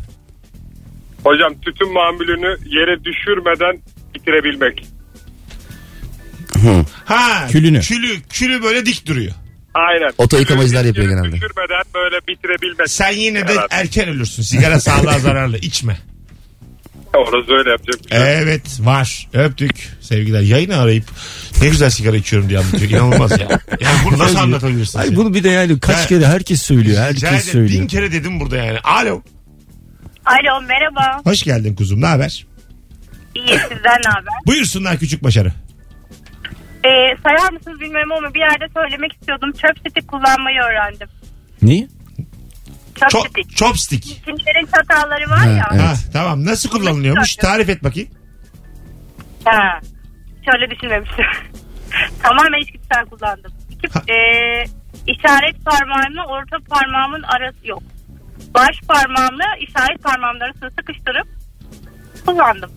Hocam 1.25 1.55
tütün 1.63 1.93
mamulünü 1.93 2.49
yere 2.79 3.05
düşürmeden 3.05 3.83
bitirebilmek. 4.15 4.87
Ha, 7.05 7.47
Külünü. 7.51 7.81
Külü, 7.81 8.23
külü 8.23 8.63
böyle 8.63 8.87
dik 8.87 9.07
duruyor. 9.07 9.33
Aynen. 9.75 10.13
Oto 10.19 10.39
yıkamacılar 10.39 10.85
yapıyor 10.85 11.09
genelde. 11.09 11.33
Düşürmeden 11.37 11.83
böyle 11.95 12.17
bitirebilmek. 12.29 12.91
Sen 12.91 13.11
yine 13.13 13.49
de 13.49 13.53
Evet. 13.53 13.67
erken 13.71 14.09
ölürsün. 14.09 14.43
Sigara 14.43 14.81
sağlığa 14.81 15.19
zararlı. 15.19 15.59
İçme. 15.59 15.99
Orası 17.15 17.53
öyle 17.53 17.71
yapacak 17.71 18.05
bir 18.05 18.11
şey. 18.11 18.19
Evet 18.41 18.63
var. 18.81 19.29
Öptük 19.33 19.89
sevgiler. 20.01 20.41
Yayını 20.41 20.79
arayıp 20.79 21.05
ne 21.63 21.69
güzel 21.69 21.91
sigara 21.91 22.17
içiyorum 22.17 22.49
diye 22.49 22.59
anlatıyor. 22.59 22.91
İnanılmaz 22.91 23.31
ya. 23.31 23.49
Yani 23.81 23.99
bunu 24.05 24.19
nasıl 24.19 24.37
anlatabilirsin? 24.37 24.99
Ay 24.99 25.07
sen? 25.07 25.17
bunu 25.17 25.35
bir 25.35 25.45
de 25.45 25.49
yani 25.49 25.81
kaç 25.81 25.97
Ya- 25.99 26.07
kere 26.07 26.27
herkes 26.27 26.63
söylüyor. 26.63 27.03
Herkes 27.03 27.23
ederim. 27.23 27.37
Bin 27.39 27.53
söylüyor. 27.53 27.89
kere 27.89 28.13
dedim 28.13 28.41
burada 28.41 28.57
yani. 28.57 28.79
Alo. 28.81 29.23
Alo 30.27 30.63
merhaba. 30.69 31.21
Hoş 31.25 31.43
geldin 31.43 31.75
kuzum. 31.75 32.01
Ne 32.01 32.07
haber? 32.07 32.47
İyi 33.35 33.47
sizden 33.49 34.01
ne 34.05 34.11
haber? 34.11 34.33
Buyursunlar 34.47 34.99
küçük 34.99 35.25
başarı. 35.25 35.53
Ee, 36.87 37.17
sayar 37.23 37.53
mısınız 37.53 37.81
bilmiyorum 37.81 38.13
ama 38.13 38.35
bir 38.35 38.41
yerde 38.41 38.65
söylemek 38.75 39.13
istiyordum. 39.13 39.53
Çöp 39.53 39.79
stick 39.79 40.09
kullanmayı 40.09 40.61
öğrendim. 40.61 41.09
Niye? 41.63 41.87
Çöp 43.01 43.11
Chop, 43.11 43.27
stick. 43.29 43.57
chopstick. 43.57 44.25
Kimlerin 44.25 44.67
çatalları 44.77 45.31
var 45.31 45.39
Ha, 45.39 45.47
ya. 45.51 45.69
evet. 45.73 45.83
Ha, 45.83 45.95
tamam. 46.13 46.45
Nasıl 46.45 46.71
kullanılıyormuş? 46.71 47.37
Tarif 47.37 47.69
et 47.69 47.85
bakayım. 47.85 48.09
Ha. 49.45 49.81
Şöyle 50.51 50.71
düşünmemiştim. 50.71 51.25
Tamamen 52.23 52.63
içgüdüsel 52.63 53.05
kullandım. 53.07 53.53
İki, 53.71 53.89
Ha. 53.93 54.03
e, 54.09 54.17
işaret 55.07 55.65
parmağımla 55.65 56.25
orta 56.27 56.57
parmağımın 56.71 57.23
arası 57.23 57.59
yok. 57.69 57.83
Baş 58.55 58.81
parmağımla 58.89 59.45
işaret 59.61 60.03
parmağımın 60.03 60.41
arasını 60.41 60.71
sıkıştırıp 60.79 61.29
kullandım. 62.27 62.71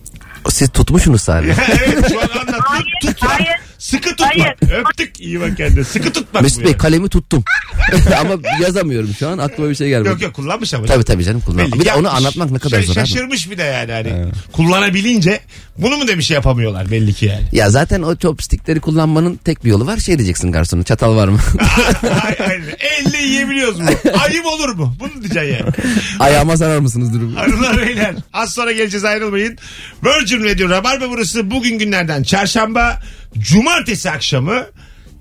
Siz 0.48 0.70
tutmuşsunuz 0.72 1.22
sadece. 1.22 1.62
evet 1.86 2.08
şu 2.12 2.20
an 2.20 2.28
anlat. 2.40 2.60
Hayır, 2.64 2.84
tut, 3.02 3.16
tut. 3.20 3.28
hayır. 3.30 3.60
Sıkı 3.80 4.08
tutma. 4.10 4.26
Hayır. 4.26 4.54
Öptük. 4.80 5.20
İyi 5.20 5.40
bak 5.40 5.56
kendine. 5.56 5.84
Sıkı 5.84 6.12
tutmak 6.12 6.42
Mesut 6.42 6.58
bu 6.60 6.64
Bey 6.64 6.70
yani. 6.70 6.78
kalemi 6.78 7.08
tuttum. 7.08 7.44
Ama 8.20 8.34
yazamıyorum 8.62 9.14
şu 9.18 9.28
an 9.28 9.38
aklıma 9.38 9.70
bir 9.70 9.74
şey 9.74 9.88
gelmedi. 9.88 10.08
Yok 10.08 10.22
yok 10.22 10.34
kullanmış 10.34 10.74
ama. 10.74 10.86
Tabii 10.86 11.04
tabii 11.04 11.24
canım 11.24 11.40
kullan. 11.40 11.58
Belli 11.58 11.72
Bir 11.80 11.84
de 11.84 11.92
onu 11.92 12.04
yapmış. 12.06 12.12
anlatmak 12.20 12.50
ne 12.50 12.58
kadar 12.58 12.82
zor 12.82 12.96
abi. 12.96 13.06
Şaşırmış 13.08 13.50
bir 13.50 13.58
de 13.58 13.62
yani 13.62 13.92
hani. 13.92 14.26
Kullanabilince 14.52 15.40
bunu 15.78 15.96
mu 15.96 16.08
demiş 16.08 16.30
yapamıyorlar 16.30 16.90
belli 16.90 17.14
ki 17.14 17.26
yani. 17.26 17.42
Ya 17.52 17.70
zaten 17.70 18.02
o 18.02 18.16
chopstickleri 18.16 18.80
kullanmanın 18.80 19.36
tek 19.36 19.64
bir 19.64 19.70
yolu 19.70 19.86
var. 19.86 19.96
Şey 19.98 20.18
diyeceksin 20.18 20.52
garsona 20.52 20.82
çatal 20.82 21.16
var 21.16 21.28
mı? 21.28 21.38
Ay, 22.24 22.36
aynen. 22.48 22.64
Elle 22.80 23.18
yiyebiliyoruz 23.22 23.80
mu? 23.80 23.88
Ayıp 24.22 24.46
olur 24.46 24.68
mu? 24.68 24.96
Bunu 25.00 25.12
diyeceksin 25.22 25.40
yani. 25.64 25.72
Ayağıma 26.18 26.56
sarar 26.56 26.78
mısınız 26.78 27.14
durumu? 27.14 27.36
Hanımlar 27.36 27.78
beyler 27.78 28.14
az 28.32 28.54
sonra 28.54 28.72
geleceğiz 28.72 29.04
ayrılmayın. 29.04 29.58
Virgin 30.04 30.44
Radio 30.44 30.68
Rabarba 30.68 31.10
burası 31.10 31.50
bugün 31.50 31.78
günlerden 31.78 32.22
çarşamba 32.22 33.00
cumartesi 33.38 34.10
akşamı 34.10 34.66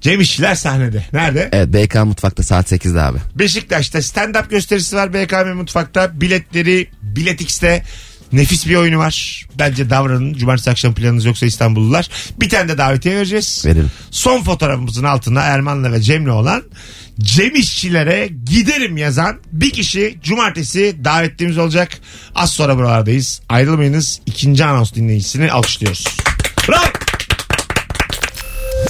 Cem 0.02 0.22
İşçiler 0.22 0.56
sahnede. 0.56 1.06
Nerede? 1.14 1.50
Evet 1.52 1.68
BK 1.68 1.96
Mutfak'ta 1.96 2.44
saat 2.44 2.72
8'de 2.72 3.02
abi. 3.02 3.18
Beşiktaş'ta 3.36 4.00
stand-up 4.00 4.50
gösterisi 4.50 4.96
var 4.96 5.14
BKM 5.14 5.54
Mutfak'ta. 5.54 6.22
Biletleri 6.22 6.90
Bilet 7.02 7.42
X'te 7.42 7.84
nefis 8.32 8.68
bir 8.68 8.76
oyunu 8.76 8.98
var. 8.98 9.46
Bence 9.60 9.90
davranın. 9.90 10.34
Cumartesi 10.34 10.72
akşam 10.72 10.94
planınız 10.94 11.26
yoksa 11.26 11.46
İstanbullular. 11.46 12.10
Bir 12.40 12.50
tane 12.50 12.70
de 12.70 12.78
davetiye 12.78 13.16
vereceğiz. 13.16 13.64
Verelim. 13.66 13.92
Son 14.12 14.44
fotoğrafımızın 14.44 15.04
altına 15.04 15.42
Erman'la 15.42 15.92
ve 15.92 16.02
Cem'le 16.02 16.30
olan 16.30 16.64
Cem 17.20 17.56
İşçilere 17.56 18.30
giderim 18.46 18.98
yazan 18.98 19.40
bir 19.52 19.70
kişi 19.70 20.20
cumartesi 20.24 20.96
davetlimiz 21.04 21.58
olacak. 21.58 22.00
Az 22.36 22.50
sonra 22.52 22.78
buralardayız. 22.78 23.42
Ayrılmayınız. 23.50 24.22
İkinci 24.26 24.66
anons 24.66 24.94
dinleyicisini 24.94 25.52
alkışlıyoruz. 25.52 26.06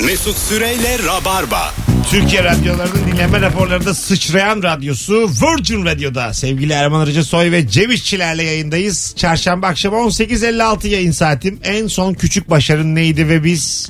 Mesut 0.06 0.38
Süreyle 0.38 0.98
Rabarba. 1.00 1.74
Türkiye 2.10 2.44
radyolarının 2.44 3.08
dinleme 3.12 3.42
raporlarında 3.42 3.94
sıçrayan 3.94 4.64
radyosu 4.64 5.14
Virgin 5.14 5.86
Radyo'da 5.86 6.34
sevgili 6.34 6.74
Erman 6.74 7.00
Arıca 7.00 7.24
Soy 7.24 7.52
ve 7.52 7.68
Cem 7.68 7.92
İşçilerle 7.92 8.44
yayındayız. 8.44 9.14
Çarşamba 9.18 9.68
akşamı 9.68 9.96
18.56 9.96 10.88
yayın 10.88 11.12
saatim. 11.12 11.60
En 11.64 11.88
son 11.88 12.14
küçük 12.14 12.50
başarın 12.50 12.96
neydi 12.96 13.28
ve 13.28 13.44
biz 13.44 13.90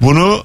bunu 0.00 0.44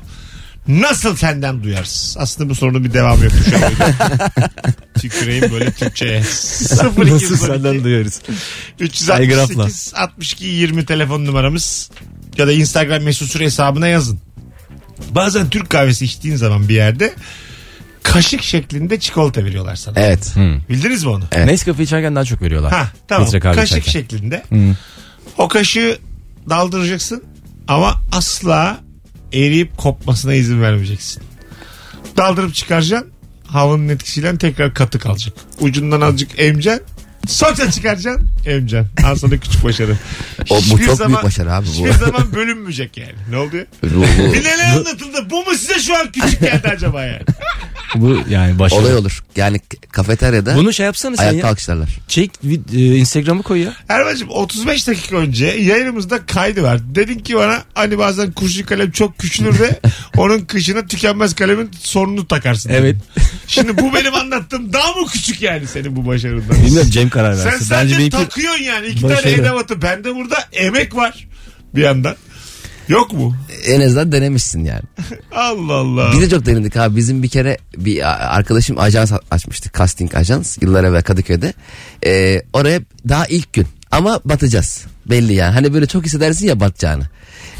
nasıl 0.67 1.15
senden 1.15 1.63
duyarız? 1.63 2.15
Aslında 2.19 2.49
bu 2.49 2.55
sorunun 2.55 2.83
bir 2.83 2.93
devamı 2.93 3.23
yoktu 3.23 3.39
şu 3.49 3.65
an. 3.65 3.71
Tüküreyim 5.01 5.51
böyle 5.51 5.71
Türkçe'ye. 5.71 6.19
0212 6.19 7.13
Nasıl 7.13 7.37
senden 7.37 7.83
duyarız? 7.83 8.21
368 8.79 9.93
62 9.95 10.45
20 10.45 10.85
telefon 10.85 11.25
numaramız 11.25 11.89
ya 12.37 12.47
da 12.47 12.51
Instagram 12.51 13.03
mesut 13.03 13.31
süre 13.31 13.43
hesabına 13.45 13.87
yazın. 13.87 14.19
Bazen 15.11 15.49
Türk 15.49 15.69
kahvesi 15.69 16.05
içtiğin 16.05 16.35
zaman 16.35 16.69
bir 16.69 16.73
yerde 16.75 17.13
kaşık 18.03 18.43
şeklinde 18.43 18.99
çikolata 18.99 19.43
veriyorlar 19.45 19.75
sana. 19.75 19.99
Evet. 19.99 20.33
Bildiniz 20.69 21.03
mi 21.03 21.09
onu? 21.09 21.23
Evet. 21.31 21.45
Nescafe 21.45 21.83
içerken 21.83 22.15
daha 22.15 22.25
çok 22.25 22.41
veriyorlar. 22.41 22.71
Ha 22.73 22.91
tamam. 23.07 23.25
Filtre 23.25 23.39
kahve 23.39 23.55
Kaşık 23.55 23.87
içerken. 23.87 23.91
şeklinde. 24.01 24.43
O 25.37 25.47
kaşığı 25.47 25.97
daldıracaksın 26.49 27.23
ama 27.67 28.01
asla 28.11 28.77
eriyip 29.33 29.77
kopmasına 29.77 30.33
izin 30.33 30.61
vermeyeceksin. 30.61 31.23
Daldırıp 32.17 32.53
çıkaracaksın. 32.55 33.11
Havanın 33.47 33.89
etkisiyle 33.89 34.37
tekrar 34.37 34.73
katı 34.73 34.99
kalacak. 34.99 35.33
Ucundan 35.59 36.01
azıcık 36.01 36.39
emeceksin. 36.39 36.83
Soça 37.27 37.71
çıkaracaksın 37.71 38.29
emeceksin. 38.45 38.89
Al 39.05 39.15
sana 39.15 39.37
küçük 39.37 39.63
başarı. 39.63 39.97
O, 40.49 40.55
bu 40.55 40.59
Hiçbir 40.59 40.85
çok 40.85 40.95
zaman- 40.97 41.11
büyük 41.13 41.23
başarı 41.23 41.53
abi 41.53 41.67
bu. 41.67 41.71
Hiçbir 41.71 41.91
zaman 42.05 42.33
bölünmeyecek 42.33 42.97
yani. 42.97 43.13
Ne? 43.29 43.37
Bu- 43.37 43.51
bu- 43.83 44.33
Bir 44.33 44.43
neler 44.43 44.71
anlatıldı? 44.75 45.29
Bu 45.29 45.35
mu 45.45 45.51
size 45.57 45.79
şu 45.79 45.97
an 45.97 46.11
küçük 46.11 46.39
geldi 46.41 46.67
acaba 46.75 47.05
yani? 47.05 47.21
Bu 47.95 48.17
yani 48.29 48.59
başarı. 48.59 48.79
olay 48.81 48.95
olur. 48.95 49.23
Yani 49.35 49.59
kafeteryada 49.91 50.55
Bunu 50.55 50.73
şey 50.73 50.85
yapsana 50.85 51.15
sen 51.15 51.23
ayakta 51.23 51.37
ya. 51.47 51.51
alkışlarlar. 51.51 51.89
Çek 52.07 52.31
vid- 52.45 52.77
e, 52.93 52.95
Instagram'ı 52.97 53.43
koy 53.43 53.59
ya. 53.63 53.73
Erman'cığım 53.89 54.29
35 54.29 54.87
dakika 54.87 55.15
önce 55.17 55.45
yayınımızda 55.45 56.25
kaydı 56.25 56.63
var. 56.63 56.79
Dedin 56.95 57.19
ki 57.19 57.35
bana 57.35 57.63
hani 57.73 57.97
bazen 57.97 58.31
kurşun 58.31 58.63
kalem 58.63 58.91
çok 58.91 59.17
küçülür 59.19 59.59
de 59.59 59.79
onun 60.17 60.39
kışına 60.39 60.87
tükenmez 60.87 61.35
kalemin 61.35 61.69
sonunu 61.79 62.27
takarsın. 62.27 62.69
dedin. 62.69 62.79
Evet. 62.81 62.95
Şimdi 63.47 63.77
bu 63.77 63.93
benim 63.93 64.13
anlattığım 64.15 64.73
daha 64.73 64.91
mı 64.91 65.07
küçük 65.13 65.41
yani 65.41 65.67
senin 65.67 65.95
bu 65.95 66.05
başarından? 66.07 66.65
Bilmiyorum 66.65 66.89
Cem 66.91 67.09
karar 67.09 67.33
Sen 67.35 67.45
versin. 67.45 67.65
sadece 67.65 67.83
Bence 67.93 67.97
benimki 67.97 68.17
takıyorsun 68.17 68.63
yani. 68.63 68.87
İki 68.87 69.01
tane 69.01 69.13
başarı. 69.13 69.29
edevatı. 69.29 69.81
Bende 69.81 70.15
burada 70.15 70.37
emek 70.53 70.95
var 70.95 71.27
bir 71.75 71.81
yandan. 71.81 72.15
Yok 72.89 73.13
mu? 73.13 73.35
En 73.67 73.81
azından 73.81 74.11
denemişsin 74.11 74.63
yani. 74.63 74.81
Allah 75.31 75.73
Allah. 75.73 76.09
Biz 76.13 76.21
de 76.21 76.29
çok 76.29 76.45
denedik 76.45 76.77
abi. 76.77 76.95
Bizim 76.95 77.23
bir 77.23 77.27
kere 77.29 77.57
bir 77.77 78.01
arkadaşım 78.37 78.79
ajans 78.79 79.11
açmıştı. 79.31 79.69
Casting 79.77 80.15
ajans. 80.15 80.57
Yıllar 80.61 80.83
evvel 80.83 81.03
Kadıköy'de. 81.03 81.53
Ee, 82.05 82.41
oraya 82.53 82.81
daha 83.09 83.25
ilk 83.25 83.53
gün. 83.53 83.67
Ama 83.91 84.21
batacağız. 84.25 84.85
Belli 85.05 85.33
yani. 85.33 85.53
Hani 85.53 85.73
böyle 85.73 85.85
çok 85.85 86.05
hissedersin 86.05 86.47
ya 86.47 86.59
batacağını. 86.59 87.03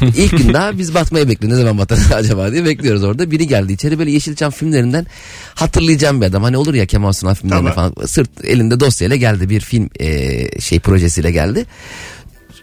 İlk 0.00 0.38
gün 0.38 0.52
daha 0.54 0.78
biz 0.78 0.94
batmayı 0.94 1.28
bekliyoruz. 1.28 1.58
Ne 1.58 1.64
zaman 1.64 1.78
batarız 1.78 2.12
acaba 2.14 2.52
diye 2.52 2.64
bekliyoruz 2.64 3.04
orada. 3.04 3.30
Biri 3.30 3.46
geldi 3.46 3.72
içeri 3.72 3.98
böyle 3.98 4.10
Yeşilçam 4.10 4.50
filmlerinden 4.50 5.06
hatırlayacağım 5.54 6.20
bir 6.20 6.26
adam. 6.26 6.42
Hani 6.42 6.56
olur 6.56 6.74
ya 6.74 6.86
Kemal 6.86 7.12
Sunal 7.12 7.34
filmlerinde 7.34 7.70
Tamam. 7.74 7.92
falan. 7.94 8.06
Sırt 8.06 8.44
elinde 8.44 8.80
dosyayla 8.80 9.16
geldi. 9.16 9.50
Bir 9.50 9.60
film 9.60 9.90
e, 10.00 10.60
şey 10.60 10.80
projesiyle 10.80 11.30
geldi. 11.30 11.66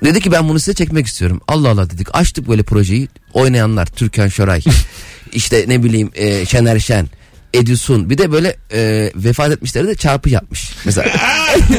Dedi 0.04 0.20
ki 0.22 0.32
ben 0.32 0.50
bunu 0.50 0.60
size 0.60 0.74
çekmek 0.74 1.08
istiyorum. 1.08 1.42
Allah 1.48 1.70
Allah 1.70 1.90
dedik. 1.90 2.08
Açtık 2.16 2.48
böyle 2.50 2.64
projeyi. 2.64 3.08
Oynayanlar 3.34 3.86
Türkan 3.86 4.28
Şoray. 4.28 4.62
işte 5.34 5.66
ne 5.68 5.84
bileyim 5.84 6.12
e, 6.16 6.46
Şener 6.46 6.80
Şen. 6.80 7.08
Edison 7.54 8.10
bir 8.10 8.18
de 8.18 8.32
böyle 8.32 8.56
e, 8.74 9.12
vefat 9.16 9.52
etmişleri 9.52 9.88
de 9.88 9.96
çarpı 9.96 10.30
yapmış. 10.30 10.72
Mesela 10.86 11.08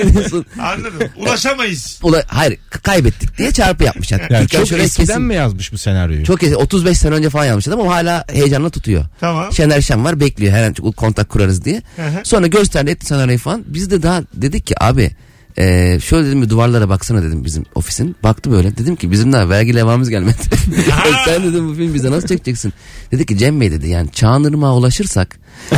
Edison, 0.01 0.47
Anladım. 0.61 1.09
Ulaşamayız. 1.17 1.99
ula, 2.03 2.23
hayır 2.27 2.59
kaybettik 2.71 3.39
diye 3.39 3.53
çarpı 3.53 3.85
yapmış. 3.85 4.13
Yani, 4.13 4.23
yani 4.31 4.47
Türkan 4.47 4.59
çok 4.59 4.69
Şoray 4.69 4.85
eskiden 4.85 5.07
kesin- 5.07 5.23
mi 5.23 5.35
yazmış 5.35 5.73
bu 5.73 5.79
senaryoyu? 5.79 6.25
Çok 6.25 6.43
eski 6.43 6.57
35 6.57 6.99
sene 6.99 7.15
önce 7.15 7.31
falan 7.31 7.45
yazmış 7.45 7.69
adam 7.69 7.81
ama 7.81 7.95
hala 7.95 8.25
heyecanla 8.33 8.71
tutuyor. 8.71 9.05
Tamam. 9.21 9.53
Şener 9.53 9.81
Şen 9.81 10.05
var 10.05 10.21
bekliyor 10.21 10.53
her 10.53 10.65
an 10.65 10.75
kontak 10.75 11.29
kurarız 11.29 11.65
diye. 11.65 11.83
Hı 11.97 12.03
hı. 12.03 12.21
Sonra 12.25 12.47
gösterdi 12.47 12.91
etti 12.91 13.07
senaryoyu 13.07 13.39
falan. 13.39 13.65
Biz 13.67 13.91
de 13.91 14.03
daha 14.03 14.23
dedik 14.35 14.67
ki 14.67 14.85
abi 14.85 15.11
e, 15.59 15.99
şöyle 16.01 16.27
dedim 16.27 16.43
bir 16.43 16.51
duvarlara 16.51 16.89
baksana 16.89 17.23
dedim 17.23 17.45
bizim 17.45 17.65
ofisin. 17.75 18.17
Baktı 18.23 18.51
böyle 18.53 18.77
dedim 18.77 18.97
ki 18.97 19.11
bizim 19.11 19.33
daha 19.33 19.49
vergi 19.49 19.75
levhamız 19.75 20.11
gelmedi. 20.11 20.37
Sen 21.25 21.43
dedim 21.45 21.69
bu 21.69 21.75
film 21.75 21.95
bize 21.95 22.11
nasıl 22.11 22.29
çekeceksin? 22.29 22.73
Dedi 23.13 23.27
ki 23.27 23.39
Cem 23.39 23.61
Bey 23.61 23.71
dedi 23.73 23.89
yani 23.89 24.13
Çağınırmağa 24.13 24.75
ulaşırsak. 24.77 25.39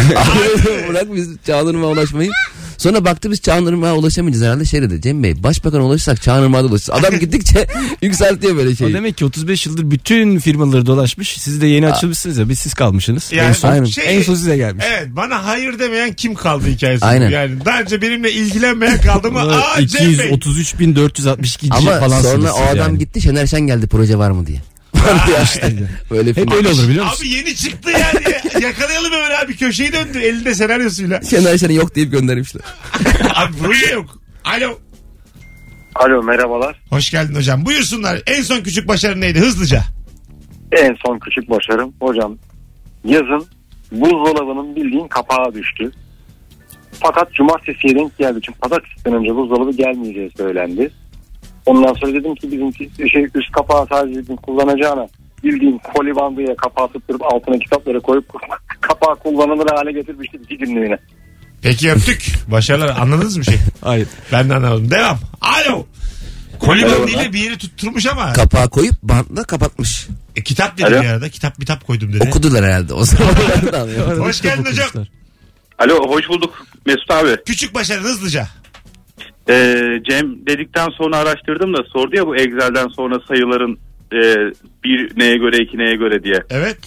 Bırak 0.89 1.15
biz 1.15 1.29
Çağınırmağa 1.47 1.87
ulaşmayı. 1.87 2.31
Sonra 2.79 3.05
baktı 3.05 3.31
biz 3.31 3.41
Çağınırmağa 3.43 3.95
ulaşamayacağız 3.95 4.45
herhalde 4.45 4.65
şey 4.65 4.83
dedi 4.83 5.01
Cem 5.03 5.23
Bey 5.23 5.43
başbakan 5.43 5.81
ulaşırsak 5.81 6.23
Çağınırmağa 6.23 6.63
da 6.65 6.67
ulaşırız. 6.67 6.91
Adam 6.91 7.19
gittikçe 7.19 7.67
yükseltiyor 8.03 8.57
böyle 8.57 8.71
O 8.71 8.75
şeyi. 8.75 8.95
demek 8.95 9.17
ki 9.17 9.25
35 9.25 9.67
yıldır 9.67 9.91
bütün 9.91 10.39
firmaları 10.39 10.87
dolaşmış. 10.87 11.37
Siz 11.41 11.61
de 11.61 11.67
yeni 11.67 11.89
açılmışsınız 11.93 12.39
ya. 12.39 12.49
Biz 12.49 12.59
siz 12.59 12.75
kalmışsınız. 12.75 13.33
Yani 13.33 13.49
en, 13.49 13.53
son, 13.53 13.69
Aynen. 13.69 13.85
şey- 13.85 14.17
en 14.19 14.23
son 14.23 14.35
size 14.35 14.57
gelmiş. 14.57 14.85
Evet 14.89 15.09
bana 15.11 15.45
hayır 15.45 15.79
demeyen 15.79 16.13
kim 16.13 16.35
kaldı 16.35 16.67
hikayesi. 16.67 17.05
Aynen. 17.05 17.31
Yani 17.31 17.65
daha 17.65 17.81
önce 17.81 18.03
benimle 18.03 18.33
ilgilenmeyen 18.33 19.01
kaldı 19.01 19.33
mı? 19.33 19.41
Aa 19.75 19.87
Cem 19.87 20.19
Bey. 20.19 20.31
233.462 20.31 21.69
Ama 21.71 22.01
falan 22.01 22.23
sonra 22.23 22.53
o 22.53 22.63
adam 22.63 22.77
yani. 22.79 22.99
gitti 22.99 23.21
Şener 23.21 23.47
Şen 23.47 23.61
geldi 23.61 23.87
proje 23.87 24.19
var 24.19 24.31
mı 24.31 24.47
diye. 24.47 24.59
böyle 26.11 26.31
Hep 26.31 26.53
öyle 26.53 26.69
olur 26.69 26.89
biliyor 26.89 27.05
musun? 27.05 27.19
Abi 27.27 27.29
yeni 27.29 27.55
çıktı 27.55 27.91
yani. 27.91 28.65
Yakalayalım 28.65 29.13
hemen 29.13 29.45
abi. 29.45 29.57
Köşeyi 29.57 29.93
döndü 29.93 30.19
elinde 30.19 30.55
senaryosuyla. 30.55 31.23
Şener 31.23 31.59
Şen'i 31.59 31.75
yok 31.75 31.95
deyip 31.95 32.13
göndermişler. 32.13 32.63
abi 33.35 33.53
proje 33.63 33.87
yok. 33.93 34.19
Alo. 34.45 34.79
Alo 35.95 36.23
merhabalar. 36.23 36.81
Hoş 36.91 37.11
geldin 37.11 37.35
hocam. 37.35 37.67
Buyursunlar. 37.67 38.23
En 38.27 38.43
son 38.43 38.61
küçük 38.61 38.89
başarın 38.89 39.21
neydi? 39.21 39.41
Hızlıca. 39.41 39.83
En 40.73 40.97
son 41.07 41.19
küçük 41.19 41.51
başarım. 41.51 41.93
Hocam 42.01 42.37
yazın 43.05 43.47
buzdolabının 43.93 44.77
bildiğin 44.77 45.09
kapağı 45.09 45.55
düştü. 45.55 45.93
Fakat 47.03 47.33
cumartesiye 47.35 47.95
denk 47.95 48.19
geldi. 48.19 48.39
Çünkü 48.47 48.59
pazartesiden 48.59 49.15
önce 49.15 49.35
buzdolabı 49.37 49.73
gelmeyeceği 49.77 50.31
söylendi. 50.37 50.91
Ondan 51.67 51.95
sonra 51.95 52.13
dedim 52.13 52.35
ki 52.35 52.53
bizimki 52.53 52.91
şey, 53.13 53.25
üst 53.35 53.53
kapağı 53.53 53.87
sadece 53.87 54.21
bizim 54.21 54.37
kullanacağına 54.37 55.07
bildiğin 55.45 55.81
koli 55.95 56.17
bandıya 56.17 56.57
kapağı 56.57 56.89
tutturup 56.89 57.23
altına 57.23 57.59
kitapları 57.59 58.01
koyup 58.01 58.25
kapağı 58.81 59.17
kullanılır 59.17 59.67
hale 59.77 59.93
getirmiştik 59.93 60.41
iki 60.45 60.59
günlüğüne. 60.59 60.99
Peki 61.63 61.93
öptük. 61.93 62.33
Başarılar. 62.51 62.97
Anladınız 63.01 63.37
mı 63.37 63.45
şey? 63.45 63.57
Hayır. 63.81 64.09
Ben 64.33 64.51
de 64.51 64.55
anlamadım. 64.55 64.91
Devam. 64.91 65.19
Alo. 65.41 65.87
Kolibandiyle 66.61 67.33
bir 67.33 67.39
yeri 67.39 67.59
tutturmuş 67.59 68.07
ama 68.07 68.33
Kapağı 68.33 68.71
koyup 68.71 68.95
bantla 69.03 69.43
kapatmış. 69.45 70.07
e, 70.37 70.43
kitap 70.43 70.79
dedi 70.79 70.87
Alo. 70.87 71.03
bir 71.03 71.07
arada. 71.09 71.29
Kitap 71.29 71.61
kitap 71.61 71.87
koydum 71.87 72.13
dedi. 72.13 72.29
Okudular 72.29 72.65
herhalde 72.65 72.95
o 72.95 73.05
zaman. 73.05 73.33
Hoş 74.19 74.41
geldin 74.43 74.65
hocam. 74.65 74.89
Alo 75.79 76.09
hoş 76.09 76.29
bulduk 76.29 76.67
Mesut 76.87 77.11
abi. 77.11 77.37
Küçük 77.47 77.75
başarın 77.75 78.03
hızlıca. 78.03 78.49
Ee, 79.49 80.01
Cem 80.09 80.47
dedikten 80.47 80.89
sonra 80.89 81.17
araştırdım 81.17 81.75
da 81.75 81.83
sordu 81.93 82.17
ya 82.17 82.27
bu 82.27 82.37
Excel'den 82.37 82.89
sonra 82.89 83.21
sayıların 83.29 83.79
e, 84.13 84.21
bir 84.85 85.19
neye 85.19 85.37
göre 85.37 85.57
iki 85.59 85.79
neye 85.79 85.97
göre 85.97 86.23
diye. 86.25 86.43
Evet. 86.51 86.79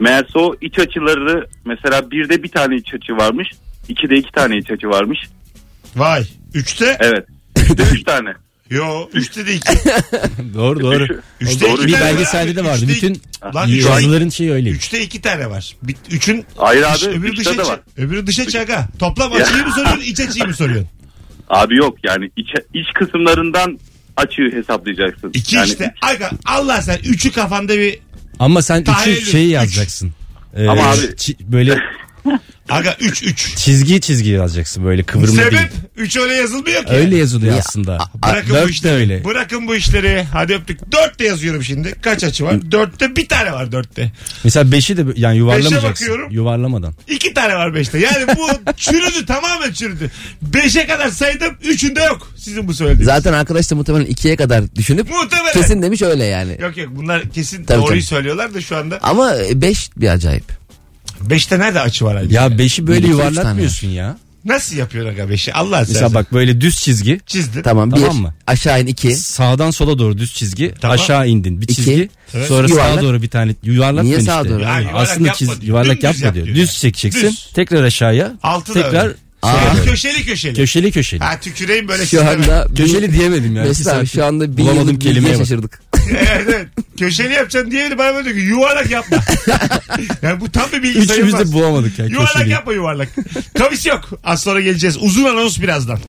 Meğerse 0.00 0.38
o 0.38 0.54
iç 0.60 0.78
açıları 0.78 1.46
mesela 1.64 2.10
birde 2.10 2.42
bir 2.42 2.48
tane 2.48 2.76
iç 2.76 2.94
açı 2.94 3.16
varmış. 3.16 3.48
ikide 3.88 4.16
iki 4.16 4.32
tane 4.32 4.56
iç 4.56 4.70
açı 4.70 4.88
varmış. 4.88 5.18
Vay. 5.96 6.22
Üçte. 6.54 6.96
Evet. 7.00 7.26
Üçte 7.70 7.82
üç 7.92 8.02
tane. 8.04 8.34
Yo. 8.72 9.08
Üçte 9.12 9.46
de 9.46 9.54
iki. 9.54 9.68
Doğru 10.54 10.80
doğru. 10.80 11.06
Üçte 11.40 11.66
Doğru. 11.66 11.74
iki 11.82 11.86
Bir 11.86 11.92
belgeselde 11.92 12.56
de 12.56 12.64
vardı. 12.64 12.84
Üçte 12.84 12.94
Bütün 12.94 13.22
Lan 13.54 13.68
üçte, 13.68 13.88
yazıların 13.90 14.28
şeyi 14.28 14.52
öyle. 14.52 14.68
üçte 14.70 15.00
iki 15.02 15.20
tane 15.20 15.50
var. 15.50 15.76
Bir- 15.82 15.96
Üçün 16.10 16.44
Hayır 16.56 16.82
dış- 16.94 17.04
abi, 17.04 17.10
öbürü 17.14 17.30
üçte 17.32 17.40
dışa, 17.50 17.58
de 17.58 17.62
çı- 17.62 17.68
var. 17.68 17.80
öbürü 17.96 18.26
dışa 18.26 18.48
çaga. 18.48 18.88
Toplam 18.98 19.32
açıyı 19.32 19.66
mı 19.66 19.72
soruyorsun 19.74 20.00
iç 20.02 20.20
açıyı 20.20 20.44
mı 20.46 20.54
soruyorsun? 20.54 20.88
Abi 21.48 21.76
yok 21.76 21.98
yani 22.04 22.30
iç, 22.36 22.48
iç 22.74 22.86
kısımlarından 22.94 23.78
açığı 24.16 24.50
hesaplayacaksın. 24.52 25.30
İki 25.34 25.56
yani 25.56 25.66
işte. 25.68 25.94
Aga, 26.02 26.30
Allah 26.46 26.82
sen 26.82 26.98
üçü 27.04 27.32
kafanda 27.32 27.78
bir 27.78 27.98
Ama 28.38 28.62
sen 28.62 28.84
Tahayyül, 28.84 29.16
üçü 29.16 29.30
şeyi 29.30 29.46
üç. 29.46 29.52
yazacaksın. 29.52 30.12
Ee, 30.56 30.66
Ama 30.66 30.82
abi- 30.82 30.96
çi- 30.98 31.36
böyle 31.52 31.78
aga 32.68 32.96
üç 33.00 33.22
üç. 33.22 33.56
çizgi 33.56 34.00
çizgi 34.00 34.30
yazacaksın 34.30 34.84
böyle 34.84 35.02
kıvrımlı 35.02 35.36
değil. 35.36 35.44
Sebep 35.50 35.70
üç 35.96 36.16
öyle 36.16 36.34
yazılmıyor 36.34 36.84
ki. 36.84 36.92
Öyle 36.92 37.16
yazılıyor 37.16 37.52
Ya, 37.52 37.58
aslında. 37.58 37.98
Bırakın 38.14 38.50
bu 38.50 38.54
Dört 38.54 38.66
de 38.68 38.70
işleri. 38.72 38.94
öyle. 38.94 39.24
Bırakın 39.24 39.68
bu 39.68 39.74
işleri. 39.76 40.22
Hadi 40.32 40.54
öptük. 40.54 40.92
Dörtte 40.92 41.24
yazıyorum 41.26 41.64
şimdi. 41.64 41.94
Kaç 42.02 42.24
açı 42.24 42.44
var? 42.44 42.70
Dörtte 42.72 43.16
bir 43.16 43.28
tane 43.28 43.52
var 43.52 43.72
dörtte. 43.72 44.12
Mesela 44.44 44.72
beşi 44.72 44.96
de 44.96 45.04
yani 45.16 45.36
yuvarlamayacaksın. 45.36 45.90
bakıyorum. 45.90 46.30
Yuvarlamadan. 46.30 46.94
İki 47.08 47.34
tane 47.34 47.54
var 47.54 47.74
beşte. 47.74 47.98
Yani 47.98 48.26
bu 48.38 48.72
çürüdü 48.76 49.26
tamamen 49.26 49.72
çürüdü. 49.72 50.10
Beşe 50.42 50.86
kadar 50.86 51.08
saydım. 51.08 51.54
Üçünde 51.64 52.00
yok. 52.02 52.32
Sizin 52.36 52.68
bu 52.68 52.74
söylediğiniz. 52.74 53.06
Zaten 53.06 53.32
arkadaş 53.32 53.70
da 53.70 53.74
muhtemelen 53.74 54.04
ikiye 54.06 54.36
kadar 54.36 54.74
düşünüp 54.76 55.10
Muhtemelen. 55.10 55.52
kesin 55.52 55.82
demiş 55.82 56.02
öyle 56.02 56.24
yani. 56.24 56.56
Yok 56.60 56.76
yok 56.76 56.88
bunlar 56.90 57.30
kesin 57.30 57.64
Tabii, 57.64 57.78
doğruyu 57.78 57.90
tabii. 57.90 58.02
söylüyorlar 58.02 58.54
da 58.54 58.60
şu 58.60 58.76
anda. 58.76 58.98
Ama 59.02 59.34
beş 59.54 59.90
bir 59.96 60.08
acayip. 60.08 60.44
Beşte 61.30 61.58
nerede 61.58 61.80
açı 61.80 62.04
var 62.04 62.16
halbuki? 62.16 62.34
Ya 62.34 62.58
beşi 62.58 62.86
böyle 62.86 62.98
Bir, 63.02 63.04
iki, 63.08 63.12
üç 63.12 63.18
tane 63.18 63.30
yuvarlatmıyorsun 63.36 63.88
ya. 63.88 64.16
Nasıl 64.44 64.76
yapıyorsun 64.76 65.12
aga 65.14 65.28
beşi? 65.28 65.54
Allah 65.54 65.78
Mesela 65.80 65.98
seversen. 65.98 66.14
bak 66.14 66.32
böyle 66.32 66.60
düz 66.60 66.76
çizgi. 66.80 67.20
Çizdin. 67.26 67.62
Tamam, 67.62 67.90
Tamam 67.90 68.10
bir 68.16 68.20
mı? 68.20 68.34
aşağı 68.46 68.82
in 68.82 68.86
iki. 68.86 69.16
Sağdan 69.16 69.70
sola 69.70 69.98
doğru 69.98 70.18
düz 70.18 70.34
çizgi. 70.34 70.74
Tamam. 70.80 70.94
Aşağı 70.94 71.28
indin. 71.28 71.60
Bir 71.60 71.64
İki. 71.64 71.74
çizgi. 71.74 72.08
Evet. 72.34 72.48
Sonra 72.48 72.68
Yuvarlak. 72.68 72.94
sağa 72.94 73.02
doğru 73.02 73.22
bir 73.22 73.28
tane. 73.28 73.54
Yuvarlak 73.62 74.04
Niye 74.04 74.20
sağa 74.20 74.44
doğru? 74.48 74.60
Ya 74.62 74.80
yuvarlak 74.80 75.00
Aslında 75.00 75.28
yapma 75.28 75.38
çiz, 75.38 75.48
diyor. 75.48 75.62
yuvarlak 75.62 76.02
Dümdüz 76.02 76.04
yapma 76.04 76.26
yap 76.26 76.34
diyor. 76.34 76.46
diyor 76.46 76.56
Düz 76.56 76.68
yani. 76.68 76.78
çekeceksin. 76.80 77.28
Düz. 77.28 77.48
Tekrar 77.54 77.82
aşağıya. 77.84 78.32
Altı 78.42 78.74
da 78.74 78.82
tekrar 78.82 79.04
öyle. 79.06 79.16
Aa. 79.42 79.52
Ha, 79.52 79.84
köşeli 79.84 80.24
köşeli. 80.24 80.54
köşeli 80.54 80.92
köşeli. 80.92 81.20
Ha 81.24 81.40
tüküreyim 81.40 81.88
böyle 81.88 82.02
Şu 82.02 82.08
sisteme. 82.16 82.30
anda 82.30 82.66
Köşeli 82.76 83.12
diyemedim 83.12 83.56
ya. 83.56 83.62
Mesut 83.62 83.86
İki 83.86 83.92
abi 83.96 84.06
şu 84.06 84.24
anda 84.24 84.56
bir 84.56 84.62
bulamadım 84.62 84.88
yıllık 84.88 85.00
kelimeye 85.00 85.34
bak. 85.34 85.38
şaşırdık. 85.40 85.80
evet, 86.10 86.44
evet. 86.48 86.66
Köşeli 86.98 87.32
yapacaksın 87.32 87.70
diye 87.70 87.90
de 87.90 87.98
bana 87.98 88.14
böyle 88.14 88.24
diyor 88.24 88.36
ki 88.36 88.42
yuvarlak 88.42 88.90
yapma. 88.90 89.16
yani 90.22 90.40
bu 90.40 90.50
tam 90.52 90.66
bir 90.72 90.82
bilgi 90.82 90.88
Üçümüz 90.98 91.08
sayılmaz. 91.08 91.40
de 91.48 91.52
bulamadık 91.52 91.98
ya 91.98 92.06
Yuvarlak 92.06 92.32
köşeli. 92.32 92.50
yapma 92.50 92.72
yuvarlak. 92.72 93.08
Kavis 93.58 93.86
yok. 93.86 94.08
Az 94.24 94.42
sonra 94.42 94.60
geleceğiz. 94.60 94.96
Uzun 95.00 95.24
anons 95.24 95.60
birazdan. 95.60 95.98